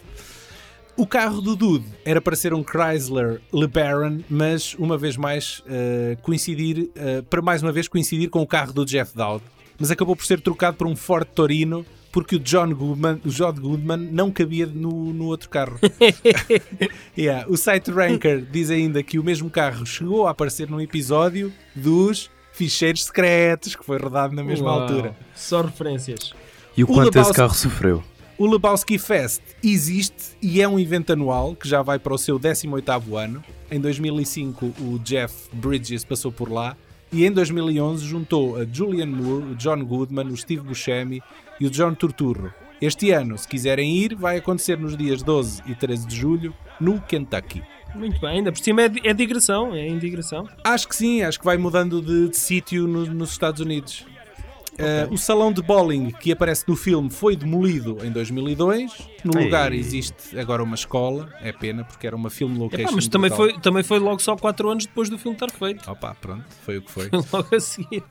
O 0.96 1.06
carro 1.06 1.42
do 1.42 1.54
Dude 1.56 1.84
era 2.04 2.20
para 2.22 2.34
ser 2.36 2.54
um 2.54 2.62
Chrysler 2.64 3.40
LeBaron, 3.52 4.20
mas 4.30 4.74
uma 4.78 4.96
vez 4.96 5.16
mais 5.16 5.62
eh, 5.66 6.16
coincidir, 6.22 6.88
eh, 6.94 7.22
para 7.28 7.42
mais 7.42 7.62
uma 7.62 7.70
vez 7.72 7.86
coincidir 7.86 8.30
com 8.30 8.40
o 8.40 8.46
carro 8.46 8.72
do 8.72 8.84
Jeff 8.86 9.14
Dowd, 9.14 9.44
mas 9.78 9.90
acabou 9.90 10.16
por 10.16 10.24
ser 10.24 10.40
trocado 10.40 10.76
por 10.78 10.86
um 10.86 10.96
Ford 10.96 11.26
Torino 11.34 11.84
porque 12.10 12.36
o 12.36 12.40
John 12.40 12.72
Goodman, 12.72 13.20
o 13.26 13.28
John 13.28 13.52
Goodman 13.52 13.98
não 14.10 14.30
cabia 14.30 14.64
no, 14.64 15.12
no 15.12 15.26
outro 15.26 15.50
carro. 15.50 15.78
Yeah, 17.18 17.46
O 17.48 17.56
site 17.58 17.90
Ranker 17.90 18.40
diz 18.50 18.70
ainda 18.70 19.02
que 19.02 19.18
o 19.18 19.24
mesmo 19.24 19.50
carro 19.50 19.84
chegou 19.84 20.26
a 20.26 20.30
aparecer 20.30 20.68
num 20.70 20.80
episódio 20.80 21.52
dos 21.74 22.30
Ficheiros 22.56 23.04
Secretos, 23.04 23.76
que 23.76 23.84
foi 23.84 23.98
rodado 23.98 24.34
na 24.34 24.42
mesma 24.42 24.70
Uau. 24.70 24.80
altura. 24.82 25.16
Só 25.34 25.60
referências. 25.62 26.32
E 26.76 26.82
o 26.82 26.86
O 26.86 26.94
quanto 26.94 27.08
esse 27.10 27.18
Lebowski- 27.18 27.36
carro 27.36 27.54
sofreu. 27.54 28.02
O 28.38 28.46
Lebowski 28.46 28.98
Fest 28.98 29.40
existe 29.62 30.36
e 30.42 30.60
é 30.60 30.68
um 30.68 30.78
evento 30.78 31.12
anual 31.12 31.54
que 31.54 31.68
já 31.68 31.80
vai 31.82 31.98
para 31.98 32.12
o 32.14 32.18
seu 32.18 32.38
18º 32.38 33.16
ano. 33.16 33.42
Em 33.70 33.80
2005 33.80 34.66
o 34.80 34.98
Jeff 35.02 35.34
Bridges 35.52 36.04
passou 36.04 36.30
por 36.32 36.50
lá 36.50 36.76
e 37.12 37.24
em 37.24 37.30
2011 37.32 38.04
juntou 38.04 38.56
a 38.60 38.64
Julian 38.70 39.06
Moore, 39.06 39.52
o 39.52 39.54
John 39.54 39.82
Goodman, 39.84 40.26
o 40.28 40.36
Steve 40.36 40.62
Buscemi 40.62 41.22
e 41.60 41.66
o 41.66 41.70
John 41.70 41.94
Turturro. 41.94 42.52
Este 42.80 43.10
ano, 43.10 43.38
se 43.38 43.48
quiserem 43.48 43.96
ir, 43.96 44.14
vai 44.14 44.36
acontecer 44.36 44.78
nos 44.78 44.96
dias 44.98 45.22
12 45.22 45.62
e 45.66 45.74
13 45.74 46.06
de 46.06 46.14
julho 46.16 46.52
no 46.78 47.00
Kentucky. 47.00 47.62
Muito 47.96 48.20
bem, 48.20 48.38
ainda 48.38 48.52
por 48.52 48.58
cima 48.60 48.82
é, 48.82 48.90
é 49.04 49.14
digressão, 49.14 49.74
é 49.74 49.86
em 49.86 49.98
digressão. 49.98 50.48
Acho 50.62 50.88
que 50.88 50.94
sim, 50.96 51.22
acho 51.22 51.38
que 51.38 51.44
vai 51.44 51.56
mudando 51.56 52.00
de, 52.02 52.28
de 52.28 52.36
sítio 52.36 52.86
no- 52.86 53.06
nos 53.06 53.30
Estados 53.30 53.60
Unidos. 53.60 54.04
Uh, 54.78 55.10
o 55.14 55.16
salão 55.16 55.50
de 55.50 55.62
bowling 55.62 56.10
que 56.10 56.30
aparece 56.30 56.64
no 56.68 56.76
filme 56.76 57.08
foi 57.08 57.34
demolido 57.34 57.96
em 58.04 58.12
2002. 58.12 58.92
No 59.24 59.38
Ei. 59.38 59.44
lugar 59.46 59.72
existe 59.72 60.38
agora 60.38 60.62
uma 60.62 60.74
escola. 60.74 61.32
É 61.40 61.50
pena 61.50 61.82
porque 61.82 62.06
era 62.06 62.14
uma 62.14 62.28
film 62.28 62.58
location. 62.58 62.82
Epá, 62.82 62.92
mas 62.94 63.08
também 63.08 63.30
foi, 63.30 63.58
também 63.60 63.82
foi 63.82 63.98
logo 63.98 64.20
só 64.20 64.36
4 64.36 64.68
anos 64.68 64.84
depois 64.84 65.08
do 65.08 65.16
filme 65.18 65.34
estar 65.34 65.50
feito. 65.50 65.90
Opa, 65.90 66.14
pronto, 66.20 66.44
foi 66.62 66.76
o 66.76 66.82
que 66.82 66.90
foi. 66.92 67.08
logo 67.32 67.56
a 67.56 67.58
seguir. 67.60 68.02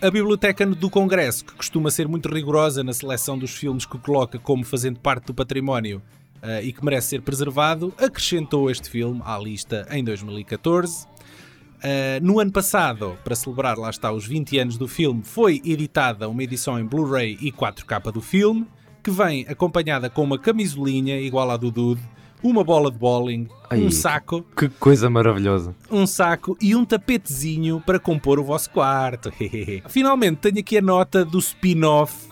A 0.00 0.08
Biblioteca 0.10 0.64
do 0.64 0.88
Congresso, 0.88 1.44
que 1.44 1.54
costuma 1.54 1.90
ser 1.90 2.06
muito 2.06 2.28
rigorosa 2.32 2.84
na 2.84 2.92
seleção 2.92 3.36
dos 3.36 3.50
filmes 3.56 3.84
que 3.84 3.98
coloca 3.98 4.38
como 4.38 4.62
fazendo 4.64 5.00
parte 5.00 5.26
do 5.26 5.34
património 5.34 6.00
uh, 6.42 6.62
e 6.62 6.72
que 6.72 6.84
merece 6.84 7.08
ser 7.08 7.22
preservado, 7.22 7.92
acrescentou 7.98 8.70
este 8.70 8.88
filme 8.88 9.20
à 9.24 9.38
lista 9.38 9.86
em 9.90 10.02
2014. 10.02 11.06
Uh, 11.06 12.22
no 12.22 12.40
ano 12.40 12.50
passado, 12.50 13.16
para 13.22 13.34
celebrar, 13.36 13.76
lá 13.76 13.90
está, 13.90 14.10
os 14.10 14.26
20 14.26 14.58
anos 14.58 14.78
do 14.78 14.88
filme, 14.88 15.22
foi 15.22 15.60
editada 15.64 16.28
uma 16.28 16.42
edição 16.42 16.78
em 16.78 16.84
Blu-ray 16.84 17.36
e 17.40 17.52
4K 17.52 18.12
do 18.12 18.20
filme, 18.20 18.66
que 19.02 19.10
vem 19.10 19.46
acompanhada 19.48 20.08
com 20.10 20.24
uma 20.24 20.38
camisolinha 20.38 21.20
igual 21.20 21.50
à 21.50 21.56
do 21.56 21.70
Dude, 21.70 22.00
uma 22.42 22.64
bola 22.64 22.90
de 22.90 22.98
bowling, 22.98 23.48
Ai, 23.70 23.80
um 23.80 23.90
saco, 23.90 24.44
Que 24.56 24.68
coisa 24.68 25.08
maravilhosa. 25.10 25.74
um 25.90 26.06
saco 26.06 26.56
e 26.60 26.74
um 26.74 26.84
tapetezinho 26.84 27.80
para 27.84 27.98
compor 27.98 28.38
o 28.38 28.44
vosso 28.44 28.70
quarto. 28.70 29.30
Finalmente, 29.88 30.36
tenho 30.38 30.58
aqui 30.58 30.78
a 30.78 30.82
nota 30.82 31.24
do 31.24 31.38
spin-off 31.38 32.28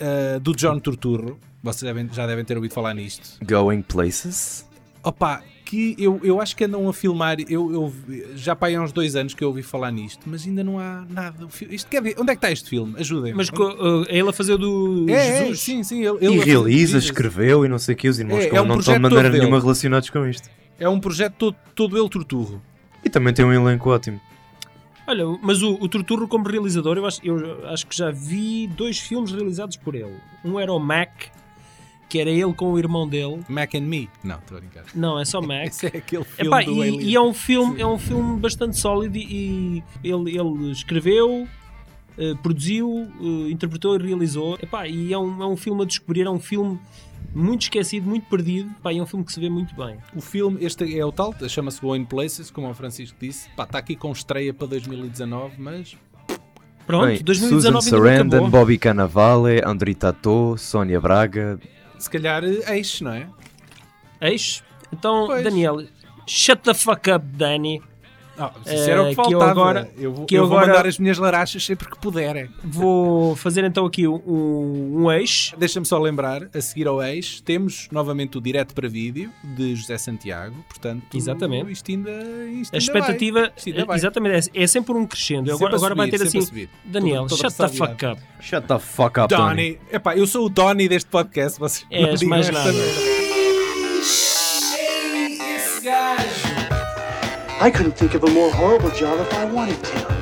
uh, 0.00 0.40
do 0.40 0.54
John 0.54 0.78
Turturro. 0.78 1.38
Vocês 1.62 1.82
devem- 1.82 2.08
já 2.12 2.26
devem 2.26 2.44
ter 2.44 2.56
ouvido 2.56 2.72
falar 2.72 2.94
nisto. 2.94 3.38
Going 3.44 3.82
places. 3.82 4.66
Opa, 5.02 5.42
que 5.64 5.94
eu, 5.98 6.20
eu 6.22 6.40
acho 6.40 6.56
que 6.56 6.64
andam 6.64 6.88
a 6.88 6.92
filmar. 6.92 7.36
Eu, 7.48 7.72
eu 7.72 7.92
já 8.36 8.54
pá, 8.56 8.68
há 8.68 8.80
uns 8.80 8.92
dois 8.92 9.14
anos 9.16 9.34
que 9.34 9.42
eu 9.44 9.48
ouvi 9.48 9.62
falar 9.62 9.90
nisto, 9.90 10.20
mas 10.26 10.46
ainda 10.46 10.62
não 10.64 10.78
há 10.78 11.04
nada. 11.08 11.46
Isto, 11.70 11.88
quer 11.90 12.02
dizer, 12.02 12.16
onde 12.18 12.30
é 12.32 12.34
que 12.34 12.38
está 12.38 12.50
este 12.50 12.68
filme? 12.70 12.94
Ajudem-me. 12.98 13.36
Mas 13.36 13.50
co- 13.50 13.68
uh, 13.74 14.04
é 14.08 14.18
ele 14.18 14.28
a 14.28 14.32
fazer 14.32 14.54
o 14.54 14.58
do 14.58 15.06
é, 15.08 15.12
é, 15.14 15.38
Jesus. 15.40 15.60
sim, 15.60 15.82
sim. 15.82 16.04
Ele, 16.04 16.18
E 16.20 16.26
ele 16.26 16.38
realiza, 16.40 16.98
escreveu 16.98 17.64
e 17.64 17.68
não 17.68 17.78
sei 17.78 17.94
o 17.94 17.98
que. 17.98 18.08
Os 18.08 18.18
irmãos 18.18 18.44
É, 18.44 18.48
é 18.56 18.60
um 18.60 18.64
não 18.66 18.78
estão 18.78 18.94
de 18.94 19.00
maneira 19.00 19.24
todo 19.24 19.32
dele. 19.32 19.44
nenhuma 19.44 19.60
relacionados 19.60 20.10
com 20.10 20.26
isto. 20.26 20.48
É 20.78 20.88
um 20.88 20.98
projeto 21.00 21.34
todo, 21.36 21.56
todo 21.74 21.98
ele 21.98 22.08
turturro. 22.08 22.62
E 23.04 23.10
também 23.10 23.32
tem 23.34 23.44
um 23.44 23.52
elenco 23.52 23.90
ótimo. 23.90 24.20
Olha, 25.06 25.24
mas 25.42 25.62
o, 25.62 25.72
o 25.80 25.88
Turturro 25.88 26.28
como 26.28 26.46
realizador, 26.46 26.98
eu 26.98 27.06
acho, 27.06 27.20
eu 27.24 27.66
acho 27.68 27.86
que 27.86 27.96
já 27.96 28.10
vi 28.10 28.66
dois 28.66 28.98
filmes 28.98 29.32
realizados 29.32 29.76
por 29.76 29.94
ele. 29.94 30.14
Um 30.44 30.60
era 30.60 30.70
o 30.70 30.78
Mac, 30.78 31.10
que 32.08 32.18
era 32.18 32.30
ele 32.30 32.52
com 32.54 32.72
o 32.72 32.78
irmão 32.78 33.06
dele. 33.06 33.40
Mac 33.48 33.74
and 33.74 33.82
Me. 33.82 34.08
Não, 34.24 34.36
estou 34.36 34.56
a 34.56 34.60
brincar. 34.60 34.84
Não, 34.94 35.18
é 35.18 35.24
só 35.24 35.40
Mac. 35.40 35.66
Esse 35.68 35.86
é 35.86 35.98
aquele 35.98 36.24
filme 36.24 36.48
Epá, 36.48 36.62
do 36.62 36.84
e, 36.84 37.10
e 37.10 37.16
é 37.16 37.20
um 37.20 37.34
filme, 37.34 37.80
é 37.80 37.86
um 37.86 37.98
filme 37.98 38.38
bastante 38.38 38.76
sólido 38.78 39.16
e 39.16 39.82
ele, 40.02 40.36
ele 40.36 40.70
escreveu, 40.70 41.46
eh, 42.16 42.34
produziu, 42.42 43.08
eh, 43.20 43.50
interpretou 43.50 43.96
e 43.96 44.02
realizou. 44.02 44.58
Epá, 44.62 44.88
e 44.88 45.12
é 45.12 45.18
um, 45.18 45.42
é 45.42 45.46
um 45.46 45.56
filme 45.56 45.82
a 45.82 45.84
descobrir, 45.84 46.22
é 46.22 46.30
um 46.30 46.40
filme 46.40 46.80
muito 47.34 47.62
esquecido, 47.62 48.08
muito 48.08 48.26
perdido. 48.28 48.70
Epá, 48.78 48.92
e 48.92 48.98
é 48.98 49.02
um 49.02 49.06
filme 49.06 49.24
que 49.24 49.32
se 49.32 49.40
vê 49.40 49.50
muito 49.50 49.74
bem. 49.76 49.98
O 50.14 50.20
filme, 50.20 50.64
este 50.64 50.98
é 50.98 51.04
o 51.04 51.12
tal, 51.12 51.34
chama-se 51.48 51.80
Going 51.80 52.04
Places, 52.04 52.50
como 52.50 52.68
o 52.68 52.74
Francisco 52.74 53.16
disse. 53.20 53.50
Pá, 53.50 53.64
está 53.64 53.78
aqui 53.78 53.94
com 53.94 54.10
estreia 54.12 54.54
para 54.54 54.66
2019, 54.68 55.54
mas 55.58 55.96
Pronto, 56.88 57.06
Bem, 57.08 57.22
2019 57.22 57.82
Susan 57.82 57.98
Sarandon. 57.98 58.48
Bobby 58.48 58.78
Cannavale, 58.78 59.60
André 59.62 59.92
Tato, 59.92 60.56
Sónia 60.56 60.98
Braga. 60.98 61.60
Se 61.98 62.10
calhar 62.10 62.42
é 62.44 62.76
eixo, 62.76 63.04
não 63.04 63.12
é? 63.12 63.28
Eis? 64.20 64.62
Então, 64.92 65.26
Pois. 65.26 65.44
Daniel, 65.44 65.86
shut 66.26 66.62
the 66.62 66.74
fuck 66.74 67.10
up, 67.10 67.24
Danny. 67.36 67.82
Ah, 68.38 68.52
isso 68.64 68.88
era 68.90 69.02
o 69.02 69.06
Eh, 69.06 69.08
que 69.10 69.14
que 69.16 69.20
eu 69.20 69.24
faltava. 69.40 69.50
agora- 69.50 69.90
eu 69.98 70.12
vou, 70.12 70.26
que 70.26 70.34
eu 70.36 70.42
eu 70.44 70.48
vou 70.48 70.56
agora- 70.58 70.72
mandar 70.74 70.88
as 70.88 70.98
minhas 70.98 71.18
larachas 71.18 71.64
sempre 71.64 71.88
que 71.90 71.98
puderem. 71.98 72.48
Vou 72.62 73.34
fazer 73.34 73.64
então 73.64 73.84
aqui 73.84 74.06
um, 74.06 74.22
um, 75.04 75.10
eixo. 75.10 75.56
Deixa-me 75.56 75.84
só 75.84 75.98
lembrar, 75.98 76.48
a 76.54 76.60
seguir 76.60 76.86
ao 76.86 77.02
eixo, 77.02 77.42
temos 77.42 77.88
novamente 77.90 78.38
o 78.38 78.40
direto 78.40 78.74
para 78.74 78.88
vídeo 78.88 79.30
de 79.42 79.74
José 79.74 79.98
Santiago. 79.98 80.54
Portanto, 80.68 81.16
Exatamente. 81.16 81.72
isto 81.72 81.90
ainda, 81.90 82.10
isto 82.10 82.22
A 82.22 82.28
ainda 82.48 82.68
vai. 82.70 82.78
expectativa, 82.78 83.52
Isto 83.56 83.68
ainda 83.70 83.84
vai. 83.86 83.96
exatamente, 83.96 84.50
é, 84.54 84.62
é 84.62 84.66
sempre 84.68 84.92
um 84.94 85.04
crescendo. 85.06 85.50
Sempre 85.50 85.64
Agora, 85.66 85.76
agora 85.76 85.94
vai 85.96 86.06
subir, 86.06 86.18
ter 86.18 86.24
sempre 86.26 86.38
assim, 86.38 86.46
subir. 86.46 86.70
Daniel, 86.84 87.26
Toda- 87.26 87.36
toda 87.42 87.50
shut 87.50 87.56
the 87.56 87.68
fuck 87.76 88.06
up. 88.06 88.22
Shut 88.40 88.66
the 88.68 88.78
fuck 88.78 89.18
up, 89.20 89.28
Tony. 89.28 89.48
Donnie. 89.48 89.78
Epá, 89.90 90.16
eu 90.16 90.26
sou 90.28 90.46
o 90.46 90.48
Donnie 90.48 90.88
deste 90.88 91.10
podcast. 91.10 91.58
Vocês 91.58 91.84
não 91.90 91.98
És 92.08 92.20
digam 92.20 92.30
mais 92.30 92.48
nada. 92.50 92.72
merda. 92.72 93.18
I 97.60 97.72
couldn't 97.72 97.98
think 97.98 98.14
of 98.14 98.22
a 98.22 98.30
more 98.30 98.52
horrible 98.52 98.90
job 98.90 99.18
if 99.18 99.34
I 99.34 99.44
wanted 99.46 99.82
to. 99.82 100.18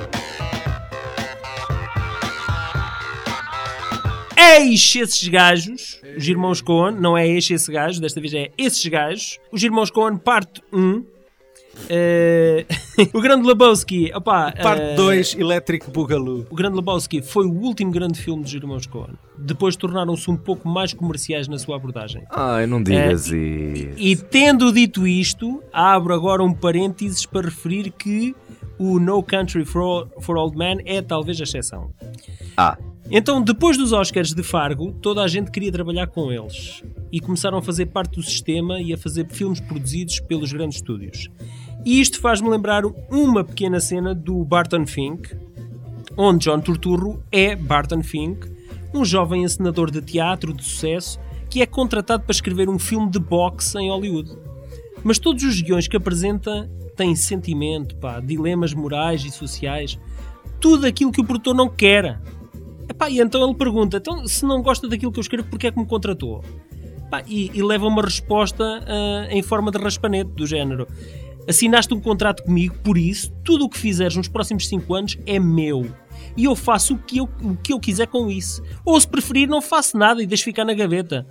Eis 4.39 4.97
esses 4.97 5.29
gajos, 5.29 6.01
os 6.17 6.27
irmãos 6.27 6.63
Coen, 6.63 6.95
não 6.95 7.17
é 7.17 7.29
eis 7.29 7.51
esse 7.51 7.71
gajo, 7.71 8.01
desta 8.01 8.23
vez 8.23 8.33
é 8.33 8.51
esses 8.57 8.87
gajos. 8.87 9.39
Os 9.53 9.63
irmãos 9.63 9.91
Coen, 9.91 10.17
parte 10.17 10.63
1. 10.73 11.05
Eh, 11.89 12.67
o 13.13 13.21
Grande 13.21 13.47
Lebowski, 13.47 14.11
opá, 14.15 14.53
Parte 14.53 14.83
eh, 14.83 14.95
2, 14.97 15.37
Electric 15.39 15.91
Boogaloo. 15.91 16.47
O 16.51 16.55
Grande 16.55 16.77
Lebowski 16.77 17.23
foi 17.23 17.47
o 17.47 17.53
último 17.53 17.91
grande 17.91 18.21
filme 18.21 18.43
dos 18.43 18.53
irmãos 18.53 18.87
Coen. 18.87 19.15
Depois 19.39 19.77
tornaram-se 19.77 20.31
um 20.31 20.37
pouco 20.37 20.69
mais 20.69 20.93
comerciais 20.93 21.47
na 21.49 21.59
sua 21.59 21.77
abordagem. 21.77 22.23
Ai, 22.31 22.67
não 22.67 22.83
digas 22.83 23.33
É, 23.33 23.37
isso. 23.37 23.99
E 23.99 24.17
tendo 24.17 24.73
dito 24.73 25.07
isto, 25.07 25.63
abro 25.73 26.15
agora 26.15 26.43
um 26.43 26.53
parênteses 26.53 27.27
para 27.27 27.47
referir 27.47 27.91
que 27.91 28.35
o 28.79 28.99
No 28.99 29.23
Country 29.23 29.65
for, 29.65 30.09
for 30.21 30.37
Old 30.37 30.57
Men 30.57 30.79
é 30.85 31.01
talvez 31.01 31.41
a 31.41 31.45
exceção. 31.45 31.91
Ah, 32.57 32.77
Então, 33.11 33.41
depois 33.41 33.77
dos 33.77 33.93
Oscars 33.93 34.35
de 34.35 34.43
Fargo, 34.43 34.93
toda 35.01 35.23
a 35.23 35.29
gente 35.29 35.51
queria 35.51 35.71
trabalhar 35.71 36.09
com 36.09 36.33
eles 36.33 36.83
e 37.13 37.21
começaram 37.21 37.59
a 37.59 37.63
fazer 37.63 37.87
parte 37.87 38.17
do 38.17 38.23
sistema 38.23 38.81
e 38.81 38.93
a 38.93 38.99
fazer 38.99 39.29
filmes 39.31 39.61
produzidos 39.61 40.19
pelos 40.21 40.53
grandes 40.53 40.79
estúdios. 40.79 41.31
E 41.87 42.01
isto 42.01 42.21
faz-me 42.21 42.51
lembrar 42.51 42.83
uma 43.09 43.45
pequena 43.45 43.79
cena 43.79 44.13
do 44.13 44.45
Barton 44.45 44.85
Fink, 44.85 45.37
onde 46.17 46.47
John 46.47 46.59
Turturro 46.59 47.23
é 47.31 47.55
Barton 47.55 48.03
Fink, 48.03 48.51
um 48.93 49.05
jovem 49.05 49.45
encenador 49.45 49.89
de 49.89 50.03
teatro 50.03 50.53
de 50.53 50.65
sucesso 50.65 51.21
que 51.49 51.63
é 51.63 51.67
contratado 51.67 52.25
para 52.25 52.33
escrever 52.33 52.69
um 52.69 52.77
filme 52.77 53.09
de 53.09 53.21
boxe 53.21 53.79
em 53.79 53.89
Hollywood. 53.89 54.37
Mas 55.05 55.21
todos 55.21 55.45
os 55.45 55.63
guiões 55.63 55.87
que 55.87 55.97
apresenta 55.97 56.69
têm 56.97 57.15
sentimento, 57.15 57.95
pá, 57.99 58.19
dilemas 58.19 58.75
morais 58.75 59.25
e 59.25 59.31
sociais, 59.31 59.97
tudo 60.61 60.89
aquilo 60.89 61.13
que 61.13 61.21
o 61.21 61.25
produtor 61.25 61.55
não 61.55 61.69
quer. 61.69 62.21
Epá, 62.91 63.09
e 63.09 63.21
então 63.21 63.45
ele 63.45 63.55
pergunta: 63.55 63.99
então, 63.99 64.27
se 64.27 64.45
não 64.45 64.61
gosta 64.61 64.89
daquilo 64.89 65.13
que 65.13 65.21
eu 65.21 65.23
escrevo, 65.23 65.49
porquê 65.49 65.69
é 65.69 65.71
que 65.71 65.79
me 65.79 65.87
contratou? 65.87 66.43
Epá, 67.07 67.23
e, 67.29 67.49
e 67.55 67.63
leva 67.63 67.87
uma 67.87 68.03
resposta 68.03 68.65
ah, 68.85 69.29
em 69.31 69.41
forma 69.41 69.71
de 69.71 69.79
raspanete, 69.79 70.33
do 70.33 70.49
género: 70.49 70.89
assinaste 71.49 71.93
um 71.95 72.01
contrato 72.01 72.43
comigo, 72.43 72.77
por 72.83 72.99
isso, 72.99 73.33
tudo 73.45 73.65
o 73.65 73.69
que 73.69 73.79
fizeres 73.79 74.17
nos 74.17 74.29
próximos 74.29 74.69
5 74.69 74.95
anos 74.95 75.19
é 75.27 75.39
meu. 75.39 75.87
E 76.37 76.45
eu 76.45 76.55
faço 76.55 76.95
o 76.95 76.99
que 76.99 77.19
eu, 77.19 77.29
o 77.43 77.57
que 77.57 77.73
eu 77.73 77.81
quiser 77.81 78.07
com 78.07 78.31
isso. 78.31 78.63
Ou 78.85 79.01
se 79.01 79.09
preferir, 79.09 79.49
não 79.49 79.63
faço 79.63 79.97
nada 79.97 80.23
e 80.23 80.27
deixo 80.27 80.45
ficar 80.45 80.65
na 80.65 80.75
gaveta. 80.75 81.27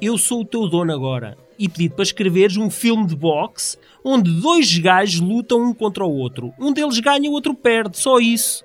Eu 0.00 0.18
sou 0.18 0.40
o 0.40 0.44
teu 0.44 0.68
dono 0.68 0.92
agora. 0.92 1.36
E 1.58 1.68
pedi-te 1.68 1.94
para 1.94 2.02
escreveres 2.02 2.56
um 2.56 2.68
filme 2.68 3.06
de 3.06 3.14
boxe 3.14 3.78
onde 4.04 4.30
dois 4.40 4.76
gajos 4.78 5.20
lutam 5.20 5.62
um 5.62 5.72
contra 5.72 6.04
o 6.04 6.12
outro. 6.12 6.52
Um 6.58 6.72
deles 6.72 6.98
ganha, 6.98 7.30
o 7.30 7.32
outro 7.32 7.54
perde. 7.54 7.96
Só 7.96 8.18
isso. 8.18 8.64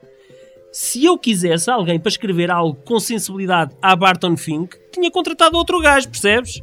Se 0.72 1.04
eu 1.06 1.18
quisesse 1.18 1.70
alguém 1.70 2.00
para 2.00 2.10
escrever 2.10 2.52
algo 2.52 2.80
com 2.84 3.00
sensibilidade 3.00 3.76
à 3.82 3.96
Barton 3.96 4.38
Fink, 4.38 4.78
tinha 4.92 5.10
contratado 5.10 5.58
outro 5.58 5.80
gajo, 5.82 6.10
percebes? 6.10 6.62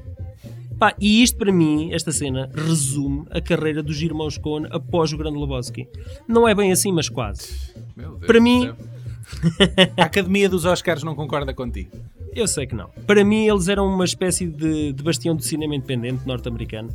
Pá, 0.78 0.94
e 1.00 1.22
isto 1.22 1.38
para 1.38 1.52
mim, 1.52 1.92
esta 1.92 2.12
cena, 2.12 2.50
resume 2.54 3.24
a 3.30 3.40
carreira 3.40 3.82
dos 3.82 4.00
irmãos 4.02 4.36
Coen 4.36 4.66
após 4.70 5.12
o 5.12 5.16
Grande 5.16 5.38
Lebowski. 5.38 5.88
Não 6.28 6.46
é 6.46 6.54
bem 6.54 6.70
assim, 6.72 6.92
mas 6.92 7.08
quase. 7.08 7.48
Meu 7.96 8.10
Deus 8.16 8.26
Para 8.26 8.40
mim-. 8.40 8.70
A 9.96 10.04
Academia 10.04 10.48
dos 10.48 10.64
Oscars 10.64 11.02
não 11.02 11.14
concorda 11.14 11.52
contigo. 11.52 11.90
Eu 12.32 12.46
sei 12.46 12.66
que 12.66 12.74
não. 12.74 12.90
Para 13.06 13.24
mim, 13.24 13.46
eles 13.48 13.66
eram 13.66 13.86
uma 13.92 14.04
espécie 14.04 14.46
de, 14.46 14.92
de 14.92 15.02
bastião 15.02 15.34
do 15.34 15.42
cinema 15.42 15.74
independente 15.74 16.26
norte-americano. 16.26 16.90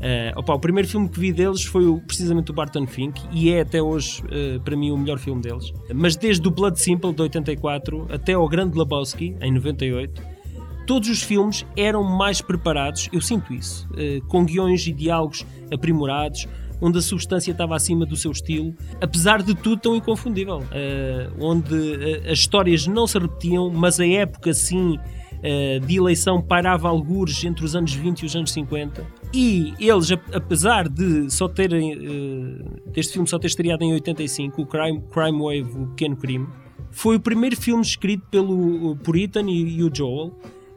Eh, 0.00 0.32
opa, 0.34 0.54
o 0.54 0.58
primeiro 0.58 0.88
filme 0.88 1.08
que 1.08 1.20
vi 1.20 1.32
deles 1.32 1.64
foi 1.64 1.86
o- 1.86 2.00
precisamente 2.00 2.50
o 2.50 2.54
Barton 2.54 2.86
Fink 2.86 3.22
e 3.30 3.50
é 3.50 3.60
até 3.60 3.80
hoje, 3.80 4.22
eh, 4.30 4.58
para 4.64 4.74
mim, 4.76 4.90
o 4.90 4.96
melhor 4.98 5.18
filme 5.18 5.40
deles. 5.40 5.72
Mas 5.94 6.16
desde 6.16 6.46
o 6.48 6.50
Blood 6.50 6.80
Simple, 6.80 7.12
de 7.12 7.22
84, 7.22 8.06
até 8.10 8.32
ao 8.32 8.48
Grande 8.48 8.76
Lebowski, 8.76 9.36
em 9.40 9.52
98, 9.52 10.20
todos 10.86 11.08
os 11.08 11.22
filmes 11.22 11.66
eram 11.76 12.02
mais 12.02 12.40
preparados, 12.40 13.08
eu 13.12 13.20
sinto 13.20 13.52
isso, 13.52 13.88
eh, 13.96 14.20
com 14.28 14.44
guiões 14.44 14.86
e 14.86 14.92
diálogos 14.92 15.44
aprimorados, 15.72 16.46
onde 16.80 16.98
a 16.98 17.02
substância 17.02 17.50
estava 17.52 17.74
acima 17.74 18.04
do 18.04 18.16
seu 18.16 18.30
estilo, 18.30 18.74
apesar 19.00 19.42
de 19.42 19.54
tudo 19.54 19.80
tão 19.80 19.96
inconfundível, 19.96 20.62
eh, 20.72 21.28
onde 21.40 21.74
eh, 22.24 22.30
as 22.30 22.38
histórias 22.38 22.86
não 22.86 23.06
se 23.06 23.18
repetiam, 23.18 23.70
mas 23.70 23.98
a 24.00 24.06
época 24.06 24.52
sim 24.54 24.98
de 25.86 25.96
eleição 25.96 26.40
pairava 26.42 26.88
algures 26.88 27.44
entre 27.44 27.64
os 27.64 27.76
anos 27.76 27.92
20 27.92 28.20
e 28.20 28.26
os 28.26 28.34
anos 28.34 28.50
50. 28.52 29.06
E 29.32 29.74
eles, 29.78 30.10
ap- 30.10 30.34
apesar 30.34 30.88
de 30.88 31.30
só 31.30 31.46
terem 31.46 32.58
deste 32.86 33.12
filme 33.12 33.28
só 33.28 33.38
ter 33.38 33.46
estreado 33.46 33.84
em 33.84 33.92
85, 33.92 34.62
o 34.62 34.66
Crime, 34.66 35.02
Crime 35.12 35.38
Wave, 35.38 35.78
o 35.78 35.86
Pequeno 35.88 36.16
Crime, 36.16 36.48
foi 36.90 37.16
o 37.16 37.20
primeiro 37.20 37.54
filme 37.54 37.82
escrito 37.82 38.26
pelo, 38.30 38.96
por 38.96 39.14
Ethan 39.14 39.48
e, 39.48 39.76
e 39.76 39.84
o 39.84 39.90
Joel, 39.94 40.34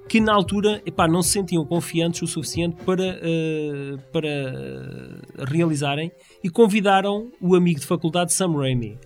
que 0.10 0.20
na 0.20 0.34
altura 0.34 0.82
epá, 0.88 1.08
não 1.08 1.22
se 1.22 1.30
sentiam 1.30 1.64
confiantes 1.64 2.24
o 2.24 2.28
suficiente 2.28 2.84
para, 2.84 3.20
eh, 3.22 3.96
para 4.12 4.28
eh, 4.28 5.46
realizarem 5.48 6.12
e 6.44 6.50
convidaram 6.50 7.32
o 7.40 7.56
amigo 7.56 7.80
de 7.80 7.86
faculdade 7.86 8.34
Sam 8.34 8.58
Raimi, 8.58 8.98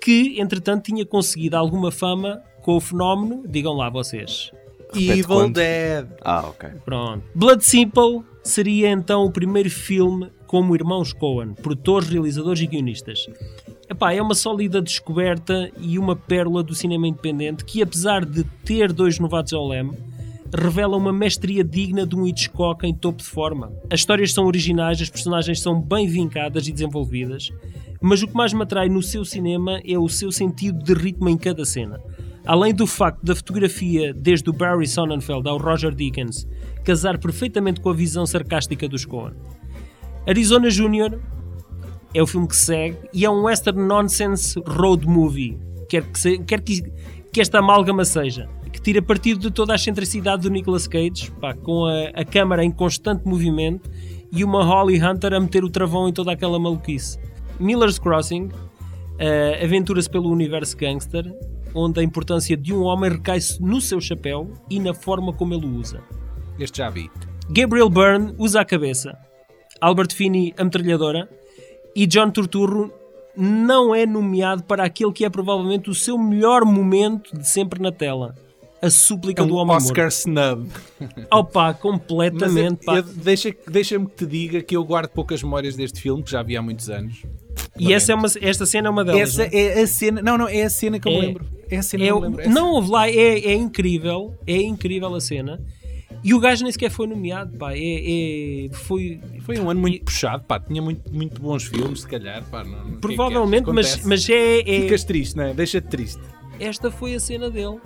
que 0.00 0.40
entretanto 0.40 0.84
tinha 0.84 1.04
conseguido 1.04 1.58
alguma 1.58 1.92
fama 1.92 2.42
com 2.62 2.74
o 2.74 2.80
fenómeno, 2.80 3.44
digam 3.46 3.74
lá 3.74 3.90
vocês. 3.90 4.50
Evil? 4.94 5.50
Dead. 5.50 6.08
Ah, 6.22 6.46
ok. 6.48 6.70
Pronto. 6.84 7.22
Blood 7.34 7.62
Simple 7.62 8.22
seria 8.42 8.90
então 8.90 9.24
o 9.24 9.30
primeiro 9.30 9.68
filme 9.68 10.30
como 10.46 10.74
irmãos 10.74 11.12
Coen, 11.12 11.52
produtores, 11.52 12.08
realizadores 12.08 12.62
e 12.62 12.66
guionistas. 12.66 13.26
Epá, 13.90 14.14
é 14.14 14.22
uma 14.22 14.34
sólida 14.34 14.80
descoberta 14.80 15.70
e 15.78 15.98
uma 15.98 16.16
pérola 16.16 16.62
do 16.62 16.74
cinema 16.74 17.06
independente 17.06 17.64
que, 17.64 17.82
apesar 17.82 18.24
de 18.24 18.44
ter 18.64 18.92
dois 18.92 19.18
novatos 19.18 19.52
ao 19.52 19.66
leme, 19.66 19.92
revela 20.52 20.96
uma 20.96 21.12
mestria 21.12 21.62
digna 21.62 22.06
de 22.06 22.16
um 22.16 22.26
Hitchcock 22.26 22.86
em 22.86 22.94
topo 22.94 23.18
de 23.18 23.28
forma. 23.28 23.72
As 23.90 24.00
histórias 24.00 24.32
são 24.32 24.46
originais, 24.46 25.00
as 25.00 25.08
personagens 25.08 25.60
são 25.60 25.80
bem 25.80 26.06
vincadas 26.06 26.66
e 26.66 26.72
desenvolvidas, 26.72 27.50
mas 28.00 28.22
o 28.22 28.26
que 28.26 28.34
mais 28.34 28.52
me 28.52 28.62
atrai 28.62 28.88
no 28.88 29.02
seu 29.02 29.24
cinema 29.24 29.80
é 29.84 29.98
o 29.98 30.08
seu 30.08 30.30
sentido 30.30 30.82
de 30.82 30.92
ritmo 30.94 31.28
em 31.28 31.36
cada 31.36 31.64
cena. 31.64 32.00
Além 32.46 32.74
do 32.74 32.86
facto 32.86 33.24
da 33.24 33.34
fotografia, 33.34 34.12
desde 34.12 34.50
o 34.50 34.52
Barry 34.52 34.86
Sonnenfeld 34.86 35.48
ao 35.48 35.56
Roger 35.56 35.94
Dickens, 35.94 36.46
casar 36.84 37.18
perfeitamente 37.18 37.80
com 37.80 37.88
a 37.88 37.94
visão 37.94 38.26
sarcástica 38.26 38.86
dos 38.86 39.06
Coen. 39.06 39.32
Arizona 40.26 40.68
Junior 40.68 41.18
é 42.12 42.22
o 42.22 42.26
filme 42.26 42.46
que 42.46 42.56
segue 42.56 42.98
e 43.12 43.24
é 43.24 43.30
um 43.30 43.42
western 43.44 43.80
nonsense 43.86 44.60
road 44.66 45.06
movie. 45.06 45.58
Quer 45.88 46.02
que, 46.02 46.18
se, 46.18 46.38
quer 46.38 46.60
que, 46.60 46.82
que 47.32 47.40
esta 47.40 47.58
amálgama 47.58 48.04
seja. 48.04 48.48
Que 48.74 48.80
tira 48.80 49.00
partido 49.00 49.38
de 49.38 49.52
toda 49.52 49.72
a 49.72 49.76
excentricidade 49.76 50.42
do 50.42 50.50
Nicolas 50.50 50.88
Cage, 50.88 51.30
pá, 51.40 51.54
com 51.54 51.86
a, 51.86 52.20
a 52.20 52.24
câmara 52.24 52.64
em 52.64 52.72
constante 52.72 53.24
movimento 53.24 53.88
e 54.32 54.42
uma 54.42 54.64
Holly 54.64 55.00
Hunter 55.00 55.32
a 55.32 55.38
meter 55.38 55.62
o 55.62 55.70
travão 55.70 56.08
em 56.08 56.12
toda 56.12 56.32
aquela 56.32 56.58
maluquice. 56.58 57.16
Miller's 57.60 58.00
Crossing 58.00 58.48
eh, 59.16 59.60
aventura-se 59.62 60.10
pelo 60.10 60.28
universo 60.28 60.76
gangster, 60.76 61.24
onde 61.72 62.00
a 62.00 62.02
importância 62.02 62.56
de 62.56 62.74
um 62.74 62.82
homem 62.82 63.12
recai 63.12 63.38
no 63.60 63.80
seu 63.80 64.00
chapéu 64.00 64.52
e 64.68 64.80
na 64.80 64.92
forma 64.92 65.32
como 65.32 65.54
ele 65.54 65.66
o 65.66 65.76
usa. 65.76 66.02
Este 66.58 66.78
já 66.78 66.90
vi. 66.90 67.08
Gabriel 67.48 67.88
Byrne 67.88 68.34
usa 68.38 68.60
a 68.60 68.64
cabeça, 68.64 69.16
Albert 69.80 70.12
Finney 70.12 70.52
a 70.58 70.64
metralhadora 70.64 71.28
e 71.94 72.08
John 72.08 72.28
Turturro 72.32 72.92
não 73.36 73.94
é 73.94 74.04
nomeado 74.04 74.64
para 74.64 74.82
aquele 74.82 75.12
que 75.12 75.24
é 75.24 75.30
provavelmente 75.30 75.88
o 75.88 75.94
seu 75.94 76.18
melhor 76.18 76.64
momento 76.64 77.38
de 77.38 77.48
sempre 77.48 77.80
na 77.80 77.92
tela. 77.92 78.34
A 78.84 78.90
súplica 78.90 79.42
É 79.42 79.46
do 79.46 79.54
um 79.54 79.58
homem 79.58 79.76
Oscar 79.76 80.04
morto. 80.04 80.14
snub. 80.14 80.68
Opa, 81.32 81.74
completamente. 81.74 82.80
eu- 82.80 82.84
pá. 82.86 82.96
eu- 82.98 83.02
deixa- 83.02 83.54
Deixa-me 83.68 84.06
que 84.06 84.14
te 84.16 84.26
diga 84.26 84.62
que 84.62 84.76
eu 84.76 84.84
guardo 84.84 85.08
poucas 85.10 85.42
memórias 85.42 85.74
deste 85.76 86.00
filme, 86.00 86.22
que 86.22 86.30
já 86.30 86.42
vi 86.42 86.56
há 86.56 86.62
muitos 86.62 86.88
anos. 86.90 87.22
e 87.78 87.92
essa, 87.92 88.12
é 88.12 88.14
uma, 88.14 88.28
esta 88.40 88.66
cena 88.66 88.88
é 88.88 88.90
uma 88.90 89.04
delas. 89.04 89.38
Essa 89.38 89.44
é? 89.44 89.78
é 89.78 89.82
a 89.82 89.86
cena. 89.86 90.22
Não, 90.22 90.36
não, 90.38 90.48
é 90.48 90.62
a 90.62 90.70
cena 90.70 90.98
que 90.98 91.08
eu 91.08 91.12
me 91.12 91.18
É. 91.18 91.20
lembro. 91.22 91.44
É 91.70 91.76
a 91.78 91.82
cena 91.82 92.04
É 92.04 92.06
que 92.06 92.12
eu 92.12 92.16
me 92.20 92.26
lembro. 92.26 92.42
É 92.42 92.48
não 92.48 92.70
houve 92.72 92.90
lá, 92.90 93.08
é, 93.08 93.12
é 93.38 93.54
incrível, 93.54 94.34
é 94.46 94.56
incrível 94.60 95.14
a 95.14 95.20
cena. 95.20 95.60
E 96.22 96.32
o 96.32 96.40
gajo 96.40 96.62
nem 96.62 96.72
sequer 96.72 96.90
foi 96.90 97.06
nomeado, 97.06 97.56
pá. 97.58 97.72
É, 97.74 97.78
é- 97.78 98.68
foi, 98.72 99.20
Foi 99.42 99.58
um 99.58 99.68
ano 99.68 99.80
muito 99.80 100.04
puxado, 100.04 100.42
pá. 100.44 100.58
Tinha 100.58 100.80
muito, 100.80 101.12
muito 101.12 101.40
bons 101.40 101.64
filmes, 101.64 102.00
se 102.00 102.06
calhar. 102.06 102.42
Pá, 102.44 102.64
não- 102.64 102.70
não- 102.70 102.78
o 102.78 102.84
que 102.84 102.88
é 102.88 102.94
que 102.94 102.98
provavelmente, 103.00 103.70
mas, 103.70 104.02
mas 104.06 104.28
é, 104.30 104.60
é- 104.60 104.80
Ficas 104.82 105.04
triste, 105.04 105.36
não 105.36 105.44
é? 105.44 105.52
Deixa-te 105.54 105.86
triste. 105.88 106.20
esta 106.60 106.90
foi 106.90 107.14
a 107.14 107.20
cena 107.20 107.50
dele. 107.50 107.78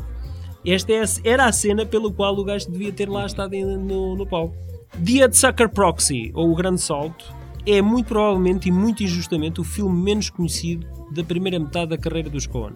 Esta 0.67 0.93
é 0.93 1.05
era 1.25 1.47
a 1.47 1.53
cena 1.53 1.87
pelo 1.87 2.13
qual 2.13 2.37
o 2.37 2.45
gajo 2.45 2.71
devia 2.71 2.93
ter 2.93 3.09
lá 3.09 3.27
estado 3.27 3.57
no, 3.57 4.17
no 4.17 4.27
palco. 4.27 4.57
Dia 4.99 5.29
de 5.29 5.37
Sucker 5.37 5.69
Proxy, 5.69 6.33
ou 6.35 6.51
O 6.51 6.55
Grande 6.55 6.81
Salto, 6.81 7.25
é 7.67 7.81
muito 7.81 8.07
provavelmente 8.07 8.69
e 8.69 8.73
muito 8.73 9.03
injustamente 9.03 9.61
o 9.61 9.65
filme 9.65 10.03
menos 10.03 10.31
conhecido 10.31 10.87
da 11.13 11.23
primeira 11.23 11.59
metade 11.59 11.91
da 11.91 11.99
carreira 11.99 12.31
dos 12.31 12.47
Coen. 12.47 12.73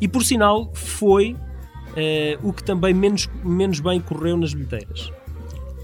E 0.00 0.06
por 0.06 0.24
sinal, 0.24 0.70
foi 0.74 1.36
eh, 1.96 2.38
o 2.42 2.52
que 2.52 2.62
também 2.62 2.92
menos, 2.92 3.28
menos 3.42 3.80
bem 3.80 4.00
correu 4.00 4.36
nas 4.36 4.52
bilheteiras. 4.52 5.12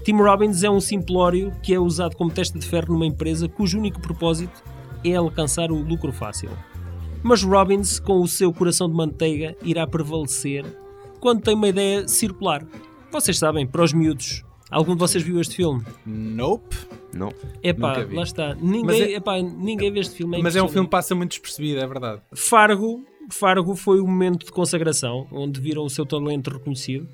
Tim 0.03 0.17
Robbins 0.17 0.63
é 0.63 0.69
um 0.69 0.79
simplório 0.79 1.51
que 1.63 1.73
é 1.73 1.79
usado 1.79 2.15
como 2.15 2.29
testa 2.29 2.59
de 2.59 2.65
ferro 2.65 2.93
numa 2.93 3.05
empresa 3.05 3.49
cujo 3.49 3.79
único 3.79 3.99
propósito 3.99 4.63
é 5.03 5.15
alcançar 5.15 5.71
o 5.71 5.81
lucro 5.81 6.11
fácil. 6.11 6.51
Mas 7.23 7.41
Robbins, 7.41 7.99
com 7.99 8.21
o 8.21 8.27
seu 8.27 8.53
coração 8.53 8.87
de 8.87 8.95
manteiga, 8.95 9.55
irá 9.63 9.87
prevalecer 9.87 10.63
quando 11.25 11.41
tem 11.41 11.55
uma 11.55 11.67
ideia 11.67 12.07
circular. 12.07 12.63
Vocês 13.11 13.39
sabem, 13.39 13.65
para 13.65 13.81
os 13.83 13.91
miúdos, 13.91 14.43
algum 14.69 14.93
de 14.93 14.99
vocês 14.99 15.23
viu 15.23 15.41
este 15.41 15.55
filme? 15.55 15.83
Nope. 16.05 16.75
Não. 17.11 17.33
Epá, 17.63 18.05
lá 18.11 18.21
está. 18.21 18.53
Ninguém, 18.53 19.01
é- 19.01 19.15
epá, 19.15 19.41
ninguém 19.41 19.91
vê 19.91 20.01
este 20.01 20.15
filme. 20.17 20.39
Mas 20.43 20.55
é 20.55 20.61
um 20.61 20.67
filme 20.67 20.85
que 20.85 20.91
passa 20.91 21.15
muito 21.15 21.31
despercebido, 21.31 21.79
é 21.79 21.87
verdade. 21.87 22.21
Fargo, 22.35 23.03
Fargo 23.31 23.75
foi 23.75 23.99
o 24.01 24.05
momento 24.05 24.45
de 24.45 24.51
consagração, 24.51 25.25
onde 25.31 25.59
viram 25.59 25.83
o 25.83 25.89
seu 25.89 26.05
talento 26.05 26.51
reconhecido, 26.51 27.07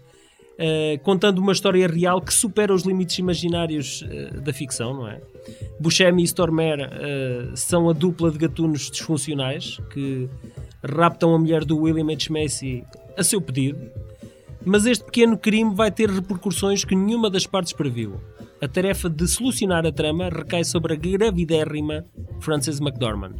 eh, 0.57 0.99
contando 1.03 1.39
uma 1.39 1.51
história 1.51 1.87
real 1.87 2.21
que 2.21 2.33
supera 2.33 2.73
os 2.73 2.83
limites 2.83 3.17
imaginários 3.17 4.05
eh, 4.09 4.39
da 4.39 4.53
ficção, 4.53 4.93
não 4.93 5.07
é? 5.07 5.21
Buscemi 5.79 6.21
e 6.21 6.25
Stormer 6.25 6.79
eh, 6.79 7.49
são 7.55 7.89
a 7.89 7.93
dupla 7.93 8.29
de 8.29 8.37
gatunos 8.37 8.91
disfuncionais 8.91 9.79
que 9.91 10.29
raptam 10.83 11.33
a 11.33 11.39
mulher 11.39 11.65
do 11.65 11.77
William 11.77 12.11
H. 12.11 12.27
Macy 12.29 12.83
a 13.17 13.23
seu 13.23 13.41
pedido, 13.41 13.79
mas 14.63 14.85
este 14.85 15.03
pequeno 15.03 15.37
crime 15.37 15.73
vai 15.73 15.91
ter 15.91 16.09
repercussões 16.09 16.85
que 16.85 16.95
nenhuma 16.95 17.29
das 17.29 17.47
partes 17.47 17.73
previu. 17.73 18.19
A 18.61 18.67
tarefa 18.67 19.09
de 19.09 19.27
solucionar 19.27 19.85
a 19.85 19.91
trama 19.91 20.29
recai 20.29 20.63
sobre 20.63 20.93
a 20.93 20.95
gravidérrima 20.95 22.05
Frances 22.39 22.79
McDormand. 22.79 23.33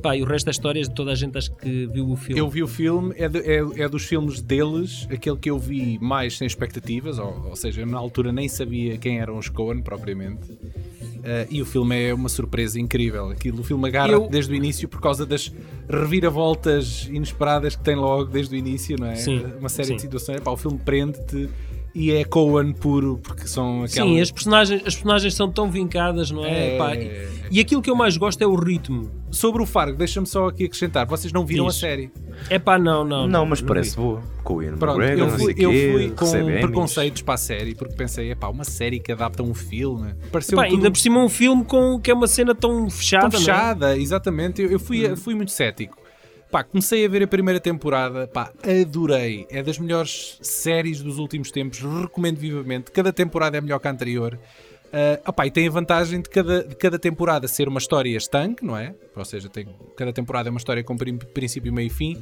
Pá, 0.00 0.16
e 0.16 0.22
o 0.22 0.26
resto 0.26 0.46
da 0.46 0.50
história 0.52 0.82
de 0.82 0.90
toda 0.90 1.10
a 1.12 1.14
gente 1.14 1.36
acho 1.36 1.50
que 1.56 1.86
viu 1.86 2.08
o 2.10 2.16
filme. 2.16 2.38
Eu 2.40 2.48
vi 2.48 2.62
o 2.62 2.68
filme, 2.68 3.14
é, 3.16 3.28
de- 3.28 3.38
é- 3.40 3.82
é 3.82 3.88
dos 3.88 4.04
filmes 4.04 4.40
deles, 4.40 5.06
aquele 5.10 5.36
que 5.36 5.50
eu 5.50 5.58
vi 5.58 5.98
mais 6.00 6.36
sem 6.38 6.46
expectativas, 6.46 7.18
ou, 7.18 7.46
ou 7.48 7.56
seja, 7.56 7.84
na 7.86 7.98
altura 7.98 8.30
nem 8.30 8.48
sabia 8.48 8.96
quem 8.98 9.18
eram 9.18 9.38
os 9.38 9.48
Coen 9.48 9.82
propriamente. 9.82 10.50
Uh, 10.52 11.48
e 11.50 11.62
o 11.62 11.64
filme 11.64 11.98
é 12.08 12.12
uma 12.12 12.28
surpresa 12.28 12.78
incrível. 12.78 13.30
Aquilo, 13.30 13.60
o 13.60 13.64
filme 13.64 13.88
agarra 13.88 14.12
Eu- 14.12 14.28
desde 14.28 14.52
o 14.52 14.54
início 14.54 14.86
por 14.86 15.00
causa 15.00 15.24
das 15.24 15.50
reviravoltas 15.88 17.08
inesperadas 17.10 17.74
que 17.74 17.82
tem 17.82 17.96
logo 17.96 18.26
desde 18.30 18.54
o 18.54 18.58
início, 18.58 18.96
não 19.00 19.06
é? 19.06 19.16
Sim, 19.16 19.42
Uma 19.58 19.70
série 19.70 19.88
sim. 19.88 19.96
de 19.96 20.02
situações. 20.02 20.36
Epá, 20.36 20.50
o 20.50 20.56
filme 20.56 20.78
prende-te 20.78 21.48
e 21.94 22.10
é 22.10 22.24
Cohen 22.24 22.72
puro, 22.72 23.20
porque 23.22 23.46
são 23.46 23.84
aquelas. 23.84 23.92
Sim, 23.92 24.20
as 24.20 24.30
personagens, 24.30 24.82
as 24.84 24.94
personagens 24.94 25.34
são 25.34 25.50
tão 25.50 25.70
vincadas, 25.70 26.30
não 26.30 26.44
é? 26.44 26.74
É. 26.74 26.78
Pá, 26.78 26.96
e, 26.96 27.28
e 27.52 27.60
aquilo 27.60 27.80
que 27.80 27.88
eu 27.88 27.94
mais 27.94 28.16
gosto 28.16 28.42
é 28.42 28.46
o 28.46 28.56
ritmo. 28.56 29.08
Sobre 29.30 29.62
o 29.62 29.66
Fargo, 29.66 29.96
deixa-me 29.96 30.26
só 30.26 30.48
aqui 30.48 30.64
acrescentar. 30.64 31.06
Vocês 31.06 31.32
não 31.32 31.46
viram 31.46 31.66
Diz. 31.66 31.76
a 31.76 31.78
série? 31.78 32.10
É 32.50 32.58
pá, 32.58 32.78
não, 32.78 33.04
não. 33.04 33.28
Não, 33.28 33.46
mas 33.46 33.60
vi. 33.60 33.66
parece 33.66 33.96
boa. 33.96 34.20
Com 34.42 34.56
o 34.56 34.62
Ian 34.62 34.76
Pronto, 34.76 35.00
McGregor, 35.00 35.26
eu 35.26 35.30
não 35.30 35.38
fui, 35.38 35.54
eu 35.56 35.70
fui 35.70 36.10
com 36.10 36.60
preconceitos 36.60 37.22
para 37.22 37.34
a 37.34 37.38
série 37.38 37.74
porque 37.74 37.94
pensei, 37.94 38.32
epá, 38.32 38.48
uma 38.48 38.64
série 38.64 38.98
que 38.98 39.12
adapta 39.12 39.42
um 39.42 39.54
filme. 39.54 40.14
Pareceu 40.32 40.56
Pá, 40.56 40.64
tudo 40.64 40.76
ainda 40.76 40.90
por 40.90 40.98
cima 40.98 41.20
um 41.20 41.28
filme 41.28 41.64
com, 41.64 42.00
que 42.00 42.10
é 42.10 42.14
uma 42.14 42.26
cena 42.26 42.54
tão 42.54 42.90
fechada. 42.90 43.30
tão 43.30 43.40
não 43.40 43.46
é? 43.46 43.52
Fechada, 43.52 43.96
exatamente. 43.96 44.60
Eu, 44.60 44.70
eu 44.70 44.80
fui, 44.80 45.14
fui 45.16 45.34
muito 45.34 45.52
cético. 45.52 46.03
Pá, 46.54 46.62
comecei 46.62 47.04
a 47.04 47.08
ver 47.08 47.20
a 47.20 47.26
primeira 47.26 47.58
temporada, 47.58 48.28
pá, 48.28 48.52
adorei. 48.62 49.44
É 49.50 49.60
das 49.60 49.76
melhores 49.76 50.38
séries 50.40 51.02
dos 51.02 51.18
últimos 51.18 51.50
tempos, 51.50 51.80
recomendo 51.80 52.38
vivamente. 52.38 52.92
Cada 52.92 53.12
temporada 53.12 53.58
é 53.58 53.60
melhor 53.60 53.80
que 53.80 53.88
a 53.88 53.90
anterior. 53.90 54.38
Ah, 54.92 55.30
opá, 55.30 55.46
e 55.46 55.50
tem 55.50 55.66
a 55.66 55.70
vantagem 55.70 56.20
de 56.20 56.28
cada, 56.28 56.62
de 56.62 56.74
cada 56.76 56.98
temporada 56.98 57.48
ser 57.48 57.68
uma 57.68 57.78
história 57.78 58.16
estanque, 58.16 58.64
não 58.64 58.76
é? 58.76 58.94
Ou 59.16 59.24
seja, 59.24 59.48
tem, 59.48 59.66
cada 59.96 60.12
temporada 60.12 60.48
é 60.48 60.50
uma 60.50 60.58
história 60.58 60.84
com 60.84 60.96
princípio, 60.96 61.72
meio 61.72 61.88
e 61.88 61.90
fim. 61.90 62.20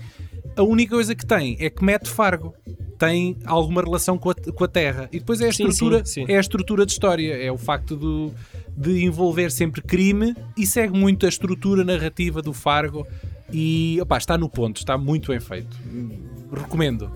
A 0.57 0.63
única 0.63 0.95
coisa 0.95 1.15
que 1.15 1.27
tem 1.27 1.57
é 1.61 1.69
que 1.69 1.85
mete 1.85 2.09
Fargo. 2.09 2.55
Tem 2.99 3.37
alguma 3.45 3.83
relação 3.83 4.17
com 4.17 4.31
a, 4.31 4.35
com 4.35 4.65
a 4.65 4.69
Terra. 4.69 5.09
E 5.13 5.19
depois 5.19 5.41
é 5.41 5.49
a 5.49 5.53
Sim, 5.53 5.65
estrutura, 5.65 6.05
sim, 6.05 6.25
sim. 6.25 6.33
é 6.33 6.37
a 6.37 6.41
estrutura 6.41 6.87
de 6.87 6.93
história. 6.93 7.35
É 7.35 7.51
o 7.51 7.59
facto 7.59 7.97
do, 7.97 8.33
de 8.77 9.05
envolver 9.05 9.51
sempre 9.51 9.83
crime 9.83 10.35
e 10.57 10.67
segue 10.67 10.97
muito 10.97 11.27
a 11.27 11.29
estrutura 11.29 11.85
narrativa 11.85 12.41
do 12.41 12.53
Fargo. 12.53 13.07
E 13.53 13.99
opá, 14.01 14.17
está 14.17 14.39
no 14.39 14.49
ponto, 14.49 14.79
está 14.79 14.97
muito 14.97 15.31
bem 15.33 15.41
feito. 15.41 15.77
Hum, 15.87 16.11
Recomendo. 16.53 17.11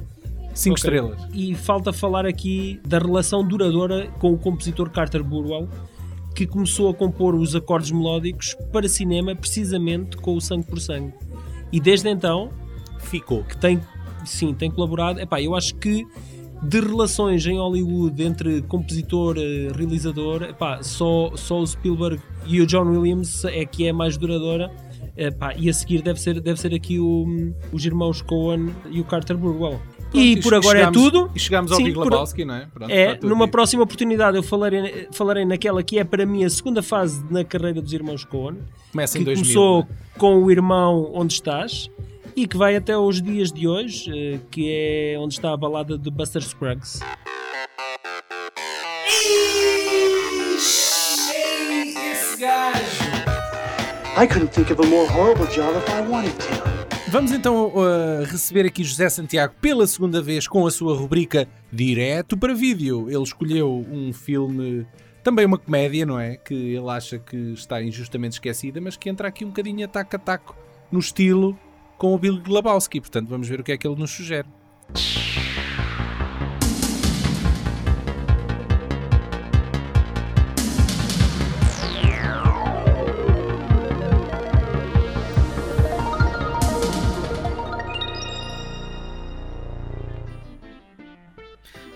5 0.57 0.75
Ok. 0.75 0.91
estrelas. 0.91 1.29
E 1.35 1.55
falta 1.55 1.93
falar 1.93 2.25
aqui 2.27 2.81
da 2.87 2.99
relação 2.99 3.47
duradoura 3.47 4.09
com 4.19 4.33
o 4.33 4.39
compositor 4.39 4.89
Carter 4.91 5.23
Burwell, 5.23 5.69
que 6.35 6.47
começou 6.47 6.89
a 6.91 6.95
compor 6.95 7.35
os 7.35 7.55
acordes 7.55 7.91
melódicos 7.91 8.57
para 8.73 8.89
cinema 8.89 9.35
precisamente 9.35 10.17
com 10.17 10.35
o 10.37 10.41
Sangue 10.41 10.67
por 10.67 10.81
Sangue. 10.81 11.13
E 11.73 11.79
desde 11.81 12.09
então 12.09 12.51
Ficou. 12.99 13.45
que 13.45 13.57
tem, 13.57 13.81
sim, 14.25 14.53
tem 14.55 14.71
colaborado. 14.71 15.21
Epá, 15.21 15.41
eu 15.41 15.55
acho 15.55 15.75
que 15.77 16.07
de 16.63 16.81
relações 16.81 17.47
em 17.47 17.59
Hollywood 17.59 18.23
entre 18.23 18.63
compositor 18.63 19.37
e 19.37 19.69
realizador, 19.77 20.43
epá, 20.43 20.83
só, 20.83 21.31
só 21.37 21.61
o 21.61 21.67
Spielberg 21.67 22.19
e 22.47 22.61
o 22.63 22.67
John 22.67 22.85
Williams 22.91 23.45
é 23.45 23.65
que 23.67 23.87
é 23.87 23.93
mais 23.93 24.17
duradoura. 24.17 24.71
Epá, 25.17 25.55
e 25.55 25.69
a 25.69 25.73
seguir 25.73 26.03
deve 26.03 26.21
ser, 26.21 26.41
deve 26.41 26.59
ser 26.61 26.75
aqui 26.75 26.99
o- 26.99 27.53
os 27.73 27.85
irmãos 27.85 28.21
Cohen 28.23 28.71
e 28.91 29.01
o 29.01 29.05
Carter 29.05 29.37
Burwell. 29.37 29.81
E 30.15 30.33
Pronto, 30.33 30.43
por 30.45 30.55
agora 30.55 30.79
chegamos- 30.79 30.99
é 30.99 31.03
tudo. 31.11 31.31
E 31.35 31.39
chegamos 31.39 31.73
ao 31.73 31.79
Sim, 31.79 31.85
Big 31.85 31.95
por- 31.95 32.05
Lebowski, 32.05 32.45
não 32.45 32.55
é? 32.55 32.67
Pronto, 32.73 32.91
É, 32.91 33.19
numa 33.23 33.45
dito. 33.47 33.53
próxima 33.53 33.83
oportunidade 33.83 34.37
eu 34.37 34.43
falarei, 34.43 35.09
falarei 35.13 35.45
naquela 35.45 35.83
que 35.83 35.99
é 35.99 36.05
para 36.05 36.25
mim 36.25 36.45
a 36.45 36.51
segunda 36.51 36.83
fase 36.83 37.25
na 37.31 37.45
carreira 37.45 37.81
dos 37.83 37.93
irmãos 37.93 38.25
Cohen, 38.25 38.59
Começa 38.93 39.19
em 39.19 39.21
que 39.21 39.25
2000. 39.27 39.43
começou 39.45 39.81
né? 39.83 39.89
com 40.19 40.43
o 40.43 40.51
irmão 40.51 41.11
Onde 41.15 41.35
Estás 41.35 41.91
e 42.35 42.47
que 42.47 42.57
vai 42.57 42.77
até 42.77 42.93
aos 42.93 43.21
dias 43.23 43.51
de 43.53 43.67
hoje, 43.67 44.11
eh, 44.15 44.39
que 44.51 44.71
é 44.71 45.17
onde 45.19 45.35
está 45.35 45.53
a 45.53 45.57
balada 45.57 45.97
de 45.99 46.11
Buster 46.11 46.43
Scruggs. 46.43 47.01
I 54.19 54.27
couldn't 54.27 54.53
think 54.53 54.71
of 54.71 54.81
a 54.81 54.87
more 54.87 55.07
horrible 55.07 55.47
job 55.47 55.77
if 55.77 55.89
I 55.91 56.01
wanted 56.01 56.33
to. 56.39 56.76
Vamos 57.09 57.31
então 57.31 57.69
uh, 57.69 58.25
receber 58.25 58.67
aqui 58.67 58.83
José 58.83 59.09
Santiago 59.09 59.55
pela 59.61 59.87
segunda 59.87 60.21
vez 60.21 60.49
com 60.49 60.67
a 60.67 60.71
sua 60.71 60.97
rubrica 60.97 61.49
Direto 61.73 62.37
para 62.37 62.53
Vídeo. 62.53 63.09
Ele 63.09 63.23
escolheu 63.23 63.87
um 63.91 64.13
filme, 64.13 64.85
também 65.23 65.47
uma 65.47 65.57
comédia, 65.57 66.05
não 66.05 66.19
é? 66.19 66.37
Que 66.37 66.53
ele 66.53 66.91
acha 66.91 67.19
que 67.19 67.37
está 67.53 67.81
injustamente 67.81 68.35
esquecida, 68.35 68.81
mas 68.81 68.97
que 68.97 69.09
entra 69.09 69.29
aqui 69.29 69.45
um 69.45 69.49
bocadinho 69.49 69.85
a 69.85 69.89
taco 69.89 70.17
a 70.17 70.19
taco 70.19 70.57
no 70.91 70.99
estilo 70.99 71.57
com 71.97 72.13
o 72.13 72.19
Bill 72.19 72.41
Glabowski. 72.43 73.01
Portanto, 73.01 73.29
vamos 73.29 73.47
ver 73.49 73.61
o 73.61 73.65
que 73.65 73.73
é 73.73 73.79
que 73.79 73.87
ele 73.87 73.97
nos 73.97 74.11
sugere. 74.11 74.49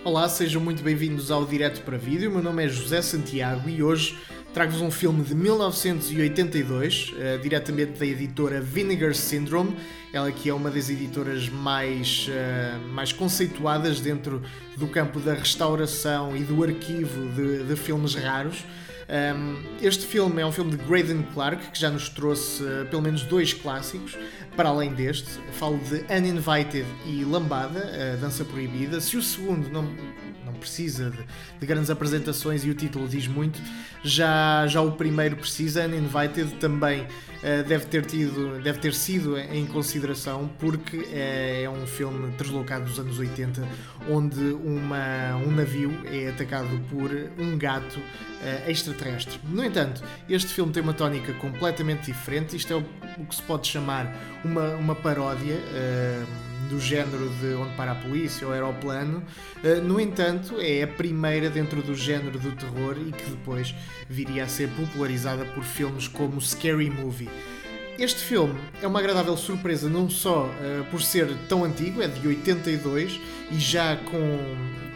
Olá, 0.03 0.27
sejam 0.31 0.63
muito 0.63 0.83
bem-vindos 0.83 1.31
ao 1.31 1.45
Direto 1.45 1.83
para 1.83 1.99
Vídeo. 1.99 2.31
Meu 2.31 2.43
nome 2.43 2.65
é 2.65 2.69
José 2.71 3.03
Santiago 3.03 3.69
e 3.69 3.83
hoje 3.83 4.17
trago-vos 4.55 4.81
um 4.81 4.91
filme 4.91 5.23
de 5.23 5.35
1982, 5.35 7.13
eh, 7.19 7.37
diretamente 7.37 7.99
da 7.99 8.07
editora 8.07 8.63
Vinegar 8.63 9.15
Syndrome. 9.15 9.77
Ela 10.11 10.33
que 10.33 10.49
é 10.49 10.55
uma 10.55 10.71
das 10.71 10.89
editoras 10.89 11.51
mais, 11.51 12.29
eh, 12.31 12.79
mais 12.95 13.13
conceituadas 13.13 14.01
dentro 14.01 14.43
do 14.75 14.89
campo 14.89 15.21
da 15.21 15.35
restauração 15.35 16.35
e 16.35 16.45
do 16.45 16.65
arquivo 16.65 17.29
de, 17.35 17.65
de 17.65 17.77
filmes 17.77 18.15
raros. 18.15 18.65
Este 19.83 20.07
filme 20.07 20.41
é 20.41 20.47
um 20.47 20.53
filme 20.53 20.71
de 20.71 20.77
Graydon 20.77 21.25
Clark 21.35 21.73
que 21.73 21.79
já 21.79 21.91
nos 21.91 22.09
trouxe 22.09 22.63
uh, 22.63 22.87
pelo 22.87 23.03
menos 23.03 23.23
dois 23.23 23.53
clássicos, 23.53 24.17
para 24.57 24.69
além 24.69 24.93
deste. 24.93 25.29
Falo 25.53 25.79
de 25.79 26.05
Uninvited 26.13 26.87
e 27.07 27.25
Lambada, 27.25 27.91
a 28.13 28.17
Dança 28.17 28.45
Proibida. 28.45 29.01
Se 29.01 29.17
o 29.17 29.23
segundo 29.23 29.69
não 29.69 29.89
precisa 30.61 31.11
de, 31.11 31.19
de 31.59 31.67
grandes 31.67 31.91
apresentações 31.91 32.65
e 32.65 32.71
o 32.71 32.75
título 32.75 33.09
diz 33.09 33.27
muito, 33.27 33.61
já, 34.05 34.67
já 34.67 34.81
o 34.81 34.93
primeiro 34.93 35.37
precisa. 35.37 35.85
Uninvited 35.85 36.55
também 36.61 37.03
uh, 37.03 37.67
deve, 37.67 37.87
ter 37.87 38.05
tido, 38.05 38.61
deve 38.63 38.79
ter 38.79 38.95
sido 38.95 39.39
em 39.39 39.67
consideração 39.67 40.51
porque 40.59 41.09
é, 41.13 41.63
é 41.65 41.71
um 41.71 41.87
filme 41.87 42.31
deslocado 42.37 42.85
dos 42.85 42.99
anos 42.99 43.19
80 43.19 43.67
onde 44.09 44.41
uma, 44.41 45.37
um 45.47 45.51
navio 45.51 45.93
é 46.05 46.29
atacado 46.29 46.81
por 46.89 47.11
um 47.39 47.59
gato 47.59 47.99
uh, 47.99 48.71
extraterrestre. 48.71 49.39
No 49.45 49.65
entanto, 49.65 50.03
este 50.29 50.49
filme 50.49 50.73
tem 50.73 50.83
uma 50.83 50.95
tónica 50.95 51.33
completamente 51.35 52.07
diferente. 52.07 52.57
Isto 52.57 52.73
é 52.73 52.77
o, 52.77 52.85
o 53.19 53.27
que 53.27 53.35
se 53.35 53.43
pode 53.43 53.67
chamar 53.67 54.15
uma, 54.45 54.75
uma 54.77 54.95
paródia 54.95 55.57
uh, 55.57 56.50
do 56.71 56.81
género 56.81 57.29
de 57.41 57.55
Onde 57.55 57.75
para 57.75 57.93
a 57.93 57.95
Polícia 57.95 58.47
ou 58.47 58.53
Aeroplano. 58.53 59.23
Uh, 59.63 59.83
no 59.83 60.01
entanto, 60.01 60.57
é 60.59 60.85
a 60.85 60.89
primeira 60.89 61.51
dentro 61.51 61.83
do 61.83 61.95
género 61.95 62.39
do 62.39 62.53
terror 62.53 62.97
e 62.97 63.13
que 63.13 63.31
depois 63.31 63.75
viria 64.09 64.45
a 64.45 64.49
ser 64.49 64.71
popularizada 64.71 65.45
por 65.45 65.65
filmes 65.65 66.09
como 66.09 66.41
Scary 66.41 66.89
Movie. 66.89 67.29
Este 67.99 68.21
filme 68.21 68.59
é 68.81 68.87
uma 68.87 68.99
agradável 68.99 69.37
surpresa 69.37 69.87
não 69.87 70.09
só 70.09 70.47
uh, 70.47 70.85
por 70.91 71.03
ser 71.03 71.29
tão 71.49 71.65
antigo, 71.65 72.01
é 72.01 72.09
de 72.09 72.27
82 72.27 73.21
e 73.51 73.59
já 73.59 73.97
com, 73.97 74.39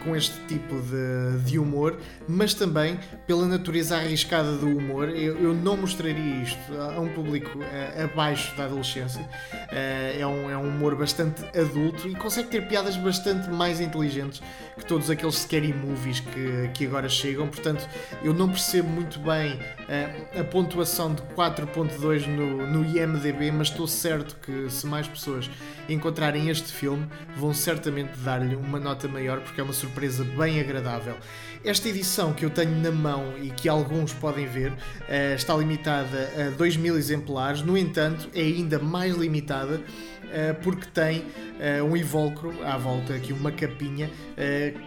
com 0.05 0.15
este 0.15 0.39
tipo 0.47 0.75
de, 0.81 1.45
de 1.45 1.59
humor, 1.59 1.99
mas 2.29 2.55
também 2.55 2.99
pela 3.27 3.47
natureza 3.47 3.97
arriscada 3.97 4.53
do 4.57 4.69
humor. 4.69 5.09
Eu, 5.09 5.37
eu 5.39 5.55
não 5.55 5.77
mostraria 5.77 6.43
isto 6.43 6.59
a 6.79 7.01
um 7.01 7.09
público 7.09 7.59
abaixo 8.03 8.55
da 8.57 8.65
adolescência. 8.65 9.23
Uh, 9.23 10.21
é, 10.21 10.27
um, 10.27 10.51
é 10.51 10.57
um 10.57 10.69
humor 10.69 10.95
bastante 10.95 11.43
adulto 11.59 12.07
e 12.07 12.15
consegue 12.15 12.49
ter 12.49 12.69
piadas 12.69 12.97
bastante 12.97 13.49
mais 13.51 13.81
inteligentes 13.81 14.43
que 14.77 14.85
todos 14.85 15.09
aqueles 15.09 15.37
scary 15.37 15.73
movies 15.73 16.21
que, 16.21 16.71
que 16.75 16.87
agora 16.87 17.09
chegam. 17.09 17.49
Portanto, 17.49 17.89
eu 18.23 18.35
não 18.35 18.49
percebo 18.49 18.89
muito 18.89 19.19
bem 19.21 19.55
uh, 19.55 20.41
a 20.41 20.45
pontuação 20.45 21.15
de 21.15 21.23
4.2 21.35 22.27
no, 22.27 22.67
no 22.67 22.85
IMDB, 22.85 23.51
mas 23.51 23.69
estou 23.69 23.87
certo 23.87 24.37
que 24.45 24.71
se 24.71 24.87
mais 24.87 25.09
pessoas 25.09 25.51
encontrarem 25.89 26.49
este 26.49 26.73
filme, 26.73 27.07
vão 27.37 27.55
certamente 27.55 28.19
dar-lhe 28.19 28.57
uma 28.57 28.79
nota 28.79 29.07
maior, 29.07 29.41
porque 29.41 29.61
é 29.61 29.65
uma 29.65 29.73
surpresa 29.73 29.94
bem 30.37 30.61
agradável. 30.61 31.17
Esta 31.65 31.89
edição 31.89 32.35
que 32.35 32.45
eu 32.45 32.51
tenho 32.51 32.77
na 32.83 32.91
mão 32.91 33.33
e 33.41 33.49
que 33.49 33.71
alguns 33.71 34.13
podem 34.13 34.47
ver 34.47 34.71
uh, 34.71 35.35
está 35.35 35.57
limitada 35.57 36.31
a 36.37 36.51
2 36.51 36.77
mil 36.77 36.95
exemplares, 36.95 37.63
no 37.63 37.79
entanto, 37.79 38.29
é 38.35 38.43
ainda 38.43 38.79
mais 38.79 39.17
limitada 39.17 39.77
uh, 39.77 40.63
porque 40.63 40.87
tem 40.93 41.21
uh, 41.21 41.83
um 41.83 41.97
invólucro 41.97 42.53
à 42.63 42.77
volta, 42.77 43.15
aqui 43.15 43.33
uma 43.33 43.51
capinha, 43.51 44.11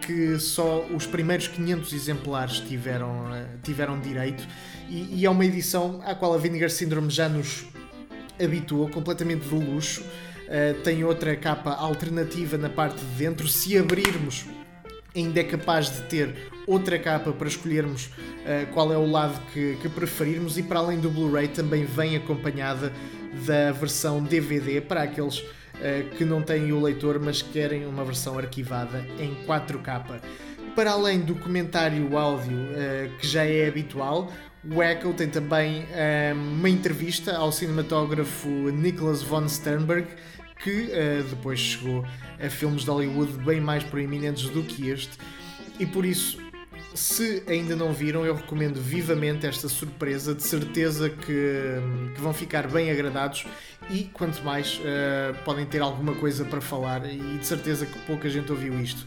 que 0.06 0.38
só 0.38 0.86
os 0.94 1.04
primeiros 1.04 1.48
500 1.48 1.92
exemplares 1.92 2.60
tiveram, 2.60 3.24
tiveram 3.64 3.98
direito. 3.98 4.46
E, 4.88 5.26
é 5.26 5.30
uma 5.30 5.44
edição 5.44 6.00
à 6.04 6.14
qual 6.14 6.32
a 6.32 6.38
Vinegar 6.38 6.70
Syndrome 6.70 7.10
já 7.10 7.28
nos 7.28 7.64
habituou, 8.40 8.88
completamente 8.88 9.48
de 9.48 9.54
luxo. 9.54 10.04
Tem 10.84 11.02
outra 11.02 11.34
capa 11.36 11.72
alternativa 11.72 12.56
na 12.56 12.70
parte 12.70 13.00
de 13.00 13.16
dentro. 13.16 13.48
Se 13.48 13.76
abrirmos, 13.76 14.46
ainda 15.14 15.40
é 15.40 15.44
capaz 15.44 15.90
de 15.90 16.02
ter 16.02 16.34
outra 16.66 16.98
capa 16.98 17.32
para 17.32 17.48
escolhermos 17.48 18.06
uh, 18.06 18.72
qual 18.72 18.92
é 18.92 18.96
o 18.96 19.10
lado 19.10 19.40
que, 19.52 19.76
que 19.80 19.88
preferirmos 19.88 20.58
e 20.58 20.62
para 20.62 20.80
além 20.80 20.98
do 20.98 21.10
Blu-ray 21.10 21.48
também 21.48 21.84
vem 21.84 22.16
acompanhada 22.16 22.92
da 23.46 23.72
versão 23.72 24.22
DVD 24.22 24.80
para 24.80 25.02
aqueles 25.02 25.38
uh, 25.38 26.10
que 26.16 26.24
não 26.24 26.42
têm 26.42 26.72
o 26.72 26.80
leitor 26.80 27.18
mas 27.18 27.40
querem 27.40 27.86
uma 27.86 28.04
versão 28.04 28.38
arquivada 28.38 29.04
em 29.18 29.34
4K. 29.46 30.20
Para 30.74 30.92
além 30.92 31.20
do 31.20 31.34
comentário 31.34 32.16
áudio 32.16 32.56
uh, 32.56 33.16
que 33.18 33.26
já 33.26 33.44
é 33.44 33.66
habitual, 33.66 34.30
o 34.70 34.82
Echo 34.82 35.14
tem 35.14 35.28
também 35.28 35.86
uma 36.34 36.68
entrevista 36.68 37.36
ao 37.36 37.52
cinematógrafo 37.52 38.48
Nicholas 38.48 39.22
von 39.22 39.48
Sternberg 39.48 40.08
que 40.62 40.90
depois 41.30 41.58
chegou 41.58 42.04
a 42.44 42.50
filmes 42.50 42.82
de 42.82 42.90
Hollywood 42.90 43.32
bem 43.44 43.60
mais 43.60 43.84
proeminentes 43.84 44.48
do 44.50 44.62
que 44.62 44.88
este 44.88 45.16
e 45.78 45.86
por 45.86 46.04
isso 46.04 46.38
se 46.94 47.42
ainda 47.46 47.76
não 47.76 47.92
viram, 47.92 48.26
eu 48.26 48.34
recomendo 48.34 48.80
vivamente 48.80 49.46
esta 49.46 49.68
surpresa. 49.68 50.34
De 50.34 50.42
certeza 50.42 51.08
que, 51.08 51.80
que 52.14 52.20
vão 52.20 52.32
ficar 52.32 52.66
bem 52.66 52.90
agradados 52.90 53.46
e, 53.88 54.04
quanto 54.12 54.42
mais, 54.42 54.78
uh, 54.78 55.34
podem 55.44 55.64
ter 55.64 55.80
alguma 55.80 56.14
coisa 56.14 56.44
para 56.44 56.60
falar. 56.60 57.06
E 57.06 57.38
de 57.38 57.46
certeza 57.46 57.86
que 57.86 57.98
pouca 58.00 58.28
gente 58.28 58.50
ouviu 58.50 58.78
isto. 58.80 59.06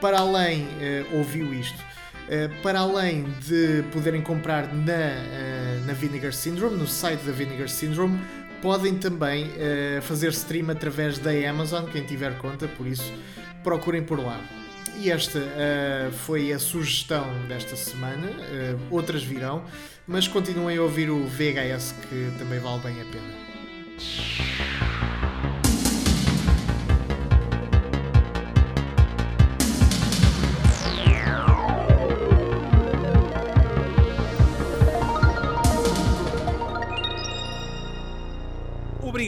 Para 0.00 0.18
além, 0.18 0.64
uh, 0.64 1.16
ouviu 1.18 1.52
isto. 1.54 1.78
Uh, 1.78 2.62
para 2.62 2.80
além 2.80 3.24
de 3.40 3.82
poderem 3.92 4.20
comprar 4.20 4.72
na, 4.72 5.84
na 5.86 5.92
Vinegar 5.94 6.32
Syndrome, 6.32 6.76
no 6.76 6.86
site 6.86 7.22
da 7.22 7.32
Vinegar 7.32 7.68
Syndrome, 7.68 8.20
podem 8.62 8.94
também 8.94 9.50
fazer 10.02 10.28
stream 10.30 10.70
através 10.70 11.18
da 11.18 11.30
Amazon, 11.48 11.84
quem 11.86 12.02
tiver 12.02 12.36
conta, 12.38 12.68
por 12.68 12.86
isso 12.86 13.12
procurem 13.62 14.02
por 14.02 14.18
lá. 14.18 14.40
E 15.00 15.10
esta 15.10 15.38
uh, 15.38 16.12
foi 16.12 16.52
a 16.52 16.58
sugestão 16.58 17.26
desta 17.48 17.74
semana. 17.74 18.26
Uh, 18.28 18.94
outras 18.94 19.22
virão, 19.22 19.64
mas 20.06 20.28
continuem 20.28 20.76
a 20.76 20.82
ouvir 20.82 21.08
o 21.10 21.26
VHS 21.26 21.94
que 22.08 22.32
também 22.38 22.58
vale 22.58 22.82
bem 22.82 23.00
a 23.00 23.04
pena. 23.06 24.69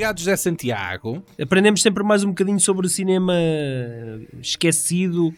Obrigado, 0.03 0.19
José 0.19 0.37
Santiago. 0.37 1.23
Aprendemos 1.41 1.81
sempre 1.81 2.03
mais 2.03 2.25
um 2.25 2.31
bocadinho 2.31 2.59
sobre 2.59 2.89
o 2.89 2.91
cinema 2.91 3.35
esquecido. 4.41 5.33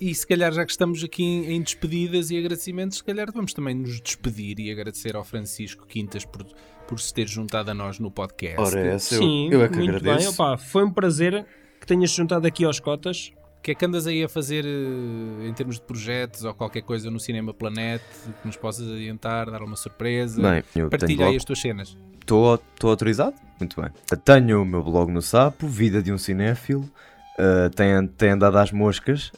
E 0.00 0.12
se 0.12 0.26
calhar, 0.26 0.52
já 0.52 0.64
que 0.64 0.72
estamos 0.72 1.04
aqui 1.04 1.22
em 1.22 1.62
despedidas 1.62 2.28
e 2.32 2.36
agradecimentos, 2.36 2.98
se 2.98 3.04
calhar 3.04 3.30
vamos 3.32 3.54
também 3.54 3.72
nos 3.72 4.00
despedir 4.00 4.58
e 4.58 4.68
agradecer 4.68 5.14
ao 5.14 5.22
Francisco 5.22 5.86
Quintas 5.86 6.24
por, 6.24 6.44
por 6.88 6.98
se 6.98 7.14
ter 7.14 7.28
juntado 7.28 7.70
a 7.70 7.74
nós 7.74 8.00
no 8.00 8.10
podcast. 8.10 8.60
Ora, 8.60 8.80
essa 8.80 9.16
Sim, 9.16 9.46
eu, 9.46 9.60
eu 9.60 9.64
é 9.64 9.68
que 9.68 9.76
muito 9.76 9.94
agradeço. 9.94 10.32
Bem. 10.32 10.34
Opa, 10.34 10.56
foi 10.58 10.84
um 10.84 10.90
prazer 10.90 11.46
que 11.80 11.86
tenhas 11.86 12.10
juntado 12.10 12.44
aqui 12.48 12.64
aos 12.64 12.80
cotas. 12.80 13.30
O 13.58 13.62
que 13.62 13.70
é 13.70 13.74
que 13.76 13.84
andas 13.84 14.08
aí 14.08 14.24
a 14.24 14.28
fazer 14.28 14.64
eh, 14.64 15.46
em 15.46 15.54
termos 15.54 15.76
de 15.76 15.82
projetos 15.82 16.42
ou 16.42 16.52
qualquer 16.52 16.82
coisa 16.82 17.08
no 17.12 17.20
Cinema 17.20 17.54
Planet 17.54 18.02
que 18.24 18.46
nos 18.46 18.56
possas 18.56 18.90
adiantar, 18.90 19.48
dar 19.52 19.62
uma 19.62 19.76
surpresa? 19.76 20.42
Bem, 20.42 20.64
eu 20.74 20.90
Partilha 20.90 21.26
aí 21.26 21.36
as 21.36 21.44
tuas 21.44 21.60
cenas. 21.60 21.96
Estou 22.18 22.60
autorizado? 22.82 23.49
Muito 23.60 23.80
bem. 23.80 23.90
Tenho 24.24 24.62
o 24.62 24.64
meu 24.64 24.82
blog 24.82 25.12
no 25.12 25.20
Sapo, 25.20 25.68
Vida 25.68 26.02
de 26.02 26.10
um 26.10 26.18
Cinéfilo. 26.18 26.90
Uh, 27.38 27.70
tem, 27.70 28.06
tem 28.06 28.30
andado 28.30 28.56
às 28.56 28.72
moscas, 28.72 29.30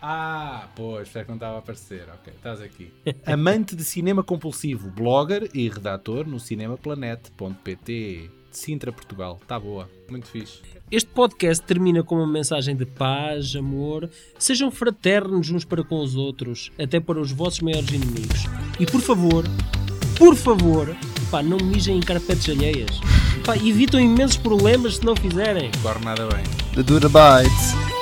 Ah, 0.00 0.68
pois, 0.76 1.14
é 1.16 1.24
que 1.24 1.28
não 1.28 1.36
estava 1.36 1.56
a 1.56 1.58
aparecer. 1.58 2.04
Ok, 2.14 2.32
estás 2.36 2.60
aqui. 2.60 2.92
Amante 3.26 3.74
de 3.74 3.82
cinema 3.82 4.22
compulsivo, 4.22 4.88
blogger 4.90 5.50
e 5.52 5.68
redator 5.68 6.26
no 6.26 6.38
cinemaplanet.pt 6.38 8.30
de 8.56 8.56
Sintra, 8.56 8.92
Portugal. 8.92 9.38
Está 9.42 9.58
boa, 9.58 9.90
muito 10.08 10.28
fixe. 10.28 10.62
Este 10.90 11.10
podcast 11.10 11.64
termina 11.64 12.04
com 12.04 12.14
uma 12.14 12.26
mensagem 12.26 12.76
de 12.76 12.86
paz, 12.86 13.56
amor. 13.56 14.08
Sejam 14.38 14.70
fraternos 14.70 15.50
uns 15.50 15.64
para 15.64 15.82
com 15.82 16.00
os 16.00 16.14
outros, 16.14 16.70
até 16.78 17.00
para 17.00 17.20
os 17.20 17.32
vossos 17.32 17.60
maiores 17.60 17.88
inimigos. 17.90 18.44
E 18.78 18.86
por 18.86 19.00
favor, 19.00 19.44
por 20.16 20.36
favor, 20.36 20.96
pá, 21.30 21.42
não 21.42 21.58
mijem 21.58 21.98
em 21.98 22.00
carpetes 22.00 22.48
alheias. 22.48 23.00
Pá, 23.44 23.56
evitam 23.56 24.00
imensos 24.00 24.36
problemas 24.36 24.96
se 24.96 25.04
não 25.04 25.14
fizerem. 25.16 25.70
Corre 25.82 26.04
nada 26.04 26.26
bem. 26.26 26.42
The 26.74 26.82
Duda 26.82 27.08
Bites. 27.08 27.95